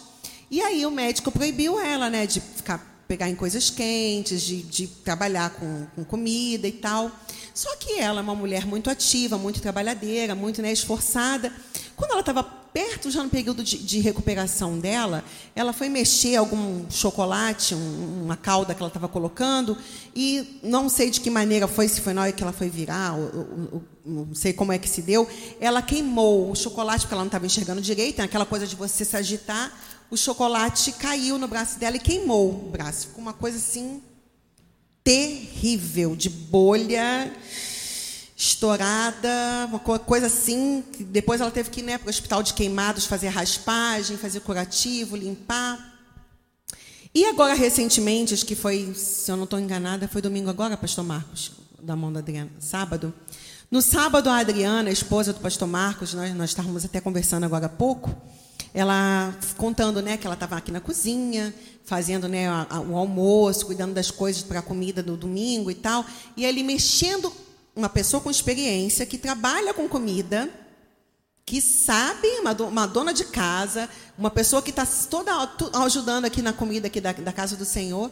E 0.51 0.61
aí 0.61 0.85
o 0.85 0.91
médico 0.91 1.31
proibiu 1.31 1.79
ela, 1.79 2.09
né, 2.09 2.27
de 2.27 2.41
ficar 2.41 2.96
pegar 3.07 3.29
em 3.29 3.35
coisas 3.35 3.69
quentes, 3.69 4.41
de, 4.41 4.61
de 4.61 4.87
trabalhar 4.87 5.51
com, 5.51 5.87
com, 5.95 6.03
comida 6.03 6.67
e 6.67 6.71
tal. 6.71 7.11
Só 7.53 7.75
que 7.77 7.99
ela 7.99 8.19
é 8.19 8.23
uma 8.23 8.35
mulher 8.35 8.65
muito 8.65 8.89
ativa, 8.89 9.37
muito 9.37 9.61
trabalhadeira, 9.61 10.35
muito 10.35 10.61
né, 10.61 10.71
esforçada. 10.71 11.51
Quando 11.95 12.11
ela 12.11 12.19
estava 12.19 12.43
perto, 12.43 13.09
já 13.09 13.23
no 13.23 13.29
período 13.29 13.63
de, 13.63 13.77
de, 13.79 13.99
recuperação 13.99 14.77
dela, 14.77 15.23
ela 15.55 15.73
foi 15.73 15.89
mexer 15.89 16.35
algum 16.35 16.85
chocolate, 16.91 17.73
um, 17.73 18.23
uma 18.23 18.37
calda 18.37 18.75
que 18.75 18.79
ela 18.79 18.89
estava 18.89 19.07
colocando, 19.07 19.75
e 20.15 20.59
não 20.61 20.87
sei 20.87 21.09
de 21.09 21.19
que 21.19 21.31
maneira 21.31 21.67
foi, 21.67 21.87
se 21.87 22.01
foi 22.01 22.13
na 22.13 22.21
hora 22.21 22.31
que 22.31 22.43
ela 22.43 22.53
foi 22.53 22.69
virar, 22.69 23.15
ou, 23.15 23.23
ou, 23.23 23.69
ou, 23.71 23.83
não 24.05 24.35
sei 24.35 24.53
como 24.53 24.71
é 24.71 24.77
que 24.77 24.87
se 24.87 25.01
deu, 25.01 25.27
ela 25.59 25.81
queimou 25.81 26.51
o 26.51 26.55
chocolate, 26.55 27.01
porque 27.01 27.15
ela 27.15 27.23
não 27.23 27.29
estava 27.29 27.47
enxergando 27.47 27.81
direito, 27.81 28.19
aquela 28.19 28.45
coisa 28.45 28.67
de 28.67 28.75
você 28.75 29.03
se 29.03 29.17
agitar, 29.17 29.71
o 30.09 30.17
chocolate 30.17 30.91
caiu 30.93 31.37
no 31.37 31.47
braço 31.47 31.77
dela 31.79 31.97
e 31.97 31.99
queimou 31.99 32.49
o 32.49 32.69
braço. 32.69 33.07
Ficou 33.07 33.21
uma 33.21 33.33
coisa 33.33 33.57
assim 33.57 34.01
terrível, 35.03 36.15
de 36.15 36.29
bolha 36.29 37.33
estourada, 38.37 39.65
uma 39.67 39.79
coisa 39.79 40.27
assim. 40.27 40.83
Depois 40.99 41.41
ela 41.41 41.49
teve 41.49 41.69
que 41.71 41.79
ir 41.79 41.83
né, 41.83 41.97
para 41.97 42.07
o 42.07 42.09
hospital 42.09 42.43
de 42.43 42.53
queimados 42.53 43.05
fazer 43.05 43.29
raspagem, 43.29 44.15
fazer 44.15 44.41
curativo, 44.41 45.15
limpar. 45.15 45.95
E 47.15 47.25
agora, 47.25 47.55
recentemente, 47.55 48.33
acho 48.33 48.45
que 48.45 48.55
foi, 48.55 48.93
se 48.93 49.31
eu 49.31 49.35
não 49.35 49.45
estou 49.45 49.59
enganada, 49.59 50.07
foi 50.07 50.21
domingo 50.21 50.51
agora, 50.51 50.77
pastor 50.77 51.03
Marcos, 51.03 51.51
da 51.81 51.95
mão 51.95 52.13
da 52.13 52.19
Adriana, 52.19 52.51
sábado. 52.59 53.11
No 53.71 53.81
sábado, 53.81 54.29
a 54.29 54.37
Adriana, 54.37 54.89
a 54.89 54.93
esposa 54.93 55.33
do 55.33 55.39
pastor 55.39 55.67
Marcos, 55.67 56.13
nós, 56.13 56.35
nós 56.35 56.51
estávamos 56.51 56.85
até 56.85 57.01
conversando 57.01 57.43
agora 57.43 57.65
há 57.65 57.69
pouco, 57.69 58.15
ela 58.73 59.35
contando, 59.55 60.01
né, 60.01 60.17
que 60.17 60.25
ela 60.25 60.33
estava 60.33 60.57
aqui 60.57 60.71
na 60.71 60.79
cozinha, 60.79 61.53
fazendo, 61.83 62.27
né, 62.27 62.47
o 62.89 62.97
almoço, 62.97 63.65
cuidando 63.65 63.93
das 63.93 64.11
coisas 64.11 64.43
para 64.43 64.59
a 64.59 64.61
comida 64.61 65.01
do 65.01 65.15
domingo 65.15 65.71
e 65.71 65.75
tal, 65.75 66.05
e 66.35 66.45
ele 66.45 66.63
mexendo 66.63 67.31
uma 67.75 67.87
pessoa 67.87 68.21
com 68.21 68.29
experiência 68.29 69.05
que 69.05 69.17
trabalha 69.17 69.73
com 69.73 69.87
comida, 69.87 70.49
que 71.45 71.61
sabe, 71.61 72.27
uma, 72.39 72.51
uma 72.53 72.85
dona 72.85 73.13
de 73.13 73.23
casa, 73.23 73.89
uma 74.17 74.29
pessoa 74.29 74.61
que 74.61 74.71
está 74.71 74.85
toda 74.85 75.31
ajudando 75.83 76.25
aqui 76.25 76.41
na 76.41 76.51
comida 76.51 76.87
aqui 76.87 76.99
da, 76.99 77.13
da 77.13 77.31
casa 77.31 77.55
do 77.55 77.63
Senhor, 77.63 78.11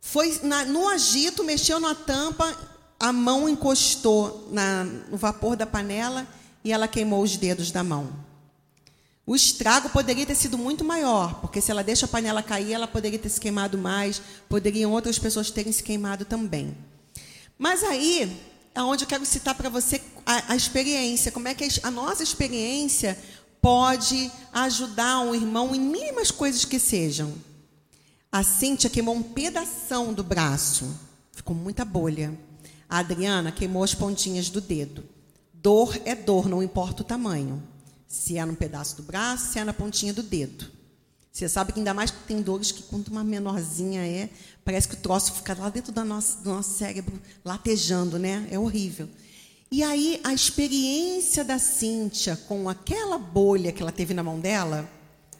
foi 0.00 0.40
na, 0.42 0.64
no 0.64 0.88
agito, 0.88 1.44
mexeu 1.44 1.78
na 1.78 1.94
tampa, 1.94 2.52
a 2.98 3.12
mão 3.12 3.48
encostou 3.48 4.48
na, 4.50 4.84
no 4.84 5.16
vapor 5.16 5.54
da 5.54 5.66
panela 5.66 6.26
e 6.64 6.72
ela 6.72 6.88
queimou 6.88 7.22
os 7.22 7.36
dedos 7.36 7.70
da 7.70 7.84
mão. 7.84 8.08
O 9.26 9.34
estrago 9.34 9.88
poderia 9.88 10.26
ter 10.26 10.34
sido 10.34 10.58
muito 10.58 10.84
maior, 10.84 11.40
porque 11.40 11.60
se 11.60 11.70
ela 11.70 11.82
deixa 11.82 12.04
a 12.04 12.08
panela 12.08 12.42
cair, 12.42 12.72
ela 12.72 12.86
poderia 12.86 13.18
ter 13.18 13.30
se 13.30 13.40
queimado 13.40 13.78
mais, 13.78 14.20
poderiam 14.48 14.92
outras 14.92 15.18
pessoas 15.18 15.50
terem 15.50 15.72
se 15.72 15.82
queimado 15.82 16.26
também. 16.26 16.76
Mas 17.58 17.82
aí 17.82 18.38
é 18.74 18.82
onde 18.82 19.04
eu 19.04 19.08
quero 19.08 19.24
citar 19.24 19.54
para 19.54 19.70
você 19.70 20.02
a, 20.26 20.52
a, 20.52 20.56
experiência, 20.56 21.32
como 21.32 21.48
é 21.48 21.54
que 21.54 21.66
a 21.82 21.90
nossa 21.90 22.22
experiência 22.22 23.18
pode 23.62 24.30
ajudar 24.52 25.20
um 25.20 25.34
irmão 25.34 25.74
em 25.74 25.80
mínimas 25.80 26.30
coisas 26.30 26.66
que 26.66 26.78
sejam. 26.78 27.32
A 28.30 28.42
Cíntia 28.42 28.90
queimou 28.90 29.14
um 29.14 29.22
pedação 29.22 30.12
do 30.12 30.22
braço, 30.22 31.00
ficou 31.32 31.56
muita 31.56 31.82
bolha. 31.82 32.38
A 32.90 32.98
Adriana 32.98 33.50
queimou 33.50 33.82
as 33.82 33.94
pontinhas 33.94 34.50
do 34.50 34.60
dedo. 34.60 35.02
Dor 35.54 35.98
é 36.04 36.14
dor, 36.14 36.46
não 36.46 36.62
importa 36.62 37.00
o 37.00 37.06
tamanho. 37.06 37.62
Se 38.14 38.38
é 38.38 38.44
num 38.44 38.54
pedaço 38.54 38.96
do 38.96 39.02
braço, 39.02 39.52
se 39.52 39.58
é 39.58 39.64
na 39.64 39.74
pontinha 39.74 40.14
do 40.14 40.22
dedo. 40.22 40.70
Você 41.32 41.48
sabe 41.48 41.72
que 41.72 41.80
ainda 41.80 41.92
mais 41.92 42.12
que 42.12 42.22
tem 42.28 42.40
dores 42.40 42.70
que 42.70 42.84
quanto 42.84 43.08
uma 43.10 43.24
menorzinha 43.24 44.06
é, 44.06 44.30
parece 44.64 44.86
que 44.86 44.94
o 44.94 44.98
troço 44.98 45.32
fica 45.32 45.52
lá 45.52 45.68
dentro 45.68 45.92
do 45.92 46.04
nosso, 46.04 46.40
do 46.44 46.50
nosso 46.50 46.78
cérebro, 46.78 47.20
latejando, 47.44 48.16
né? 48.16 48.46
É 48.52 48.58
horrível. 48.58 49.08
E 49.68 49.82
aí 49.82 50.20
a 50.22 50.32
experiência 50.32 51.42
da 51.42 51.58
Cíntia 51.58 52.36
com 52.36 52.68
aquela 52.68 53.18
bolha 53.18 53.72
que 53.72 53.82
ela 53.82 53.90
teve 53.90 54.14
na 54.14 54.22
mão 54.22 54.38
dela 54.38 54.88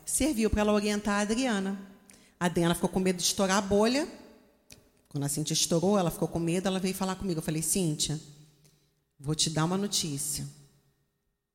serviu 0.04 0.50
para 0.50 0.62
ela 0.62 0.72
orientar 0.72 1.20
a 1.20 1.22
Adriana. 1.22 1.80
A 2.40 2.46
Adriana 2.46 2.74
ficou 2.74 2.90
com 2.90 2.98
medo 2.98 3.18
de 3.18 3.22
estourar 3.22 3.58
a 3.58 3.62
bolha. 3.62 4.08
Quando 5.08 5.22
a 5.22 5.28
Cíntia 5.28 5.54
estourou, 5.54 5.96
ela 5.96 6.10
ficou 6.10 6.26
com 6.26 6.40
medo, 6.40 6.66
ela 6.66 6.80
veio 6.80 6.94
falar 6.94 7.14
comigo. 7.14 7.38
Eu 7.38 7.44
falei, 7.44 7.62
Cíntia, 7.62 8.20
vou 9.18 9.36
te 9.36 9.48
dar 9.48 9.64
uma 9.64 9.78
notícia 9.78 10.44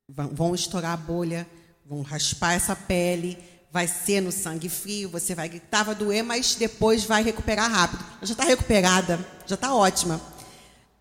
vão 0.10 0.56
estourar 0.56 0.94
a 0.94 0.98
bolha, 0.98 1.48
vão 1.86 2.02
raspar 2.02 2.54
essa 2.54 2.76
pele, 2.76 3.38
vai 3.72 3.88
ser 3.88 4.22
no 4.22 4.32
sangue 4.32 4.70
frio, 4.70 5.10
você 5.10 5.36
vai 5.36 5.48
gritar, 5.48 5.84
vai 5.84 5.96
doer, 5.96 6.24
mas 6.24 6.56
depois 6.56 7.04
vai 7.04 7.24
recuperar 7.24 7.72
rápido. 7.72 8.04
Já 8.24 8.34
está 8.34 8.44
recuperada, 8.44 9.20
já 9.46 9.56
está 9.56 9.74
ótima. 9.74 10.20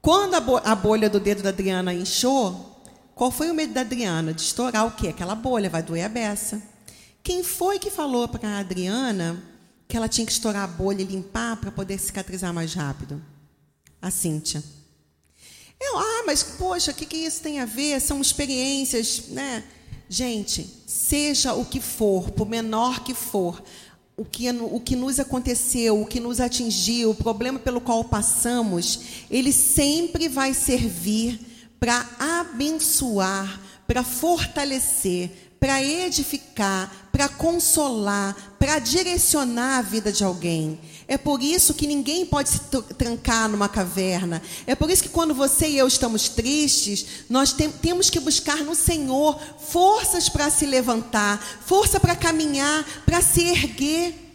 Quando 0.00 0.34
a, 0.34 0.74
bolha 0.74 1.10
do 1.10 1.18
dedo 1.18 1.42
da 1.42 1.48
Adriana 1.48 1.92
inchou, 1.92 2.82
qual 3.14 3.30
foi 3.30 3.50
o 3.50 3.54
medo 3.54 3.72
da 3.72 3.80
Adriana? 3.80 4.32
De 4.32 4.42
estourar 4.42 4.86
o 4.86 4.92
quê? 4.92 5.08
Aquela 5.08 5.34
bolha, 5.34 5.68
vai 5.68 5.82
doer 5.82 6.04
a 6.04 6.08
beça. 6.08 6.62
Quem 7.22 7.42
foi 7.42 7.78
que 7.78 7.90
falou 7.90 8.28
para 8.28 8.48
a 8.48 8.58
Adriana 8.60 9.42
que 9.88 9.96
ela 9.96 10.08
tinha 10.08 10.26
que 10.26 10.32
estourar 10.32 10.64
a 10.64 10.66
bolha 10.66 11.02
e 11.02 11.06
limpar 11.06 11.56
para 11.56 11.70
poder 11.70 11.98
cicatrizar 11.98 12.52
mais 12.52 12.74
rápido? 12.74 13.20
A 14.00 14.10
Cíntia. 14.10 14.62
Eu, 15.80 15.98
ah, 15.98 16.24
mas 16.26 16.42
poxa, 16.42 16.90
o 16.90 16.94
que, 16.94 17.06
que 17.06 17.16
isso 17.16 17.40
tem 17.40 17.60
a 17.60 17.64
ver? 17.64 18.00
São 18.00 18.20
experiências, 18.20 19.28
né? 19.28 19.62
Gente, 20.08 20.68
seja 20.86 21.54
o 21.54 21.64
que 21.64 21.80
for, 21.80 22.30
por 22.30 22.48
menor 22.48 23.04
que 23.04 23.14
for, 23.14 23.62
o 24.16 24.24
que, 24.24 24.50
o 24.50 24.80
que 24.80 24.96
nos 24.96 25.20
aconteceu, 25.20 26.00
o 26.00 26.06
que 26.06 26.18
nos 26.18 26.40
atingiu, 26.40 27.10
o 27.10 27.14
problema 27.14 27.58
pelo 27.58 27.80
qual 27.80 28.02
passamos, 28.02 29.00
ele 29.30 29.52
sempre 29.52 30.28
vai 30.28 30.54
servir 30.54 31.38
para 31.78 32.08
abençoar, 32.18 33.60
para 33.86 34.02
fortalecer, 34.02 35.30
para 35.60 35.82
edificar, 35.82 37.10
para 37.12 37.28
consolar, 37.28 38.56
para 38.58 38.78
direcionar 38.78 39.78
a 39.78 39.82
vida 39.82 40.10
de 40.10 40.24
alguém. 40.24 40.80
É 41.10 41.16
por 41.16 41.42
isso 41.42 41.72
que 41.72 41.86
ninguém 41.86 42.26
pode 42.26 42.50
se 42.50 42.60
trancar 42.98 43.48
numa 43.48 43.66
caverna. 43.66 44.42
É 44.66 44.74
por 44.74 44.90
isso 44.90 45.02
que 45.02 45.08
quando 45.08 45.32
você 45.34 45.66
e 45.66 45.78
eu 45.78 45.88
estamos 45.88 46.28
tristes, 46.28 47.24
nós 47.30 47.50
tem, 47.50 47.70
temos 47.70 48.10
que 48.10 48.20
buscar 48.20 48.58
no 48.58 48.74
Senhor 48.74 49.40
forças 49.58 50.28
para 50.28 50.50
se 50.50 50.66
levantar, 50.66 51.42
força 51.64 51.98
para 51.98 52.14
caminhar, 52.14 52.84
para 53.06 53.22
se 53.22 53.40
erguer. 53.40 54.26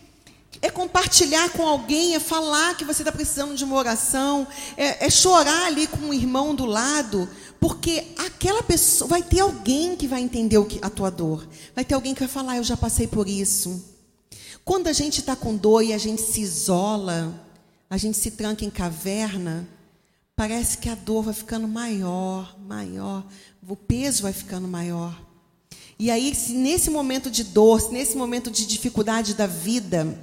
É 0.63 0.69
compartilhar 0.71 1.49
com 1.49 1.61
alguém, 1.61 2.15
é 2.15 2.19
falar 2.19 2.75
que 2.75 2.85
você 2.85 3.03
está 3.03 3.11
precisando 3.11 3.53
de 3.53 3.63
uma 3.63 3.75
oração, 3.75 4.47
é, 4.75 5.05
é 5.05 5.09
chorar 5.11 5.67
ali 5.67 5.85
com 5.85 5.97
um 6.07 6.13
irmão 6.13 6.55
do 6.55 6.65
lado, 6.65 7.29
porque 7.59 8.03
aquela 8.17 8.63
pessoa 8.63 9.09
vai 9.09 9.21
ter 9.21 9.41
alguém 9.41 9.95
que 9.95 10.07
vai 10.07 10.21
entender 10.21 10.57
a 10.81 10.89
tua 10.89 11.11
dor, 11.11 11.47
vai 11.75 11.85
ter 11.85 11.93
alguém 11.93 12.13
que 12.15 12.21
vai 12.21 12.29
falar: 12.29 12.57
Eu 12.57 12.63
já 12.63 12.77
passei 12.77 13.05
por 13.05 13.27
isso. 13.27 13.92
Quando 14.65 14.87
a 14.87 14.93
gente 14.93 15.19
está 15.19 15.35
com 15.35 15.55
dor 15.55 15.83
e 15.83 15.93
a 15.93 15.97
gente 15.97 16.21
se 16.21 16.41
isola, 16.41 17.33
a 17.89 17.97
gente 17.97 18.17
se 18.17 18.31
tranca 18.31 18.63
em 18.63 18.69
caverna, 18.69 19.67
parece 20.35 20.77
que 20.77 20.89
a 20.89 20.95
dor 20.95 21.23
vai 21.23 21.33
ficando 21.33 21.67
maior, 21.67 22.57
maior, 22.59 23.25
o 23.67 23.75
peso 23.75 24.23
vai 24.23 24.33
ficando 24.33 24.67
maior. 24.67 25.19
E 25.99 26.09
aí, 26.09 26.33
se 26.33 26.53
nesse 26.53 26.89
momento 26.89 27.29
de 27.29 27.43
dor, 27.43 27.79
se 27.81 27.91
nesse 27.91 28.15
momento 28.15 28.49
de 28.49 28.65
dificuldade 28.65 29.33
da 29.33 29.47
vida, 29.47 30.17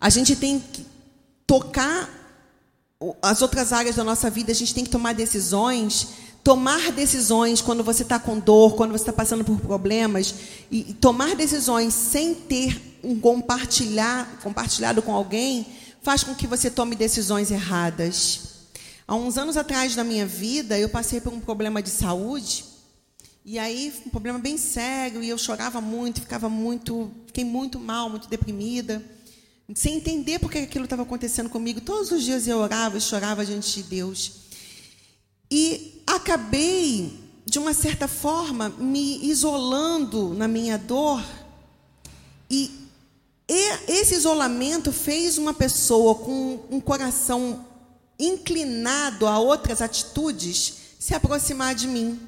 a 0.00 0.08
gente 0.08 0.34
tem 0.34 0.58
que 0.58 0.86
tocar 1.46 2.08
as 3.20 3.42
outras 3.42 3.72
áreas 3.72 3.96
da 3.96 4.04
nossa 4.04 4.30
vida, 4.30 4.52
a 4.52 4.54
gente 4.54 4.74
tem 4.74 4.84
que 4.84 4.90
tomar 4.90 5.12
decisões. 5.12 6.08
Tomar 6.42 6.90
decisões 6.92 7.60
quando 7.60 7.84
você 7.84 8.02
está 8.02 8.18
com 8.18 8.38
dor, 8.38 8.74
quando 8.74 8.90
você 8.90 9.02
está 9.02 9.12
passando 9.12 9.44
por 9.44 9.60
problemas, 9.60 10.34
e, 10.70 10.94
tomar 10.94 11.36
decisões 11.36 11.94
sem 11.94 12.34
ter 12.34 12.98
um 13.02 13.18
compartilhar, 13.18 14.40
compartilhado 14.42 15.02
com 15.02 15.14
alguém, 15.14 15.66
faz 16.02 16.24
com 16.24 16.34
que 16.34 16.46
você 16.46 16.70
tome 16.70 16.96
decisões 16.96 17.50
erradas. 17.50 18.40
Há 19.06 19.14
uns 19.14 19.38
anos 19.38 19.56
atrás 19.56 19.94
da 19.94 20.02
minha 20.02 20.26
vida, 20.26 20.78
eu 20.78 20.88
passei 20.88 21.20
por 21.20 21.32
um 21.32 21.40
problema 21.40 21.82
de 21.82 21.90
saúde, 21.90 22.64
e 23.44 23.58
aí 23.58 23.92
um 24.06 24.10
problema 24.10 24.38
bem 24.38 24.56
sério, 24.56 25.22
e 25.22 25.28
eu 25.28 25.38
chorava 25.38 25.80
muito, 25.80 26.20
ficava 26.20 26.48
muito, 26.48 27.10
fiquei 27.26 27.44
muito 27.44 27.78
mal, 27.78 28.08
muito 28.08 28.28
deprimida 28.28 29.02
sem 29.74 29.96
entender 29.96 30.38
por 30.38 30.50
que 30.50 30.58
aquilo 30.58 30.84
estava 30.84 31.02
acontecendo 31.02 31.48
comigo. 31.48 31.80
Todos 31.80 32.10
os 32.10 32.22
dias 32.22 32.46
eu 32.46 32.58
orava 32.58 32.98
e 32.98 33.00
chorava 33.00 33.44
diante 33.44 33.82
de 33.82 33.88
Deus. 33.88 34.32
E 35.50 35.91
acabei, 36.06 37.18
de 37.44 37.58
uma 37.58 37.74
certa 37.74 38.06
forma, 38.08 38.68
me 38.68 39.24
isolando 39.26 40.34
na 40.34 40.46
minha 40.48 40.78
dor. 40.78 41.22
E 42.50 42.70
esse 43.88 44.14
isolamento 44.14 44.92
fez 44.92 45.38
uma 45.38 45.52
pessoa 45.52 46.14
com 46.14 46.60
um 46.70 46.80
coração 46.80 47.66
inclinado 48.18 49.26
a 49.26 49.38
outras 49.38 49.82
atitudes 49.82 50.74
se 50.98 51.14
aproximar 51.14 51.74
de 51.74 51.88
mim. 51.88 52.20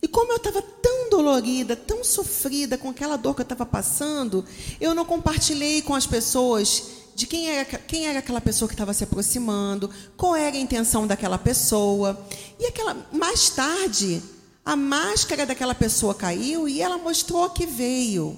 E 0.00 0.06
como 0.06 0.30
eu 0.30 0.36
estava 0.36 0.62
tão 0.62 1.10
dolorida, 1.10 1.74
tão 1.74 2.04
sofrida 2.04 2.78
com 2.78 2.90
aquela 2.90 3.16
dor 3.16 3.34
que 3.34 3.40
eu 3.40 3.44
estava 3.44 3.66
passando, 3.66 4.44
eu 4.80 4.94
não 4.94 5.04
compartilhei 5.04 5.82
com 5.82 5.94
as 5.94 6.06
pessoas 6.06 6.84
de 7.16 7.26
quem 7.26 7.48
era, 7.48 7.64
quem 7.64 8.06
era 8.06 8.18
aquela 8.18 8.42
pessoa 8.42 8.68
que 8.68 8.74
estava 8.74 8.92
se 8.92 9.02
aproximando, 9.02 9.90
qual 10.18 10.36
era 10.36 10.54
a 10.54 10.60
intenção 10.60 11.06
daquela 11.06 11.38
pessoa. 11.38 12.22
E 12.60 12.66
aquela 12.66 12.94
mais 13.10 13.48
tarde, 13.48 14.22
a 14.62 14.76
máscara 14.76 15.46
daquela 15.46 15.74
pessoa 15.74 16.14
caiu 16.14 16.68
e 16.68 16.82
ela 16.82 16.98
mostrou 16.98 17.48
que 17.48 17.64
veio. 17.64 18.36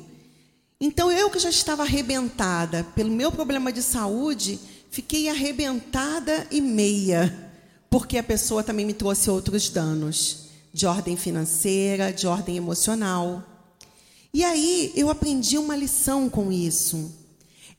Então 0.80 1.10
eu 1.10 1.28
que 1.28 1.40
já 1.40 1.50
estava 1.50 1.82
arrebentada 1.82 2.86
pelo 2.94 3.10
meu 3.10 3.32
problema 3.32 3.72
de 3.72 3.82
saúde, 3.82 4.60
fiquei 4.92 5.28
arrebentada 5.28 6.46
e 6.48 6.60
meia, 6.60 7.50
porque 7.90 8.16
a 8.16 8.22
pessoa 8.22 8.62
também 8.62 8.86
me 8.86 8.94
trouxe 8.94 9.28
outros 9.28 9.68
danos 9.70 10.50
de 10.72 10.86
ordem 10.86 11.16
financeira, 11.16 12.12
de 12.12 12.28
ordem 12.28 12.56
emocional. 12.56 13.42
E 14.32 14.44
aí 14.44 14.92
eu 14.94 15.10
aprendi 15.10 15.58
uma 15.58 15.74
lição 15.74 16.30
com 16.30 16.52
isso. 16.52 17.17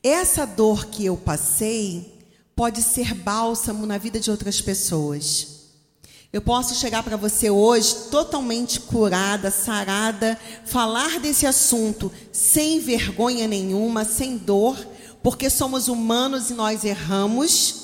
Essa 0.02 0.46
dor 0.46 0.86
que 0.86 1.04
eu 1.04 1.16
passei 1.16 2.18
pode 2.56 2.82
ser 2.82 3.14
bálsamo 3.14 3.86
na 3.86 3.98
vida 3.98 4.18
de 4.18 4.30
outras 4.30 4.60
pessoas. 4.60 5.60
Eu 6.32 6.40
posso 6.40 6.74
chegar 6.74 7.02
para 7.02 7.16
você 7.16 7.50
hoje 7.50 7.94
totalmente 8.10 8.80
curada, 8.80 9.50
sarada, 9.50 10.38
falar 10.64 11.18
desse 11.18 11.46
assunto 11.46 12.10
sem 12.32 12.80
vergonha 12.80 13.48
nenhuma, 13.48 14.04
sem 14.04 14.36
dor, 14.36 14.76
porque 15.22 15.50
somos 15.50 15.88
humanos 15.88 16.50
e 16.50 16.54
nós 16.54 16.84
erramos, 16.84 17.74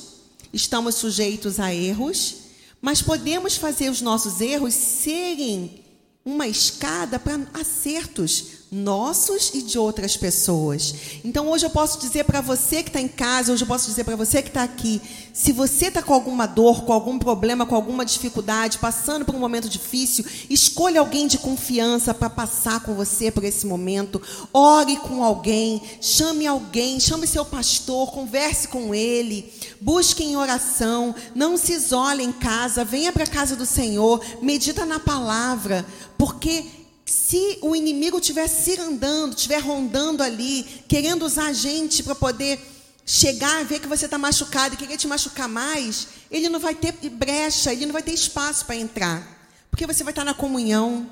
estamos 0.53 0.95
sujeitos 0.95 1.59
a 1.59 1.75
erros 1.75 2.47
mas 2.81 3.03
podemos 3.03 3.57
fazer 3.57 3.91
os 3.91 4.01
nossos 4.01 4.41
erros 4.41 4.75
serem 4.75 5.85
uma 6.25 6.47
escada 6.47 7.19
para 7.19 7.41
acertos 7.55 8.56
nossos 8.71 9.53
e 9.55 9.63
de 9.63 9.79
outras 9.79 10.17
pessoas. 10.17 10.95
Então 11.25 11.49
hoje 11.49 11.65
eu 11.65 11.71
posso 11.71 12.01
dizer 12.01 12.25
para 12.25 12.41
você 12.41 12.83
que 12.83 12.89
está 12.89 13.01
em 13.01 13.09
casa, 13.09 13.53
hoje 13.53 13.63
eu 13.63 13.69
posso 13.69 13.87
dizer 13.87 14.05
para 14.05 14.17
você 14.17 14.43
que 14.43 14.49
está 14.49 14.65
aqui, 14.65 15.01
se 15.33 15.53
você 15.53 15.87
está 15.87 16.03
com 16.03 16.13
alguma 16.13 16.47
dor, 16.47 16.85
com 16.85 16.93
algum 16.93 17.19
problema, 17.19 17.65
com 17.65 17.75
alguma 17.75 18.05
dificuldade, 18.05 18.79
passando 18.79 19.25
por 19.25 19.35
um 19.35 19.39
momento 19.39 19.69
difícil, 19.69 20.25
escolha 20.51 21.01
alguém 21.01 21.27
de 21.27 21.39
confiança 21.39 22.13
para 22.13 22.29
passar 22.29 22.81
com 22.81 22.95
você 22.95 23.31
por 23.31 23.45
esse 23.45 23.67
momento. 23.67 24.21
Ore 24.53 24.97
com 24.97 25.23
alguém, 25.23 25.81
chame 26.01 26.47
alguém, 26.47 26.99
chame 26.99 27.27
seu 27.27 27.45
pastor, 27.45 28.11
converse 28.11 28.67
com 28.69 28.95
ele, 28.95 29.53
busque 29.81 30.25
em 30.25 30.37
oração, 30.37 31.15
não 31.35 31.57
se 31.57 31.73
isole 31.73 32.25
em 32.25 32.33
casa, 32.33 32.85
venha 32.85 33.13
para 33.13 33.25
a 33.25 33.29
casa 33.29 33.55
do 33.55 33.67
Senhor, 33.67 34.21
medita 34.43 34.85
na 34.85 34.99
palavra, 34.99 35.87
porque 36.19 36.86
se 37.07 37.59
o 37.63 37.77
inimigo 37.77 38.19
estiver 38.19 38.49
se 38.49 38.79
andando, 38.81 39.37
estiver 39.37 39.61
rondando 39.61 40.23
ali, 40.23 40.65
querendo 40.89 41.25
usar 41.25 41.47
a 41.47 41.53
gente 41.53 42.03
para 42.03 42.17
poder 42.17 42.59
chegar, 43.07 43.65
ver 43.65 43.79
que 43.79 43.87
você 43.87 44.07
está 44.07 44.19
machucado 44.19 44.75
e 44.75 44.77
querer 44.77 44.97
te 44.97 45.07
machucar 45.07 45.49
mais, 45.49 46.09
ele 46.29 46.49
não 46.49 46.59
vai 46.59 46.75
ter 46.75 46.93
brecha, 47.09 47.73
ele 47.73 47.87
não 47.87 47.93
vai 47.93 48.03
ter 48.03 48.13
espaço 48.13 48.67
para 48.67 48.75
entrar. 48.75 49.37
Porque 49.71 49.87
você 49.87 50.03
vai 50.03 50.11
estar 50.11 50.23
tá 50.23 50.27
na 50.27 50.35
comunhão, 50.35 51.09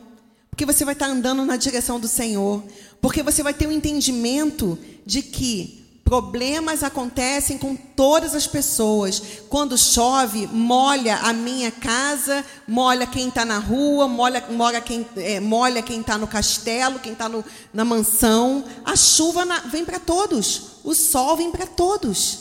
porque 0.51 0.67
você 0.67 0.85
vai 0.85 0.95
estar 0.95 1.07
tá 1.07 1.13
andando 1.13 1.45
na 1.45 1.57
direção 1.57 2.01
do 2.01 2.09
Senhor, 2.09 2.65
porque 3.01 3.23
você 3.23 3.43
vai 3.43 3.55
ter 3.55 3.67
o 3.67 3.69
um 3.69 3.73
entendimento 3.73 4.77
de 5.07 5.23
que 5.23 5.84
Problemas 6.05 6.83
acontecem 6.83 7.57
com 7.57 7.75
todas 7.75 8.35
as 8.35 8.47
pessoas. 8.47 9.23
Quando 9.49 9.79
chove, 9.79 10.47
molha 10.47 11.17
a 11.17 11.33
minha 11.33 11.73
casa, 11.73 12.45
molha 12.69 13.07
quem 13.07 13.29
está 13.29 13.43
na 13.43 13.59
rua, 13.59 14.07
molha, 14.07 14.45
molha 14.51 14.83
quem 14.83 15.07
é, 15.17 15.41
molha 15.41 15.81
quem 15.81 16.03
está 16.03 16.19
no 16.19 16.27
castelo, 16.27 16.99
quem 16.99 17.15
está 17.15 17.31
na 17.73 17.85
mansão. 17.87 18.63
A 18.85 18.95
chuva 18.95 19.47
na, 19.47 19.61
vem 19.61 19.83
para 19.83 19.99
todos, 19.99 20.81
o 20.85 20.95
sol 20.95 21.39
vem 21.39 21.51
para 21.51 21.67
todos. 21.67 22.41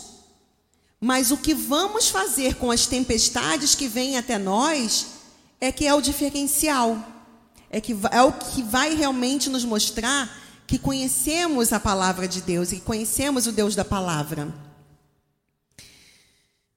Mas 0.99 1.32
o 1.32 1.38
que 1.38 1.53
vamos 1.53 2.09
fazer 2.09 2.55
com 2.55 2.70
as 2.70 2.86
tempestades 2.86 3.76
que 3.76 3.88
vêm 3.88 4.18
até 4.18 4.38
nós 4.38 5.05
é 5.61 5.72
que 5.72 5.88
é 5.88 5.93
o 5.93 6.01
diferencial, 6.01 6.97
é 7.70 7.80
que 7.80 7.95
é 8.11 8.22
o 8.22 8.34
que 8.34 8.61
vai 8.61 8.93
realmente 8.93 9.49
nos 9.49 9.64
mostrar 9.64 10.42
que 10.66 10.78
conhecemos 10.78 11.74
a 11.74 11.80
palavra 11.80 12.28
de 12.28 12.41
Deus 12.41 12.72
e 12.72 12.80
conhecemos 12.80 13.47
o 13.47 13.51
Deus 13.51 13.76
da 13.76 13.86
palavra. 13.86 14.53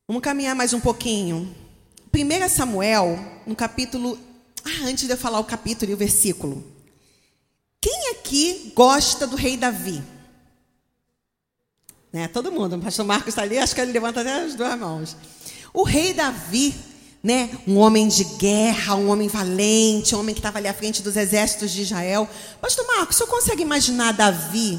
Vamos 0.07 0.23
caminhar 0.23 0.55
mais 0.55 0.73
um 0.73 0.81
pouquinho. 0.81 1.55
1 2.15 2.49
Samuel, 2.49 3.19
no 3.47 3.57
capítulo. 3.57 4.19
Ah, 4.65 4.87
antes 4.87 5.07
de 5.07 5.13
eu 5.13 5.17
falar 5.17 5.39
o 5.39 5.45
capítulo 5.45 5.91
e 5.91 5.95
o 5.95 5.99
versículo. 5.99 6.65
Quem 7.81 8.11
aqui 8.11 8.73
gosta 8.75 9.27
do 9.27 9.37
rei 9.37 9.57
Davi? 9.57 10.03
Né? 12.13 12.29
Todo 12.29 12.51
mundo. 12.51 12.77
O 12.77 12.81
pastor 12.81 13.05
Marcos 13.05 13.29
está 13.29 13.43
ali, 13.43 13.59
acho 13.59 13.75
que 13.75 13.81
ele 13.81 13.93
levanta 13.93 14.21
até 14.21 14.43
as 14.43 14.55
duas 14.55 14.79
mãos. 14.79 15.17
O 15.73 15.83
rei 15.83 16.15
Davi 16.15 16.75
né? 17.27 17.51
Um 17.67 17.77
homem 17.79 18.07
de 18.07 18.23
guerra, 18.23 18.95
um 18.95 19.11
homem 19.11 19.27
valente, 19.27 20.15
um 20.15 20.21
homem 20.21 20.33
que 20.33 20.39
estava 20.39 20.59
ali 20.59 20.69
à 20.69 20.73
frente 20.73 21.03
dos 21.03 21.17
exércitos 21.17 21.73
de 21.73 21.83
Israel. 21.83 22.31
Pastor 22.61 22.87
Marcos, 22.87 23.17
o 23.17 23.19
senhor 23.19 23.29
consegue 23.29 23.63
imaginar 23.63 24.13
Davi 24.13 24.79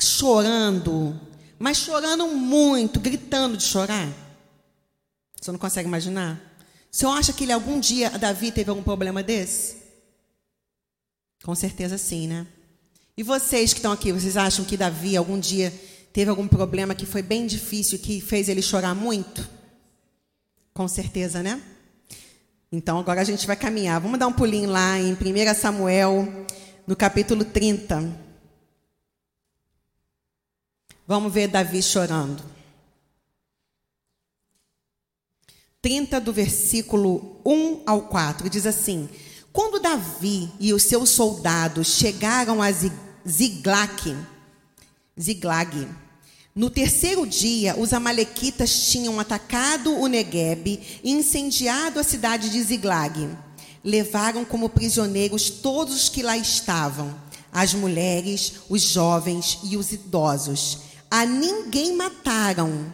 chorando, 0.00 1.20
mas 1.58 1.78
chorando 1.78 2.28
muito, 2.28 3.00
gritando 3.00 3.56
de 3.56 3.64
chorar? 3.64 4.06
O 4.06 5.44
senhor 5.44 5.54
não 5.54 5.58
consegue 5.58 5.88
imaginar? 5.88 6.40
O 6.88 6.96
senhor 6.96 7.10
acha 7.18 7.32
que 7.32 7.42
ele 7.42 7.52
algum 7.52 7.80
dia, 7.80 8.10
Davi, 8.10 8.52
teve 8.52 8.70
algum 8.70 8.84
problema 8.84 9.20
desse? 9.20 9.78
Com 11.42 11.56
certeza 11.56 11.98
sim, 11.98 12.28
né? 12.28 12.46
E 13.16 13.24
vocês 13.24 13.72
que 13.72 13.80
estão 13.80 13.90
aqui, 13.90 14.12
vocês 14.12 14.36
acham 14.36 14.64
que 14.64 14.76
Davi 14.76 15.16
algum 15.16 15.40
dia 15.40 15.74
teve 16.12 16.30
algum 16.30 16.46
problema 16.46 16.94
que 16.94 17.06
foi 17.06 17.22
bem 17.22 17.44
difícil, 17.44 17.98
que 17.98 18.20
fez 18.20 18.48
ele 18.48 18.62
chorar 18.62 18.94
muito? 18.94 19.58
Com 20.72 20.86
certeza, 20.88 21.42
né? 21.42 21.60
Então 22.72 22.98
agora 22.98 23.20
a 23.20 23.24
gente 23.24 23.46
vai 23.46 23.56
caminhar. 23.56 24.00
Vamos 24.00 24.18
dar 24.18 24.28
um 24.28 24.32
pulinho 24.32 24.70
lá 24.70 24.98
em 24.98 25.12
1 25.12 25.54
Samuel, 25.54 26.46
no 26.86 26.94
capítulo 26.94 27.44
30. 27.44 28.30
Vamos 31.06 31.32
ver 31.32 31.48
Davi 31.48 31.82
chorando. 31.82 32.44
30 35.82 36.20
do 36.20 36.32
versículo 36.32 37.40
1 37.44 37.82
ao 37.86 38.02
4 38.02 38.48
diz 38.48 38.66
assim: 38.66 39.08
Quando 39.52 39.80
Davi 39.80 40.48
e 40.60 40.72
os 40.72 40.84
seus 40.84 41.10
soldados 41.10 41.88
chegaram 41.88 42.62
a 42.62 42.68
Ziglag, 43.26 44.16
Ziglag 45.18 45.88
no 46.54 46.68
terceiro 46.68 47.24
dia, 47.24 47.78
os 47.78 47.92
amalequitas 47.92 48.90
tinham 48.90 49.20
atacado 49.20 49.96
o 49.96 50.08
Negueb 50.08 50.80
e 51.02 51.10
incendiado 51.10 52.00
a 52.00 52.04
cidade 52.04 52.50
de 52.50 52.60
Ziglag. 52.60 53.28
Levaram 53.84 54.44
como 54.44 54.68
prisioneiros 54.68 55.48
todos 55.48 55.94
os 55.94 56.08
que 56.08 56.22
lá 56.22 56.36
estavam, 56.36 57.14
as 57.52 57.72
mulheres, 57.72 58.54
os 58.68 58.82
jovens 58.82 59.60
e 59.62 59.76
os 59.76 59.92
idosos. 59.92 60.78
A 61.08 61.24
ninguém 61.24 61.94
mataram, 61.94 62.92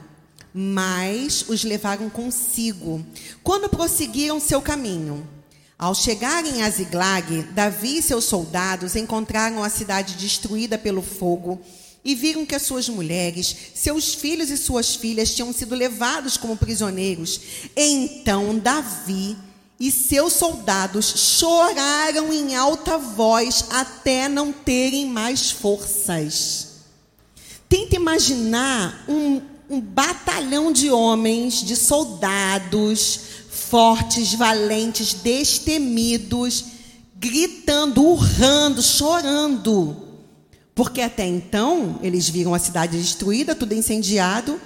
mas 0.52 1.46
os 1.48 1.64
levaram 1.64 2.10
consigo, 2.10 3.04
quando 3.42 3.70
prosseguiram 3.70 4.38
seu 4.38 4.60
caminho. 4.60 5.26
Ao 5.78 5.94
chegarem 5.94 6.62
a 6.62 6.70
Ziglag, 6.70 7.42
Davi 7.52 7.98
e 7.98 8.02
seus 8.02 8.24
soldados 8.24 8.96
encontraram 8.96 9.64
a 9.64 9.70
cidade 9.70 10.14
destruída 10.14 10.76
pelo 10.76 11.00
fogo 11.00 11.60
e 12.06 12.14
viram 12.14 12.46
que 12.46 12.54
as 12.54 12.62
suas 12.62 12.88
mulheres, 12.88 13.54
seus 13.74 14.14
filhos 14.14 14.48
e 14.48 14.56
suas 14.56 14.94
filhas 14.94 15.34
tinham 15.34 15.52
sido 15.52 15.74
levados 15.74 16.36
como 16.36 16.56
prisioneiros. 16.56 17.40
Então 17.74 18.56
Davi 18.56 19.36
e 19.78 19.90
seus 19.90 20.34
soldados 20.34 21.04
choraram 21.36 22.32
em 22.32 22.54
alta 22.54 22.96
voz 22.96 23.64
até 23.70 24.28
não 24.28 24.52
terem 24.52 25.08
mais 25.08 25.50
forças. 25.50 26.68
Tenta 27.68 27.96
imaginar 27.96 29.04
um, 29.08 29.42
um 29.68 29.80
batalhão 29.80 30.70
de 30.70 30.88
homens, 30.88 31.54
de 31.54 31.74
soldados, 31.74 33.18
fortes, 33.50 34.32
valentes, 34.32 35.12
destemidos, 35.12 36.66
gritando, 37.18 38.00
urrando, 38.00 38.80
chorando 38.80 40.05
porque 40.76 41.00
até 41.00 41.26
então, 41.26 41.98
eles 42.02 42.28
viram 42.28 42.52
a 42.52 42.58
cidade 42.58 42.98
destruída, 42.98 43.54
tudo 43.54 43.72
incendiado. 43.72 44.60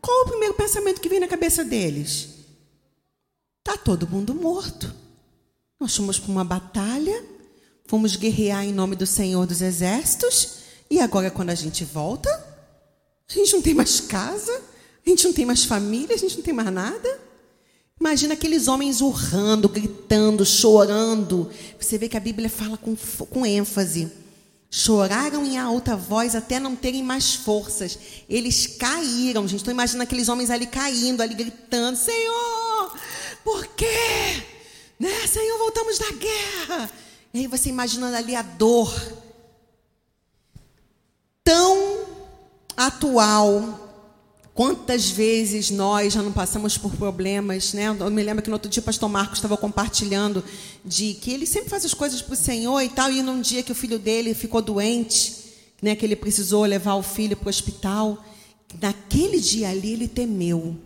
Qual 0.00 0.22
o 0.22 0.28
primeiro 0.28 0.54
pensamento 0.54 1.00
que 1.00 1.08
vem 1.08 1.20
na 1.20 1.28
cabeça 1.28 1.64
deles? 1.64 2.30
Está 3.60 3.78
todo 3.78 4.08
mundo 4.08 4.34
morto. 4.34 4.92
Nós 5.78 5.94
fomos 5.94 6.18
para 6.18 6.32
uma 6.32 6.44
batalha, 6.44 7.24
fomos 7.86 8.16
guerrear 8.16 8.64
em 8.64 8.72
nome 8.72 8.96
do 8.96 9.06
Senhor 9.06 9.46
dos 9.46 9.62
Exércitos, 9.62 10.62
e 10.90 10.98
agora, 10.98 11.30
quando 11.30 11.50
a 11.50 11.54
gente 11.54 11.84
volta, 11.84 12.28
a 13.30 13.32
gente 13.32 13.52
não 13.52 13.62
tem 13.62 13.72
mais 13.72 14.00
casa, 14.00 14.52
a 15.06 15.08
gente 15.08 15.24
não 15.24 15.32
tem 15.32 15.46
mais 15.46 15.62
família, 15.62 16.16
a 16.16 16.18
gente 16.18 16.38
não 16.38 16.42
tem 16.42 16.52
mais 16.52 16.72
nada. 16.72 17.20
Imagina 18.00 18.34
aqueles 18.34 18.66
homens 18.66 19.00
urrando, 19.00 19.68
gritando, 19.68 20.44
chorando. 20.44 21.48
Você 21.78 21.98
vê 21.98 22.08
que 22.08 22.16
a 22.16 22.20
Bíblia 22.20 22.50
fala 22.50 22.76
com, 22.76 22.96
com 23.30 23.46
ênfase. 23.46 24.21
Choraram 24.74 25.44
em 25.44 25.58
alta 25.58 25.94
voz 25.94 26.34
até 26.34 26.58
não 26.58 26.74
terem 26.74 27.02
mais 27.02 27.34
forças. 27.34 27.98
Eles 28.26 28.66
caíram, 28.66 29.46
gente. 29.46 29.58
Estou 29.58 29.70
imaginando 29.70 30.04
aqueles 30.04 30.30
homens 30.30 30.48
ali 30.48 30.66
caindo, 30.66 31.20
ali 31.20 31.34
gritando: 31.34 31.94
Senhor, 31.94 32.96
por 33.44 33.66
quê? 33.66 34.42
Né? 34.98 35.26
Senhor, 35.26 35.58
voltamos 35.58 35.98
da 35.98 36.10
guerra. 36.12 36.90
E 37.34 37.40
aí 37.40 37.46
você 37.46 37.68
imaginando 37.68 38.16
ali 38.16 38.34
a 38.34 38.40
dor 38.40 38.90
tão 41.44 42.06
atual 42.74 43.82
Quantas 44.54 45.08
vezes 45.08 45.70
nós 45.70 46.12
já 46.12 46.22
não 46.22 46.30
passamos 46.30 46.76
por 46.76 46.94
problemas, 46.94 47.72
né? 47.72 47.86
Eu 47.86 48.10
me 48.10 48.22
lembro 48.22 48.42
que 48.42 48.50
no 48.50 48.56
outro 48.56 48.70
dia 48.70 48.82
o 48.82 48.84
pastor 48.84 49.08
Marcos 49.08 49.38
estava 49.38 49.56
compartilhando 49.56 50.44
de 50.84 51.14
que 51.14 51.30
ele 51.30 51.46
sempre 51.46 51.70
faz 51.70 51.84
as 51.84 51.94
coisas 51.94 52.20
para 52.20 52.34
o 52.34 52.36
Senhor 52.36 52.80
e 52.80 52.88
tal, 52.88 53.10
e 53.10 53.22
num 53.22 53.40
dia 53.40 53.62
que 53.62 53.72
o 53.72 53.74
filho 53.74 53.98
dele 53.98 54.34
ficou 54.34 54.60
doente, 54.60 55.36
né, 55.80 55.94
que 55.94 56.04
ele 56.04 56.16
precisou 56.16 56.64
levar 56.64 56.94
o 56.94 57.02
filho 57.02 57.36
para 57.36 57.46
o 57.46 57.50
hospital, 57.50 58.24
naquele 58.80 59.38
dia 59.38 59.68
ali 59.68 59.92
ele 59.92 60.08
temeu. 60.08 60.76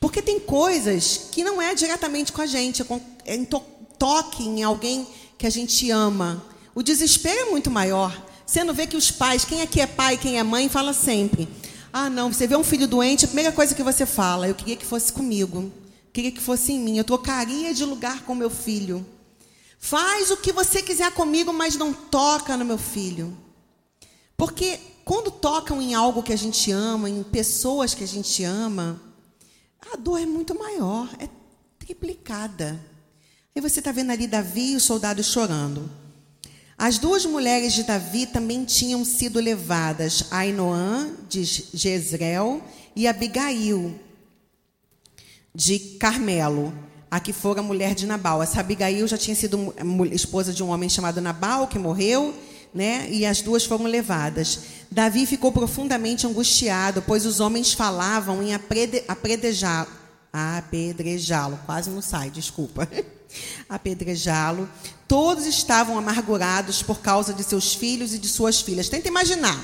Porque 0.00 0.20
tem 0.20 0.38
coisas 0.38 1.28
que 1.32 1.42
não 1.42 1.62
é 1.62 1.74
diretamente 1.74 2.32
com 2.32 2.42
a 2.42 2.46
gente, 2.46 2.82
é, 2.82 2.86
é 3.24 3.36
em 3.36 3.44
to 3.44 3.62
toque 3.98 4.42
em 4.42 4.62
alguém 4.62 5.06
que 5.38 5.46
a 5.46 5.50
gente 5.50 5.90
ama. 5.90 6.44
O 6.74 6.82
desespero 6.82 7.40
é 7.40 7.50
muito 7.50 7.70
maior. 7.70 8.14
Você 8.44 8.62
não 8.64 8.74
vê 8.74 8.86
que 8.86 8.96
os 8.96 9.10
pais, 9.10 9.44
quem 9.44 9.62
aqui 9.62 9.80
é 9.80 9.86
pai, 9.86 10.18
quem 10.18 10.38
é 10.38 10.42
mãe, 10.42 10.68
fala 10.68 10.92
sempre: 10.92 11.48
ah, 11.92 12.10
não, 12.10 12.32
você 12.32 12.46
vê 12.46 12.56
um 12.56 12.64
filho 12.64 12.86
doente, 12.86 13.24
a 13.24 13.28
primeira 13.28 13.52
coisa 13.52 13.74
que 13.74 13.82
você 13.82 14.04
fala, 14.04 14.48
eu 14.48 14.54
queria 14.54 14.76
que 14.76 14.84
fosse 14.84 15.12
comigo. 15.12 15.72
Queria 16.14 16.30
que 16.30 16.40
fosse 16.40 16.70
em 16.70 16.78
mim. 16.78 16.96
Eu 16.96 17.02
trocaria 17.02 17.74
de 17.74 17.84
lugar 17.84 18.22
com 18.22 18.36
meu 18.36 18.48
filho. 18.48 19.04
Faz 19.80 20.30
o 20.30 20.36
que 20.36 20.52
você 20.52 20.80
quiser 20.80 21.10
comigo, 21.10 21.52
mas 21.52 21.74
não 21.74 21.92
toca 21.92 22.56
no 22.56 22.64
meu 22.64 22.78
filho. 22.78 23.36
Porque 24.36 24.78
quando 25.04 25.32
tocam 25.32 25.82
em 25.82 25.92
algo 25.92 26.22
que 26.22 26.32
a 26.32 26.38
gente 26.38 26.70
ama, 26.70 27.10
em 27.10 27.24
pessoas 27.24 27.94
que 27.94 28.04
a 28.04 28.06
gente 28.06 28.44
ama, 28.44 29.02
a 29.92 29.96
dor 29.96 30.20
é 30.20 30.24
muito 30.24 30.56
maior, 30.56 31.10
é 31.18 31.28
triplicada. 31.80 32.80
Aí 33.54 33.60
você 33.60 33.80
está 33.80 33.90
vendo 33.90 34.12
ali 34.12 34.28
Davi 34.28 34.70
e 34.70 34.76
os 34.76 34.84
soldados 34.84 35.26
chorando. 35.26 35.90
As 36.78 36.96
duas 36.96 37.26
mulheres 37.26 37.72
de 37.72 37.82
Davi 37.82 38.24
também 38.26 38.64
tinham 38.64 39.04
sido 39.04 39.40
levadas, 39.40 40.26
Ainoã 40.30 41.12
de 41.28 41.42
Jezreel 41.42 42.62
e 42.94 43.08
Abigail 43.08 43.98
de 45.54 45.78
Carmelo, 46.00 46.72
a 47.10 47.20
que 47.20 47.32
fora 47.32 47.62
mulher 47.62 47.94
de 47.94 48.06
Nabal. 48.06 48.42
Essa 48.42 48.60
Abigail 48.60 49.06
já 49.06 49.16
tinha 49.16 49.36
sido 49.36 49.72
esposa 50.10 50.52
de 50.52 50.62
um 50.62 50.70
homem 50.70 50.88
chamado 50.88 51.20
Nabal, 51.20 51.68
que 51.68 51.78
morreu, 51.78 52.34
né? 52.74 53.08
E 53.08 53.24
as 53.24 53.40
duas 53.40 53.64
foram 53.64 53.84
levadas. 53.84 54.60
Davi 54.90 55.24
ficou 55.26 55.52
profundamente 55.52 56.26
angustiado, 56.26 57.02
pois 57.02 57.24
os 57.24 57.38
homens 57.38 57.72
falavam 57.72 58.42
em 58.42 58.52
apedrejá-lo. 58.52 59.88
Apedrejá-lo, 60.32 61.60
quase 61.64 61.88
não 61.90 62.02
sai, 62.02 62.30
desculpa. 62.30 62.88
apedrejá-lo. 63.68 64.68
Todos 65.06 65.46
estavam 65.46 65.96
amargurados 65.96 66.82
por 66.82 66.98
causa 66.98 67.32
de 67.32 67.44
seus 67.44 67.74
filhos 67.74 68.12
e 68.12 68.18
de 68.18 68.26
suas 68.26 68.60
filhas. 68.60 68.88
Tenta 68.88 69.06
imaginar. 69.06 69.58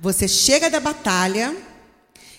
Você 0.00 0.26
chega 0.26 0.68
da 0.68 0.80
batalha 0.80 1.56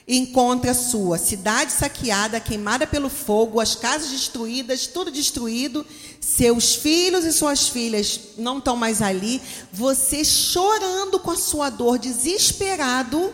encontra 0.10 0.74
sua 0.74 1.20
cidade 1.20 1.72
saqueada, 1.72 2.40
queimada 2.40 2.88
pelo 2.88 3.10
fogo, 3.10 3.60
as 3.60 3.76
casas 3.76 4.10
destruídas, 4.10 4.88
tudo 4.88 5.12
destruído, 5.12 5.86
seus 6.20 6.74
filhos 6.74 7.24
e 7.26 7.32
suas 7.32 7.70
filhas 7.70 8.20
não 8.36 8.58
estão 8.58 8.76
mais 8.76 9.04
ali, 9.04 9.40
você 9.72 10.26
chorando 10.26 11.20
com 11.20 11.30
a 11.30 11.38
sua 11.38 11.70
dor, 11.70 12.00
desesperado. 12.00 13.32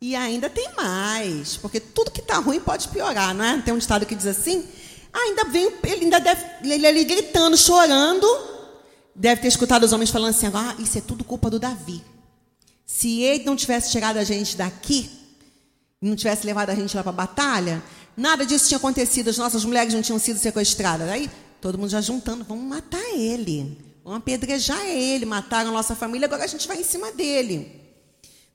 E 0.00 0.14
ainda 0.14 0.50
tem 0.50 0.68
mais, 0.76 1.56
porque 1.56 1.80
tudo 1.80 2.10
que 2.10 2.20
está 2.20 2.38
ruim 2.38 2.60
pode 2.60 2.88
piorar, 2.88 3.32
não 3.34 3.44
é? 3.44 3.60
Tem 3.62 3.74
um 3.74 3.78
estado 3.78 4.06
que 4.06 4.14
diz 4.14 4.26
assim: 4.26 4.64
ah, 5.12 5.18
ainda 5.18 5.44
vem, 5.44 5.72
ele 5.84 6.04
ainda 6.04 6.20
deve, 6.20 6.44
ele 6.62 6.86
ali 6.86 7.04
gritando, 7.04 7.56
chorando. 7.56 8.26
Deve 9.14 9.42
ter 9.42 9.48
escutado 9.48 9.82
os 9.82 9.92
homens 9.92 10.10
falando 10.10 10.30
assim: 10.30 10.46
ah, 10.54 10.76
isso 10.78 10.98
é 10.98 11.00
tudo 11.00 11.24
culpa 11.24 11.50
do 11.50 11.58
Davi. 11.58 12.02
Se 12.86 13.22
ele 13.22 13.44
não 13.44 13.56
tivesse 13.56 13.90
tirado 13.90 14.18
a 14.18 14.24
gente 14.24 14.56
daqui, 14.56 15.17
não 16.00 16.16
tivesse 16.16 16.46
levado 16.46 16.70
a 16.70 16.74
gente 16.74 16.96
lá 16.96 17.02
para 17.02 17.10
a 17.10 17.14
batalha, 17.14 17.82
nada 18.16 18.46
disso 18.46 18.68
tinha 18.68 18.78
acontecido, 18.78 19.28
as 19.28 19.38
nossas 19.38 19.64
mulheres 19.64 19.92
não 19.94 20.02
tinham 20.02 20.18
sido 20.18 20.38
sequestradas. 20.38 21.08
Aí, 21.08 21.30
todo 21.60 21.78
mundo 21.78 21.90
já 21.90 22.00
juntando, 22.00 22.44
vamos 22.44 22.64
matar 22.64 23.02
ele, 23.14 23.78
vamos 24.04 24.18
apedrejar 24.18 24.84
ele, 24.86 25.26
mataram 25.26 25.70
a 25.70 25.72
nossa 25.72 25.96
família, 25.96 26.26
agora 26.26 26.44
a 26.44 26.48
gente 26.48 26.68
vai 26.68 26.80
em 26.80 26.84
cima 26.84 27.12
dele. 27.12 27.80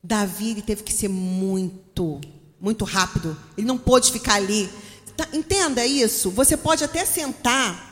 Davi 0.03 0.61
teve 0.61 0.83
que 0.83 0.93
ser 0.93 1.07
muito, 1.07 2.19
muito 2.59 2.83
rápido. 2.83 3.37
Ele 3.57 3.65
não 3.65 3.77
pôde 3.77 4.11
ficar 4.11 4.35
ali 4.35 4.69
Tá, 5.15 5.27
entenda 5.31 5.85
isso. 5.85 6.31
Você 6.31 6.57
pode 6.57 6.83
até 6.83 7.05
sentar 7.05 7.91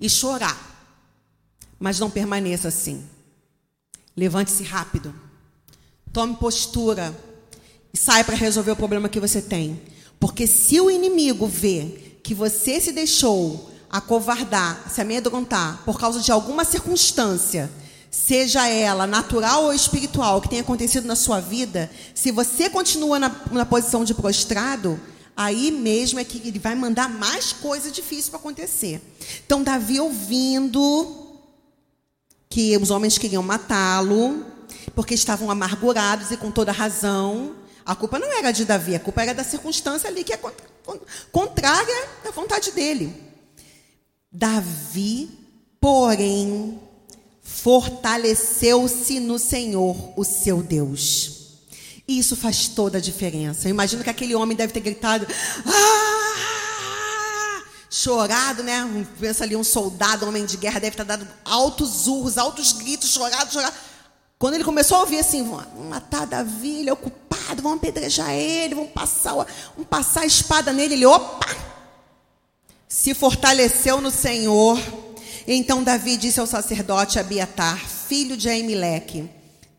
e 0.00 0.08
chorar, 0.08 0.58
mas 1.78 1.98
não 1.98 2.10
permaneça 2.10 2.68
assim. 2.68 3.06
Levante-se 4.16 4.62
rápido. 4.62 5.14
Tome 6.12 6.36
postura 6.36 7.14
e 7.92 7.98
saia 7.98 8.24
para 8.24 8.36
resolver 8.36 8.72
o 8.72 8.76
problema 8.76 9.08
que 9.08 9.20
você 9.20 9.40
tem. 9.40 9.80
Porque 10.18 10.46
se 10.46 10.80
o 10.80 10.90
inimigo 10.90 11.46
vê 11.46 12.16
que 12.22 12.34
você 12.34 12.80
se 12.80 12.92
deixou 12.92 13.70
acovardar, 13.90 14.90
se 14.90 15.00
amedrontar 15.00 15.82
por 15.84 15.98
causa 15.98 16.20
de 16.20 16.32
alguma 16.32 16.64
circunstância, 16.64 17.70
seja 18.10 18.68
ela 18.68 19.06
natural 19.06 19.64
ou 19.64 19.72
espiritual, 19.72 20.40
que 20.40 20.48
tenha 20.48 20.62
acontecido 20.62 21.06
na 21.06 21.16
sua 21.16 21.40
vida, 21.40 21.90
se 22.14 22.30
você 22.30 22.70
continua 22.70 23.18
na, 23.18 23.34
na 23.50 23.66
posição 23.66 24.04
de 24.04 24.14
prostrado, 24.14 25.00
aí 25.36 25.70
mesmo 25.70 26.20
é 26.20 26.24
que 26.24 26.46
ele 26.46 26.58
vai 26.58 26.74
mandar 26.74 27.08
mais 27.08 27.52
coisa 27.52 27.90
difícil 27.90 28.30
para 28.30 28.40
acontecer. 28.40 29.02
Então, 29.44 29.62
Davi 29.62 29.98
ouvindo 29.98 31.22
que 32.48 32.76
os 32.76 32.90
homens 32.90 33.16
queriam 33.16 33.42
matá-lo, 33.42 34.44
porque 34.94 35.14
estavam 35.14 35.50
amargurados 35.50 36.30
e 36.30 36.36
com 36.36 36.50
toda 36.50 36.70
razão. 36.70 37.52
A 37.84 37.94
culpa 37.94 38.18
não 38.18 38.32
era 38.32 38.52
de 38.52 38.64
Davi, 38.64 38.94
a 38.94 39.00
culpa 39.00 39.22
era 39.22 39.34
da 39.34 39.44
circunstância 39.44 40.08
ali 40.08 40.24
que 40.24 40.32
é 40.32 40.40
contrária 41.30 42.08
à 42.26 42.30
vontade 42.30 42.72
dele. 42.72 43.14
Davi, 44.30 45.30
porém, 45.80 46.80
fortaleceu-se 47.42 49.20
no 49.20 49.38
Senhor, 49.38 50.12
o 50.16 50.24
seu 50.24 50.62
Deus. 50.62 51.42
E 52.06 52.18
isso 52.18 52.36
faz 52.36 52.68
toda 52.68 52.98
a 52.98 53.00
diferença. 53.00 53.68
Eu 53.68 53.70
imagino 53.70 54.02
que 54.02 54.10
aquele 54.10 54.34
homem 54.34 54.56
deve 54.56 54.72
ter 54.72 54.80
gritado, 54.80 55.26
ah! 55.66 56.32
chorado, 57.92 58.62
né? 58.62 59.06
Pensa 59.20 59.44
ali 59.44 59.54
um 59.54 59.62
soldado, 59.62 60.24
um 60.24 60.28
homem 60.28 60.46
de 60.46 60.56
guerra, 60.56 60.80
deve 60.80 60.96
ter 60.96 61.04
dado 61.04 61.28
altos 61.44 62.06
urros, 62.06 62.38
altos 62.38 62.72
gritos, 62.72 63.10
chorado, 63.10 63.52
chorado. 63.52 63.74
Quando 64.42 64.54
ele 64.54 64.64
começou 64.64 64.96
a 64.96 65.00
ouvir 65.02 65.20
assim, 65.20 65.44
vão 65.44 65.64
matar 65.88 66.26
Davi, 66.26 66.80
ele 66.80 66.90
é 66.90 66.92
ocupado, 66.92 67.62
vão 67.62 67.74
apedrejar 67.74 68.32
ele, 68.32 68.74
vão 68.74 68.88
passar, 68.88 69.34
vão 69.76 69.84
passar 69.88 70.22
a 70.22 70.26
espada 70.26 70.72
nele, 70.72 70.94
ele, 70.94 71.06
opa! 71.06 71.46
Se 72.88 73.14
fortaleceu 73.14 74.00
no 74.00 74.10
Senhor. 74.10 74.80
Então 75.46 75.84
Davi 75.84 76.16
disse 76.16 76.40
ao 76.40 76.46
sacerdote 76.48 77.20
Abiatar, 77.20 77.78
filho 77.78 78.36
de 78.36 78.48
Aimeleque, 78.48 79.30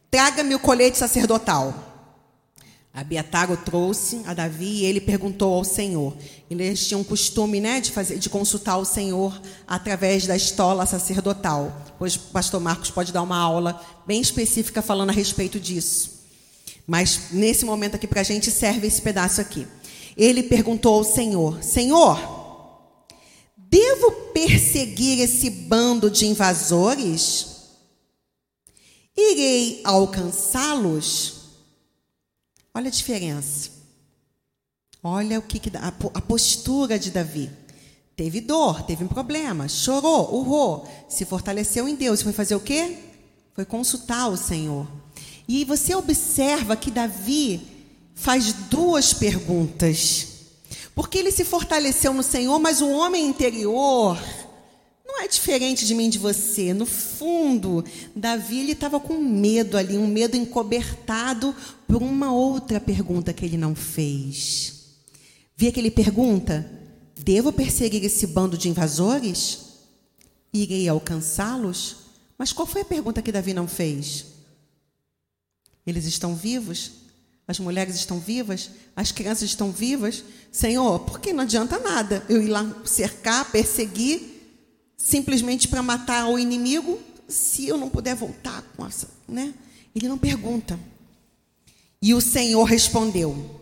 traga-me 0.09 0.55
o 0.55 0.59
colete 0.59 0.97
sacerdotal. 0.97 1.92
Abiatar 2.93 3.57
trouxe 3.65 4.21
a 4.23 4.35
Davi 4.35 4.65
e 4.65 4.85
ele 4.85 5.01
perguntou 5.01 5.51
ao 5.51 5.63
Senhor. 5.63 6.15
Eles 6.47 6.87
tinham 6.87 7.03
costume, 7.03 7.59
né, 7.59 7.81
de 7.81 7.91
fazer, 7.91 8.19
de 8.19 8.29
consultar 8.29 8.77
o 8.77 8.85
Senhor 8.85 9.41
através 9.67 10.27
da 10.27 10.35
estola 10.35 10.85
sacerdotal. 10.85 11.75
Pois 11.97 12.15
o 12.15 12.19
pastor 12.19 12.61
Marcos 12.61 12.91
pode 12.91 13.11
dar 13.11 13.23
uma 13.23 13.37
aula 13.37 13.83
bem 14.05 14.21
específica 14.21 14.79
falando 14.79 15.09
a 15.09 15.13
respeito 15.13 15.59
disso. 15.59 16.21
Mas 16.85 17.31
nesse 17.31 17.65
momento 17.65 17.95
aqui 17.95 18.05
para 18.05 18.21
a 18.21 18.23
gente 18.23 18.51
serve 18.51 18.85
esse 18.85 19.01
pedaço 19.01 19.41
aqui. 19.41 19.65
Ele 20.15 20.43
perguntou 20.43 20.93
ao 20.93 21.03
Senhor: 21.03 21.63
Senhor, 21.63 22.19
devo 23.57 24.11
perseguir 24.33 25.19
esse 25.19 25.49
bando 25.49 26.11
de 26.11 26.27
invasores? 26.27 27.47
Irei 29.17 29.81
alcançá-los? 29.83 31.32
Olha 32.74 32.88
a 32.88 32.91
diferença. 32.91 33.69
Olha 35.03 35.38
o 35.38 35.41
que, 35.41 35.59
que 35.59 35.76
a, 35.78 35.88
a 35.88 36.21
postura 36.21 36.97
de 36.97 37.11
Davi. 37.11 37.51
Teve 38.15 38.41
dor, 38.41 38.84
teve 38.84 39.03
um 39.03 39.07
problema, 39.07 39.67
chorou, 39.67 40.34
urrou, 40.36 40.88
se 41.09 41.26
fortaleceu 41.26 41.88
em 41.88 41.95
Deus. 41.95 42.21
Foi 42.21 42.32
fazer 42.32 42.55
o 42.55 42.59
quê? 42.59 42.97
Foi 43.53 43.65
consultar 43.65 44.28
o 44.28 44.38
Senhor. 44.38 44.88
E 45.47 45.65
você 45.65 45.93
observa 45.93 46.76
que 46.76 46.89
Davi 46.89 47.67
faz 48.15 48.53
duas 48.53 49.13
perguntas. 49.13 50.28
Porque 50.95 51.17
ele 51.17 51.32
se 51.32 51.43
fortaleceu 51.43 52.13
no 52.13 52.24
Senhor, 52.24 52.57
mas 52.59 52.82
o 52.82 52.89
homem 52.89 53.26
interior 53.28 54.17
não 55.14 55.22
é 55.22 55.28
diferente 55.28 55.86
de 55.86 55.93
mim 55.93 56.09
de 56.09 56.18
você. 56.18 56.74
No 56.74 56.88
fundo, 56.88 57.86
Davi 58.16 58.61
ele 58.61 58.72
estava 58.72 58.99
com 58.99 59.14
medo 59.20 59.78
ali, 59.78 59.95
um 59.95 60.07
medo 60.07 60.36
encobertado 60.36 61.55
por 61.88 62.01
uma 62.01 62.34
outra 62.34 62.80
pergunta 62.80 63.32
que 63.32 63.45
ele 63.45 63.55
não 63.55 63.76
fez. 63.76 64.95
Via 65.55 65.72
que 65.72 65.80
ele 65.80 65.91
pergunta: 65.91 66.68
Devo 67.16 67.53
perseguir 67.53 68.03
esse 68.03 68.26
bando 68.26 68.57
de 68.57 68.70
invasores? 68.70 69.59
Irei 70.51 70.89
alcançá-los? 70.89 71.97
Mas 72.36 72.51
qual 72.51 72.68
foi 72.68 72.82
a 72.82 72.86
pergunta 72.86 73.22
que 73.22 73.32
Davi 73.32 73.53
não 73.53 73.68
fez? 73.68 74.26
Eles 75.86 76.05
estão 76.05 76.36
vivos? 76.36 76.91
As 77.47 77.59
mulheres 77.59 77.95
estão 77.95 78.20
vivas? 78.20 78.72
As 78.95 79.11
crianças 79.11 79.43
estão 79.43 79.72
vivas? 79.72 80.24
Senhor, 80.51 80.99
porque 81.01 81.32
não 81.32 81.43
adianta 81.43 81.78
nada 81.78 82.26
eu 82.28 82.41
ir 82.41 82.47
lá 82.47 82.82
cercar, 82.84 83.51
perseguir, 83.51 84.32
simplesmente 85.04 85.68
para 85.68 85.84
matar 85.84 86.28
o 86.28 86.39
inimigo, 86.39 86.97
se 87.28 87.68
eu 87.68 87.78
não 87.78 87.89
puder 87.89 88.16
voltar 88.16 88.64
com 88.76 88.86
essa, 88.86 89.10
né? 89.28 89.54
Ele 89.93 90.08
não 90.08 90.18
pergunta. 90.18 90.80
E 92.01 92.14
o 92.14 92.22
Senhor 92.22 92.64
respondeu: 92.64 93.62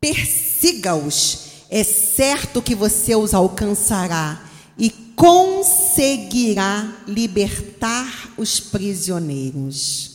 Persiga-os, 0.00 1.50
é 1.68 1.82
certo 1.82 2.62
que 2.62 2.74
você 2.74 3.14
os 3.16 3.34
alcançará 3.34 4.48
e 4.78 4.90
conseguirá 5.16 7.02
libertar 7.06 8.32
os 8.36 8.60
prisioneiros. 8.60 10.10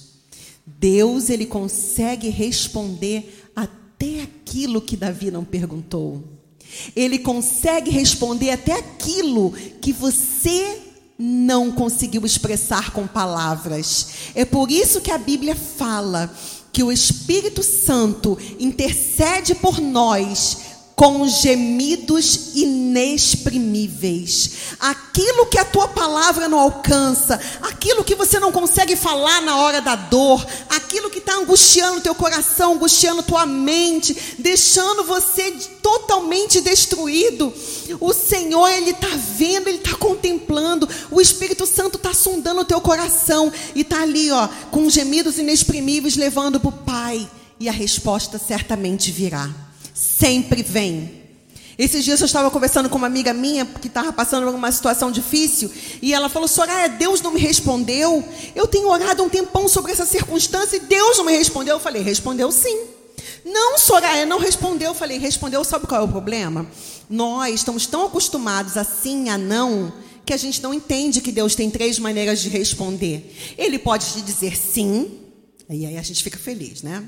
Deus 0.66 1.30
ele 1.30 1.46
consegue 1.46 2.30
responder 2.30 3.50
até 3.56 4.22
aquilo 4.24 4.82
que 4.82 4.98
Davi 4.98 5.30
não 5.30 5.44
perguntou. 5.44 6.35
Ele 6.96 7.20
consegue 7.20 7.92
responder 7.92 8.52
até 8.52 8.74
aquilo 8.74 9.52
que 9.82 9.94
você 9.94 10.80
não 11.18 11.72
conseguiu 11.72 12.26
expressar 12.26 12.92
com 12.92 13.08
palavras. 13.08 14.08
É 14.36 14.44
por 14.44 14.70
isso 14.70 15.02
que 15.02 15.12
a 15.12 15.18
Bíblia 15.18 15.56
fala 15.56 16.34
que 16.74 16.84
o 16.84 16.92
Espírito 16.92 17.64
Santo 17.64 18.38
intercede 18.60 19.56
por 19.56 19.80
nós 19.80 20.58
com 20.96 21.28
gemidos 21.28 22.52
inexprimíveis. 22.56 24.52
Aquilo 24.80 25.46
que 25.48 25.60
a 25.60 25.66
tua 25.66 25.90
palavra 25.90 26.48
não 26.48 26.58
alcança, 26.58 27.38
aquilo 27.62 28.04
que 28.04 28.16
você 28.16 28.40
não 28.40 28.52
consegue 28.52 28.96
falar 28.96 29.42
na 29.42 29.58
hora 29.58 29.82
da 29.82 29.96
dor, 29.96 30.46
aquilo 30.70 31.10
que 31.10 31.18
está 31.20 31.36
angustiando 31.36 32.00
teu 32.00 32.16
coração, 32.16 32.76
angustiando 32.76 33.24
tua 33.24 33.46
mente, 33.46 34.36
deixando 34.40 35.04
você 35.04 35.52
totalmente 35.82 36.62
destruído. 36.62 37.54
O 38.00 38.14
Senhor, 38.14 38.70
Ele 38.70 38.92
está 38.92 39.10
vendo, 39.38 39.68
Ele 39.68 39.80
está 39.80 39.98
contemplando. 39.98 40.88
O 41.12 41.20
Espírito 41.20 41.66
Santo 41.68 41.98
está 41.98 42.14
sondando 42.14 42.62
o 42.62 42.66
teu 42.66 42.80
coração 42.80 43.52
e 43.76 43.82
está 43.82 44.02
ali, 44.02 44.32
ó, 44.32 44.48
com 44.72 44.90
gemidos 44.90 45.38
inexprimíveis, 45.38 46.16
levando 46.16 46.58
para 46.60 46.70
o 46.70 46.72
Pai. 46.72 47.30
E 47.60 47.68
a 47.70 47.72
resposta 47.72 48.38
certamente 48.38 49.12
virá 49.12 49.65
sempre 49.96 50.62
vem. 50.62 51.24
Esses 51.78 52.06
dias 52.06 52.22
eu 52.22 52.26
estava 52.26 52.52
conversando 52.52 52.90
com 52.90 52.98
uma 52.98 53.08
amiga 53.08 53.34
minha 53.34 53.66
que 53.66 53.88
estava 53.88 54.14
passando 54.14 54.46
por 54.46 54.56
uma 54.56 54.72
situação 54.72 55.12
difícil 55.12 55.72
e 56.02 56.14
ela 56.14 56.30
falou: 56.30 56.48
Soraya, 56.48 56.88
Deus 56.88 57.22
não 57.22 57.32
me 57.32 57.40
respondeu. 57.40 58.24
Eu 58.54 58.68
tenho 58.68 58.88
orado 58.88 59.24
um 59.24 59.30
tempão 59.30 59.68
sobre 59.68 59.92
essa 59.92 60.06
circunstância 60.06 60.78
e 60.78 60.82
Deus 60.82 61.18
não 61.18 61.26
me 61.26 61.36
respondeu. 61.36 61.76
Eu 61.76 61.80
falei: 61.80 62.02
Respondeu 62.02 62.52
sim. 62.52 62.86
Não, 63.44 63.78
Soraya, 63.78 64.26
não 64.26 64.40
respondeu. 64.40 64.90
Eu 64.90 64.96
falei: 64.96 65.18
Respondeu, 65.18 65.64
sabe 65.64 65.86
qual 65.88 66.02
é 66.02 66.04
o 66.04 66.08
problema? 66.08 66.66
Nós 67.10 67.56
estamos 67.56 67.86
tão 67.86 68.06
acostumados 68.06 68.78
a 68.78 68.84
sim, 68.84 69.30
a 69.30 69.38
não, 69.38 69.92
que 70.26 70.34
a 70.34 70.38
gente 70.38 70.62
não 70.62 70.74
entende 70.74 71.20
que 71.20 71.32
Deus 71.32 71.56
tem 71.56 71.70
três 71.70 72.00
maneiras 72.00 72.40
de 72.40 72.48
responder. 72.48 73.36
Ele 73.58 73.78
pode 73.78 74.06
te 74.14 74.22
dizer 74.22 74.58
sim, 74.58 75.20
e 75.70 75.86
aí 75.86 75.98
a 75.98 76.02
gente 76.02 76.24
fica 76.24 76.38
feliz, 76.38 76.82
né? 76.82 77.04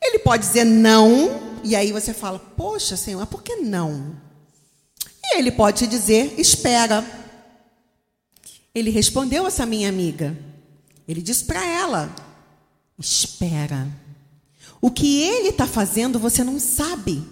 Ele 0.00 0.18
pode 0.18 0.46
dizer 0.46 0.64
não, 0.64 1.58
e 1.64 1.74
aí 1.74 1.92
você 1.92 2.12
fala: 2.12 2.38
Poxa, 2.38 2.96
Senhor, 2.96 3.26
por 3.26 3.42
que 3.42 3.56
não? 3.56 4.16
E 5.24 5.38
ele 5.38 5.50
pode 5.50 5.78
te 5.78 5.86
dizer: 5.86 6.34
Espera. 6.38 7.04
Ele 8.74 8.90
respondeu 8.90 9.46
essa 9.46 9.64
minha 9.64 9.88
amiga. 9.88 10.36
Ele 11.08 11.22
disse 11.22 11.44
para 11.44 11.64
ela: 11.64 12.14
Espera. 12.98 13.88
O 14.80 14.90
que 14.90 15.22
ele 15.22 15.48
está 15.48 15.66
fazendo 15.66 16.18
você 16.18 16.44
não 16.44 16.60
sabe. 16.60 17.24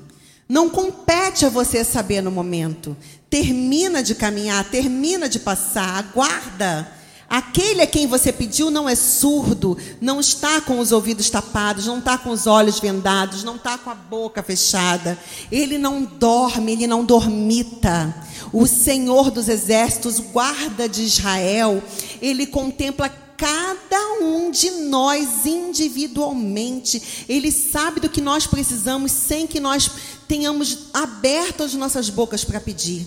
Não 0.49 0.69
compete 0.69 1.47
a 1.47 1.49
você 1.49 1.85
saber 1.85 2.21
no 2.21 2.31
momento. 2.31 2.97
Termina 3.31 4.03
de 4.03 4.15
caminhar, 4.15 4.69
termina 4.71 5.29
de 5.29 5.39
passar, 5.39 5.99
aguarda. 5.99 6.91
Aquele 7.29 7.83
a 7.83 7.87
quem 7.87 8.07
você 8.07 8.33
pediu 8.33 8.71
não 8.71 8.89
é 8.89 8.95
surdo, 8.95 9.77
não 10.01 10.21
está 10.21 10.61
com 10.61 10.79
os 10.79 10.93
ouvidos 10.93 11.31
tapados, 11.31 11.87
não 11.87 11.99
está 11.99 12.19
com 12.19 12.31
os 12.31 12.47
olhos 12.47 12.79
vendados, 12.79 13.43
não 13.43 13.57
está 13.57 13.79
com 13.79 13.91
a 13.91 13.95
boca 13.95 14.43
fechada. 14.43 15.19
Ele 15.51 15.79
não 15.79 16.05
dorme, 16.05 16.73
ele 16.73 16.87
não 16.87 17.05
dormita. 17.05 18.15
O 18.53 18.67
Senhor 18.67 19.31
dos 19.31 19.49
exércitos, 19.49 20.21
guarda 20.21 20.89
de 20.89 21.03
Israel, 21.03 21.83
ele 22.21 22.47
contempla 22.47 23.09
cada 23.37 24.23
um 24.23 24.51
de 24.51 24.71
nós 24.71 25.45
individualmente. 25.45 27.25
Ele 27.29 27.51
sabe 27.51 28.01
do 28.01 28.09
que 28.09 28.21
nós 28.21 28.47
precisamos 28.47 29.11
sem 29.11 29.47
que 29.47 29.59
nós 29.59 29.91
tenhamos 30.29 30.91
aberto 30.93 31.63
as 31.63 31.75
nossas 31.75 32.09
bocas 32.09 32.45
para 32.45 32.61
pedir. 32.61 33.07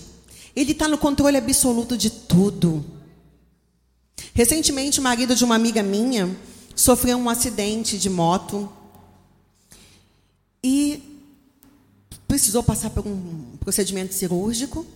Ele 0.54 0.72
está 0.72 0.88
no 0.88 0.98
controle 0.98 1.36
absoluto 1.36 1.96
de 1.96 2.10
tudo. 2.10 2.97
Recentemente, 4.38 5.00
o 5.00 5.02
marido 5.02 5.34
de 5.34 5.44
uma 5.44 5.56
amiga 5.56 5.82
minha 5.82 6.30
sofreu 6.72 7.18
um 7.18 7.28
acidente 7.28 7.98
de 7.98 8.08
moto 8.08 8.72
e 10.62 11.02
precisou 12.28 12.62
passar 12.62 12.90
por 12.90 13.04
um 13.04 13.56
procedimento 13.58 14.14
cirúrgico 14.14 14.86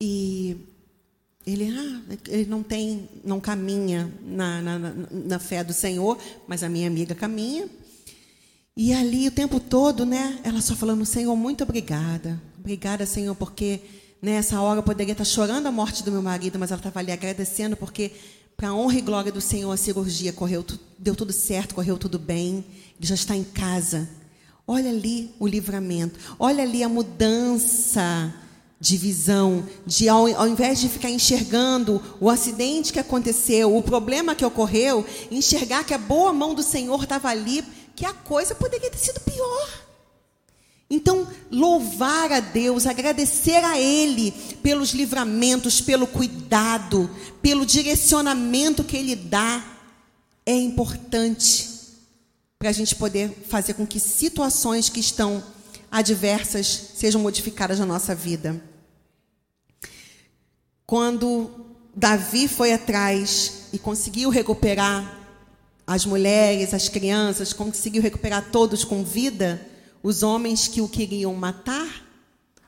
e 0.00 0.56
ele, 1.44 1.76
ah, 1.76 2.02
ele 2.28 2.48
não 2.48 2.62
tem, 2.62 3.08
não 3.24 3.40
caminha 3.40 4.08
na, 4.22 4.62
na, 4.62 4.78
na, 4.78 5.38
fé 5.40 5.64
do 5.64 5.72
Senhor, 5.72 6.16
mas 6.46 6.62
a 6.62 6.68
minha 6.68 6.86
amiga 6.86 7.16
caminha. 7.16 7.68
E 8.76 8.92
ali 8.92 9.26
o 9.26 9.32
tempo 9.32 9.58
todo, 9.58 10.06
né, 10.06 10.38
ela 10.44 10.60
só 10.60 10.76
falando, 10.76 11.04
Senhor, 11.04 11.34
muito 11.34 11.64
obrigada. 11.64 12.40
Obrigada, 12.60 13.04
Senhor, 13.06 13.34
porque 13.34 13.80
Nessa 14.22 14.60
hora 14.60 14.80
eu 14.80 14.82
poderia 14.82 15.12
estar 15.12 15.24
chorando 15.24 15.66
a 15.66 15.72
morte 15.72 16.02
do 16.04 16.12
meu 16.12 16.20
marido, 16.20 16.58
mas 16.58 16.70
ela 16.70 16.78
estava 16.78 16.98
ali 16.98 17.10
agradecendo 17.10 17.74
porque, 17.74 18.12
para 18.54 18.68
a 18.68 18.74
honra 18.74 18.98
e 18.98 19.00
glória 19.00 19.32
do 19.32 19.40
Senhor, 19.40 19.72
a 19.72 19.76
cirurgia 19.78 20.30
correu, 20.30 20.64
deu 20.98 21.14
tudo 21.14 21.32
certo, 21.32 21.74
correu 21.74 21.96
tudo 21.96 22.18
bem. 22.18 22.64
Ele 22.98 23.08
já 23.08 23.14
está 23.14 23.34
em 23.34 23.42
casa. 23.42 24.08
Olha 24.66 24.90
ali 24.90 25.34
o 25.40 25.46
livramento. 25.46 26.20
Olha 26.38 26.62
ali 26.62 26.82
a 26.82 26.88
mudança 26.88 28.34
de 28.78 28.96
visão, 28.96 29.66
de 29.86 30.08
ao, 30.08 30.26
ao, 30.34 30.48
invés 30.48 30.80
de 30.80 30.88
ficar 30.88 31.10
enxergando 31.10 32.02
o 32.18 32.30
acidente 32.30 32.92
que 32.92 32.98
aconteceu, 32.98 33.76
o 33.76 33.82
problema 33.82 34.34
que 34.34 34.44
ocorreu, 34.44 35.04
enxergar 35.30 35.84
que 35.84 35.92
a 35.92 35.98
boa 35.98 36.32
mão 36.32 36.54
do 36.54 36.62
Senhor 36.62 37.02
estava 37.02 37.28
ali, 37.28 37.62
que 37.94 38.06
a 38.06 38.12
coisa 38.12 38.54
poderia 38.54 38.90
ter 38.90 38.98
sido 38.98 39.20
pior. 39.20 39.89
Então, 40.92 41.28
louvar 41.52 42.32
a 42.32 42.40
Deus, 42.40 42.84
agradecer 42.84 43.64
a 43.64 43.78
Ele 43.78 44.32
pelos 44.60 44.90
livramentos, 44.90 45.80
pelo 45.80 46.04
cuidado, 46.04 47.08
pelo 47.40 47.64
direcionamento 47.64 48.82
que 48.82 48.96
Ele 48.96 49.14
dá, 49.14 49.64
é 50.44 50.52
importante 50.52 51.70
para 52.58 52.70
a 52.70 52.72
gente 52.72 52.96
poder 52.96 53.30
fazer 53.48 53.74
com 53.74 53.86
que 53.86 54.00
situações 54.00 54.88
que 54.88 54.98
estão 54.98 55.42
adversas 55.90 56.90
sejam 56.96 57.20
modificadas 57.20 57.78
na 57.78 57.86
nossa 57.86 58.14
vida. 58.14 58.60
Quando 60.84 61.50
Davi 61.94 62.48
foi 62.48 62.72
atrás 62.72 63.68
e 63.72 63.78
conseguiu 63.78 64.28
recuperar 64.28 65.18
as 65.86 66.04
mulheres, 66.04 66.74
as 66.74 66.88
crianças, 66.88 67.52
conseguiu 67.52 68.02
recuperar 68.02 68.50
todos 68.50 68.84
com 68.84 69.04
vida, 69.04 69.69
os 70.02 70.22
homens 70.22 70.66
que 70.66 70.80
o 70.80 70.88
queriam 70.88 71.34
matar 71.34 72.06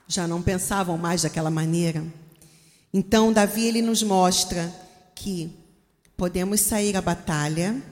já 0.07 0.27
não 0.27 0.43
pensavam 0.43 0.99
mais 0.99 1.23
daquela 1.23 1.51
maneira. 1.51 2.05
Então, 2.93 3.33
Davi 3.33 3.67
ele 3.67 3.81
nos 3.81 4.03
mostra 4.03 4.73
que 5.15 5.51
podemos 6.17 6.61
sair 6.61 6.97
à 6.97 7.01
batalha, 7.01 7.83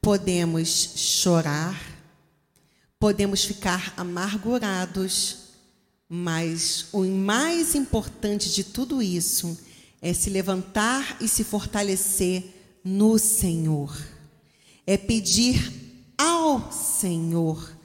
podemos 0.00 0.94
chorar, 0.96 1.80
podemos 2.98 3.44
ficar 3.44 3.94
amargurados, 3.96 5.36
mas 6.08 6.86
o 6.92 7.04
mais 7.04 7.76
importante 7.76 8.52
de 8.52 8.64
tudo 8.64 9.00
isso 9.00 9.56
é 10.02 10.12
se 10.12 10.30
levantar 10.30 11.16
e 11.20 11.28
se 11.28 11.44
fortalecer 11.44 12.80
no 12.82 13.18
Senhor. 13.18 13.96
É 14.84 14.96
pedir 14.96 15.72
ao 16.16 16.72
Senhor 16.72 17.77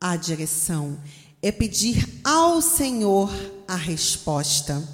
a 0.00 0.16
direção, 0.16 0.98
é 1.42 1.50
pedir 1.50 2.20
ao 2.24 2.60
Senhor 2.60 3.30
a 3.66 3.76
resposta. 3.76 4.86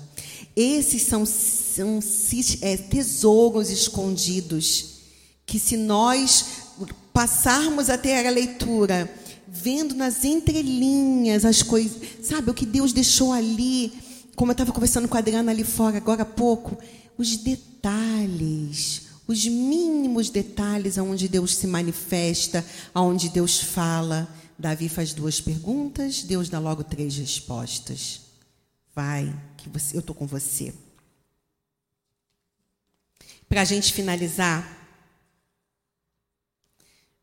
Esses 0.56 1.02
são, 1.02 1.26
são 1.26 2.00
é, 2.60 2.76
tesouros 2.76 3.70
escondidos 3.70 4.94
que, 5.46 5.58
se 5.58 5.76
nós 5.76 6.46
passarmos 7.12 7.88
até 7.88 8.26
a 8.26 8.30
leitura, 8.30 9.12
vendo 9.48 9.94
nas 9.94 10.24
entrelinhas 10.24 11.44
as 11.44 11.62
coisas, 11.62 11.96
sabe, 12.22 12.50
o 12.50 12.54
que 12.54 12.66
Deus 12.66 12.92
deixou 12.92 13.32
ali, 13.32 13.92
como 14.34 14.50
eu 14.50 14.54
estava 14.54 14.72
conversando 14.72 15.08
com 15.08 15.16
a 15.16 15.20
Adriana 15.20 15.52
ali 15.52 15.64
fora 15.64 15.96
agora 15.96 16.22
há 16.22 16.26
pouco, 16.26 16.76
os 17.16 17.36
detalhes, 17.36 19.02
os 19.26 19.46
mínimos 19.46 20.28
detalhes 20.28 20.98
aonde 20.98 21.28
Deus 21.28 21.54
se 21.54 21.66
manifesta, 21.66 22.64
aonde 22.92 23.28
Deus 23.28 23.60
fala. 23.60 24.28
Davi 24.58 24.88
faz 24.88 25.12
duas 25.12 25.40
perguntas, 25.40 26.22
Deus 26.22 26.48
dá 26.48 26.58
logo 26.58 26.84
três 26.84 27.16
respostas. 27.16 28.20
Vai, 28.94 29.34
que 29.56 29.68
você, 29.68 29.96
eu 29.96 30.00
estou 30.00 30.14
com 30.14 30.26
você. 30.26 30.72
Para 33.48 33.62
a 33.62 33.64
gente 33.64 33.92
finalizar, 33.92 34.88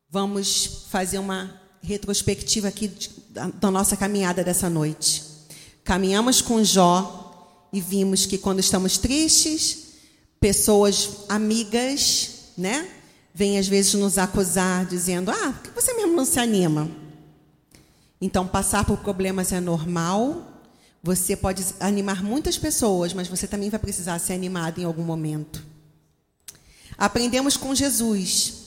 vamos 0.09 0.85
fazer 0.89 1.19
uma 1.19 1.59
retrospectiva 1.81 2.67
aqui 2.67 2.91
da 3.29 3.71
nossa 3.71 3.95
caminhada 3.95 4.43
dessa 4.43 4.69
noite. 4.69 5.23
Caminhamos 5.83 6.41
com 6.41 6.63
Jó 6.63 7.67
e 7.73 7.79
vimos 7.79 8.25
que 8.25 8.37
quando 8.37 8.59
estamos 8.59 8.97
tristes, 8.97 9.87
pessoas 10.39 11.25
amigas, 11.29 12.51
né, 12.57 12.89
vêm 13.33 13.57
às 13.57 13.67
vezes 13.67 13.93
nos 13.93 14.17
acusar 14.17 14.85
dizendo: 14.85 15.31
"Ah, 15.31 15.53
por 15.53 15.63
que 15.63 15.69
você 15.71 15.93
mesmo 15.93 16.15
não 16.15 16.25
se 16.25 16.39
anima?" 16.39 17.00
Então, 18.21 18.47
passar 18.47 18.85
por 18.85 18.99
problemas 18.99 19.51
é 19.51 19.59
normal. 19.59 20.47
Você 21.03 21.35
pode 21.35 21.65
animar 21.79 22.23
muitas 22.23 22.57
pessoas, 22.57 23.13
mas 23.13 23.27
você 23.27 23.47
também 23.47 23.69
vai 23.69 23.79
precisar 23.79 24.19
ser 24.19 24.33
animado 24.33 24.79
em 24.79 24.85
algum 24.85 25.03
momento. 25.03 25.65
Aprendemos 26.97 27.57
com 27.57 27.73
Jesus 27.73 28.61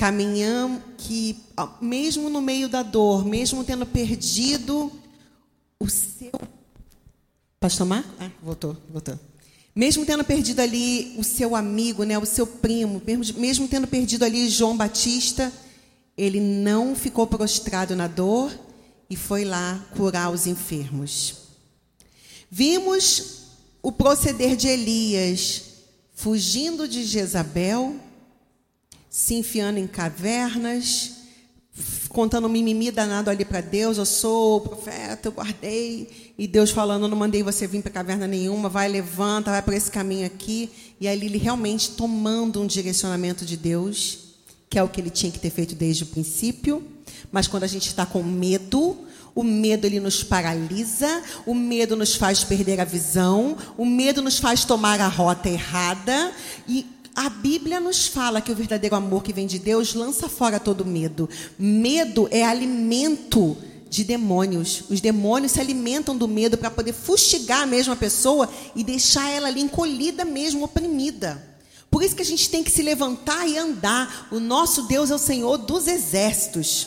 caminhamos 0.00 0.80
que 0.96 1.36
mesmo 1.78 2.30
no 2.30 2.40
meio 2.40 2.70
da 2.70 2.82
dor, 2.82 3.22
mesmo 3.22 3.62
tendo 3.62 3.84
perdido 3.84 4.90
o 5.78 5.90
seu 5.90 6.32
Pastor 7.60 7.86
Mar? 7.86 8.02
Ah, 8.18 8.30
voltou, 8.42 8.74
voltou. 8.88 9.20
Mesmo 9.76 10.06
tendo 10.06 10.24
perdido 10.24 10.60
ali 10.60 11.14
o 11.18 11.22
seu 11.22 11.54
amigo, 11.54 12.04
né, 12.04 12.18
o 12.18 12.24
seu 12.24 12.46
primo, 12.46 13.02
mesmo, 13.06 13.38
mesmo 13.38 13.68
tendo 13.68 13.86
perdido 13.86 14.24
ali 14.24 14.48
João 14.48 14.74
Batista, 14.74 15.52
ele 16.20 16.38
não 16.38 16.94
ficou 16.94 17.26
prostrado 17.26 17.96
na 17.96 18.06
dor 18.06 18.52
e 19.08 19.16
foi 19.16 19.42
lá 19.42 19.82
curar 19.96 20.30
os 20.30 20.46
enfermos. 20.46 21.36
Vimos 22.50 23.44
o 23.82 23.90
proceder 23.90 24.54
de 24.54 24.68
Elias 24.68 25.62
fugindo 26.14 26.86
de 26.86 27.04
Jezabel 27.04 27.96
se 29.08 29.34
enfiando 29.34 29.78
em 29.78 29.86
cavernas, 29.86 31.12
contando 32.10 32.48
mimimi 32.50 32.90
danado 32.90 33.30
ali 33.30 33.44
para 33.44 33.62
Deus. 33.62 33.96
Eu 33.96 34.04
sou 34.04 34.58
o 34.58 34.60
profeta, 34.60 35.28
eu 35.28 35.32
guardei. 35.32 36.34
E 36.36 36.46
Deus 36.46 36.70
falando: 36.70 37.08
não 37.08 37.16
mandei 37.16 37.42
você 37.42 37.66
vir 37.66 37.82
para 37.82 37.90
caverna 37.90 38.26
nenhuma, 38.26 38.68
vai, 38.68 38.88
levanta, 38.88 39.50
vai 39.50 39.62
para 39.62 39.74
esse 39.74 39.90
caminho 39.90 40.26
aqui. 40.26 40.70
E 41.00 41.08
aí 41.08 41.16
ele 41.18 41.38
realmente 41.38 41.92
tomando 41.92 42.60
um 42.60 42.66
direcionamento 42.66 43.46
de 43.46 43.56
Deus, 43.56 44.29
que 44.70 44.78
é 44.78 44.82
o 44.84 44.88
que 44.88 45.00
ele 45.00 45.10
tinha 45.10 45.32
que 45.32 45.40
ter 45.40 45.50
feito 45.50 45.74
desde 45.74 46.04
o 46.04 46.06
princípio. 46.06 46.80
Mas 47.32 47.48
quando 47.48 47.64
a 47.64 47.66
gente 47.66 47.88
está 47.88 48.06
com 48.06 48.22
medo, 48.22 48.96
o 49.34 49.42
medo 49.42 49.84
ele 49.84 49.98
nos 49.98 50.22
paralisa, 50.22 51.22
o 51.44 51.54
medo 51.54 51.96
nos 51.96 52.14
faz 52.14 52.44
perder 52.44 52.80
a 52.80 52.84
visão, 52.84 53.56
o 53.76 53.84
medo 53.84 54.22
nos 54.22 54.38
faz 54.38 54.64
tomar 54.64 55.00
a 55.00 55.08
rota 55.08 55.48
errada 55.48 56.32
e 56.68 56.86
a 57.16 57.28
Bíblia 57.28 57.80
nos 57.80 58.06
fala 58.06 58.40
que 58.40 58.52
o 58.52 58.54
verdadeiro 58.54 58.94
amor 58.94 59.24
que 59.24 59.32
vem 59.32 59.48
de 59.48 59.58
Deus 59.58 59.92
lança 59.92 60.28
fora 60.28 60.60
todo 60.60 60.86
medo. 60.86 61.28
Medo 61.58 62.28
é 62.30 62.44
alimento 62.44 63.56
de 63.88 64.04
demônios. 64.04 64.84
Os 64.88 65.00
demônios 65.00 65.50
se 65.50 65.60
alimentam 65.60 66.16
do 66.16 66.28
medo 66.28 66.56
para 66.56 66.70
poder 66.70 66.92
fustigar 66.92 67.62
a 67.62 67.66
mesma 67.66 67.96
pessoa 67.96 68.48
e 68.76 68.84
deixar 68.84 69.28
ela 69.30 69.48
ali 69.48 69.60
encolhida 69.60 70.24
mesmo, 70.24 70.64
oprimida. 70.64 71.49
Por 71.90 72.02
isso 72.02 72.14
que 72.14 72.22
a 72.22 72.26
gente 72.26 72.48
tem 72.48 72.62
que 72.62 72.70
se 72.70 72.82
levantar 72.82 73.46
e 73.46 73.58
andar. 73.58 74.28
O 74.30 74.38
nosso 74.38 74.82
Deus 74.82 75.10
é 75.10 75.14
o 75.14 75.18
Senhor 75.18 75.58
dos 75.58 75.86
exércitos. 75.86 76.86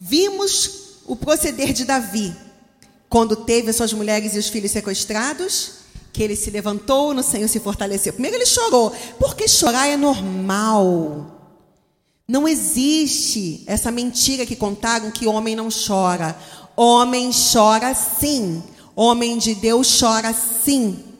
Vimos 0.00 1.00
o 1.04 1.14
proceder 1.14 1.72
de 1.72 1.84
Davi 1.84 2.34
quando 3.08 3.36
teve 3.36 3.70
as 3.70 3.76
suas 3.76 3.92
mulheres 3.92 4.34
e 4.34 4.38
os 4.38 4.48
filhos 4.48 4.70
sequestrados 4.70 5.82
que 6.12 6.22
ele 6.22 6.36
se 6.36 6.50
levantou 6.50 7.14
no 7.14 7.22
Senhor 7.22 7.48
se 7.48 7.60
fortaleceu. 7.60 8.12
Primeiro 8.12 8.36
ele 8.36 8.46
chorou, 8.46 8.92
porque 9.18 9.48
chorar 9.48 9.88
é 9.88 9.96
normal. 9.96 11.40
Não 12.28 12.46
existe 12.46 13.62
essa 13.66 13.90
mentira 13.90 14.46
que 14.46 14.56
contaram 14.56 15.10
que 15.10 15.26
homem 15.26 15.56
não 15.56 15.68
chora. 15.70 16.36
Homem 16.76 17.30
chora 17.32 17.94
sim. 17.94 18.62
Homem 18.94 19.38
de 19.38 19.54
Deus 19.54 19.98
chora 19.98 20.34
sim. 20.34 21.11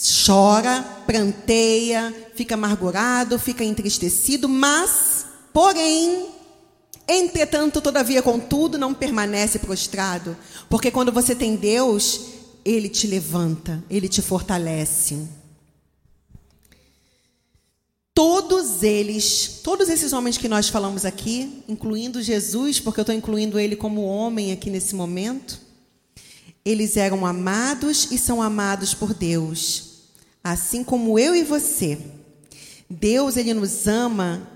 Chora, 0.00 0.82
pranteia, 1.06 2.14
fica 2.36 2.54
amargurado, 2.54 3.36
fica 3.36 3.64
entristecido, 3.64 4.48
mas, 4.48 5.26
porém, 5.52 6.26
entretanto, 7.08 7.80
todavia, 7.80 8.22
contudo, 8.22 8.78
não 8.78 8.94
permanece 8.94 9.58
prostrado. 9.58 10.36
Porque 10.68 10.92
quando 10.92 11.10
você 11.10 11.34
tem 11.34 11.56
Deus, 11.56 12.20
ele 12.64 12.88
te 12.88 13.08
levanta, 13.08 13.82
ele 13.90 14.08
te 14.08 14.22
fortalece. 14.22 15.26
Todos 18.14 18.84
eles, 18.84 19.60
todos 19.64 19.88
esses 19.88 20.12
homens 20.12 20.38
que 20.38 20.48
nós 20.48 20.68
falamos 20.68 21.04
aqui, 21.04 21.64
incluindo 21.68 22.22
Jesus, 22.22 22.78
porque 22.78 23.00
eu 23.00 23.02
estou 23.02 23.14
incluindo 23.14 23.58
ele 23.58 23.74
como 23.74 24.04
homem 24.04 24.52
aqui 24.52 24.70
nesse 24.70 24.94
momento, 24.94 25.60
eles 26.64 26.96
eram 26.96 27.24
amados 27.24 28.10
e 28.10 28.18
são 28.18 28.42
amados 28.42 28.92
por 28.92 29.14
Deus, 29.14 29.87
assim 30.50 30.82
como 30.84 31.18
eu 31.18 31.34
e 31.34 31.42
você. 31.42 31.98
Deus, 32.88 33.36
ele 33.36 33.52
nos 33.52 33.86
ama, 33.86 34.48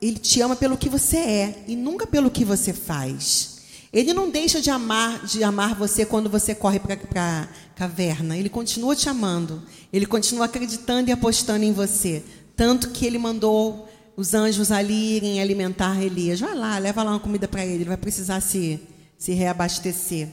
ele 0.00 0.18
te 0.18 0.40
ama 0.40 0.54
pelo 0.54 0.76
que 0.76 0.88
você 0.88 1.16
é 1.16 1.64
e 1.66 1.76
nunca 1.76 2.06
pelo 2.06 2.30
que 2.30 2.44
você 2.44 2.72
faz. 2.72 3.58
Ele 3.92 4.14
não 4.14 4.30
deixa 4.30 4.60
de 4.60 4.70
amar, 4.70 5.26
de 5.26 5.42
amar 5.42 5.74
você 5.74 6.06
quando 6.06 6.30
você 6.30 6.54
corre 6.54 6.78
para 6.78 6.94
a 6.94 7.48
caverna. 7.74 8.36
Ele 8.36 8.48
continua 8.48 8.94
te 8.94 9.08
amando. 9.08 9.62
Ele 9.92 10.06
continua 10.06 10.44
acreditando 10.44 11.10
e 11.10 11.12
apostando 11.12 11.64
em 11.64 11.72
você. 11.72 12.22
Tanto 12.54 12.90
que 12.90 13.04
ele 13.04 13.18
mandou 13.18 13.88
os 14.16 14.32
anjos 14.32 14.70
ali 14.70 15.16
irem 15.16 15.40
alimentar 15.40 16.00
Elias. 16.00 16.38
Vai 16.38 16.54
lá, 16.54 16.78
leva 16.78 17.02
lá 17.02 17.10
uma 17.10 17.20
comida 17.20 17.48
para 17.48 17.64
ele. 17.64 17.74
Ele 17.74 17.84
vai 17.84 17.96
precisar 17.96 18.40
se, 18.40 18.80
se 19.18 19.32
reabastecer. 19.32 20.28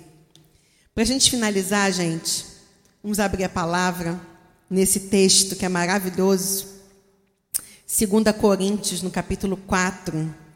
Para 0.94 1.04
a 1.04 1.08
gente 1.08 1.32
finalizar, 1.32 1.92
gente, 1.92 2.46
vamos 3.02 3.20
abrir 3.20 3.44
a 3.44 3.50
palavra 3.50 4.20
nesse 4.70 5.02
texto 5.02 5.56
que 5.56 5.66
é 5.66 5.70
maravilhoso. 5.70 6.68
2 7.88 8.36
Coríntios, 8.38 9.02
no 9.02 9.10
capítulo 9.10 9.58
4 9.58 10.48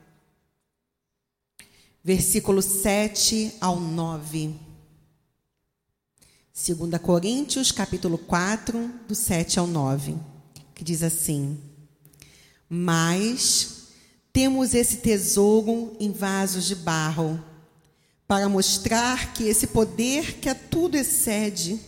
versículo 2.03 2.61
7 2.61 3.53
ao 3.61 3.79
9. 3.79 4.55
2 6.53 7.01
Coríntios, 7.01 7.71
capítulo 7.71 8.17
4, 8.17 8.91
do 9.07 9.15
7 9.15 9.59
ao 9.59 9.67
9, 9.67 10.15
que 10.73 10.83
diz 10.83 11.03
assim: 11.03 11.59
Mas 12.67 13.87
temos 14.33 14.73
esse 14.73 14.97
tesouro 14.97 15.95
em 15.99 16.11
vasos 16.11 16.65
de 16.65 16.75
barro, 16.75 17.41
para 18.27 18.49
mostrar 18.49 19.33
que 19.33 19.43
esse 19.43 19.67
poder 19.67 20.39
que 20.39 20.49
a 20.49 20.55
tudo 20.55 20.95
excede 20.95 21.79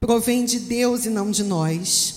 provém 0.00 0.44
de 0.44 0.60
Deus 0.60 1.04
e 1.04 1.10
não 1.10 1.30
de 1.30 1.42
nós. 1.42 2.14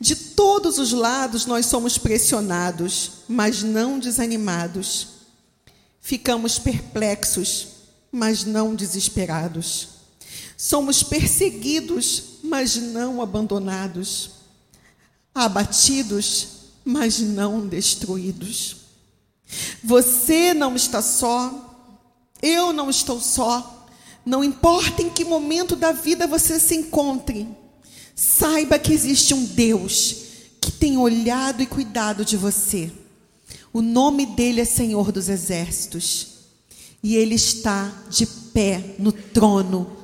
De 0.00 0.14
todos 0.14 0.78
os 0.78 0.92
lados 0.92 1.46
nós 1.46 1.66
somos 1.66 1.96
pressionados, 1.96 3.12
mas 3.28 3.62
não 3.62 3.98
desanimados. 3.98 5.08
Ficamos 6.00 6.58
perplexos, 6.58 7.68
mas 8.12 8.44
não 8.44 8.74
desesperados. 8.74 9.88
Somos 10.56 11.02
perseguidos, 11.02 12.22
mas 12.42 12.76
não 12.76 13.20
abandonados. 13.20 14.30
Abatidos, 15.34 16.48
mas 16.84 17.18
não 17.20 17.66
destruídos. 17.66 18.76
Você 19.82 20.54
não 20.54 20.76
está 20.76 21.02
só, 21.02 21.66
eu 22.42 22.72
não 22.72 22.90
estou 22.90 23.20
só. 23.20 23.75
Não 24.26 24.42
importa 24.42 25.02
em 25.02 25.08
que 25.08 25.24
momento 25.24 25.76
da 25.76 25.92
vida 25.92 26.26
você 26.26 26.58
se 26.58 26.74
encontre, 26.74 27.46
saiba 28.12 28.76
que 28.76 28.92
existe 28.92 29.32
um 29.32 29.44
Deus 29.44 30.16
que 30.60 30.72
tem 30.72 30.98
olhado 30.98 31.62
e 31.62 31.66
cuidado 31.66 32.24
de 32.24 32.36
você. 32.36 32.90
O 33.72 33.80
nome 33.80 34.26
dele 34.26 34.60
é 34.60 34.64
Senhor 34.64 35.12
dos 35.12 35.28
Exércitos. 35.28 36.34
E 37.04 37.14
ele 37.14 37.36
está 37.36 37.92
de 38.10 38.26
pé 38.26 38.96
no 38.98 39.12
trono, 39.12 39.96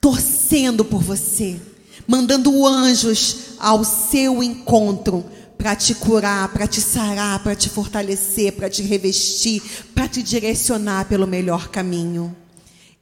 torcendo 0.00 0.84
por 0.84 1.00
você, 1.00 1.60
mandando 2.08 2.66
anjos 2.66 3.36
ao 3.60 3.84
seu 3.84 4.42
encontro 4.42 5.24
para 5.56 5.76
te 5.76 5.94
curar, 5.94 6.52
para 6.52 6.66
te 6.66 6.80
sarar, 6.80 7.40
para 7.40 7.54
te 7.54 7.68
fortalecer, 7.68 8.54
para 8.54 8.68
te 8.68 8.82
revestir, 8.82 9.62
para 9.94 10.08
te 10.08 10.24
direcionar 10.24 11.04
pelo 11.08 11.26
melhor 11.26 11.68
caminho. 11.68 12.34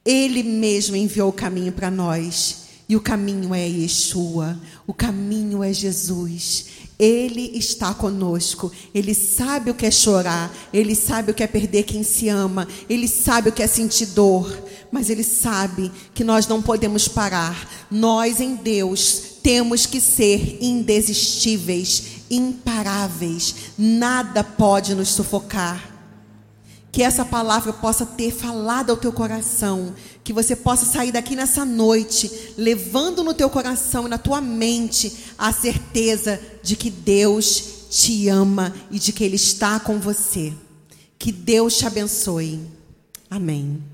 Ele 0.05 0.43
mesmo 0.43 0.95
enviou 0.95 1.29
o 1.29 1.33
caminho 1.33 1.71
para 1.71 1.89
nós. 1.89 2.63
E 2.87 2.95
o 2.95 3.01
caminho 3.01 3.55
é 3.55 3.65
Yeshua, 3.65 4.59
o 4.85 4.93
caminho 4.93 5.63
é 5.63 5.71
Jesus. 5.71 6.65
Ele 6.99 7.57
está 7.57 7.93
conosco. 7.93 8.71
Ele 8.93 9.13
sabe 9.13 9.71
o 9.71 9.73
que 9.73 9.85
é 9.85 9.91
chorar. 9.91 10.53
Ele 10.71 10.95
sabe 10.95 11.31
o 11.31 11.33
que 11.33 11.43
é 11.43 11.47
perder 11.47 11.83
quem 11.83 12.03
se 12.03 12.29
ama. 12.29 12.67
Ele 12.89 13.07
sabe 13.07 13.49
o 13.49 13.51
que 13.51 13.63
é 13.63 13.67
sentir 13.67 14.07
dor. 14.07 14.57
Mas 14.91 15.09
Ele 15.09 15.23
sabe 15.23 15.91
que 16.13 16.23
nós 16.23 16.47
não 16.47 16.61
podemos 16.61 17.07
parar. 17.07 17.67
Nós, 17.89 18.39
em 18.39 18.55
Deus, 18.55 19.21
temos 19.41 19.85
que 19.85 19.99
ser 19.99 20.59
indesistíveis, 20.61 22.03
imparáveis. 22.29 23.55
Nada 23.77 24.43
pode 24.43 24.93
nos 24.93 25.09
sufocar. 25.09 25.92
Que 26.93 27.03
essa 27.03 27.25
palavra 27.25 27.73
possa 27.73 28.05
ter 28.05 28.31
falado 28.31 28.91
ao 28.91 28.95
teu 28.95 29.11
coração, 29.11 29.93
que 30.23 30.31
você 30.31 30.55
possa 30.55 30.85
sair 30.85 31.11
daqui 31.11 31.35
nessa 31.35 31.65
noite 31.65 32.53
levando 32.57 33.21
no 33.21 33.33
teu 33.33 33.49
coração 33.49 34.05
e 34.05 34.09
na 34.09 34.17
tua 34.17 34.39
mente 34.39 35.11
a 35.37 35.51
certeza 35.51 36.39
de 36.63 36.77
que 36.77 36.89
Deus 36.89 37.89
te 37.89 38.29
ama 38.29 38.73
e 38.89 38.97
de 38.97 39.11
que 39.11 39.25
ele 39.25 39.35
está 39.35 39.79
com 39.79 39.99
você. 39.99 40.53
Que 41.19 41.31
Deus 41.31 41.77
te 41.77 41.85
abençoe. 41.85 42.61
Amém. 43.29 43.92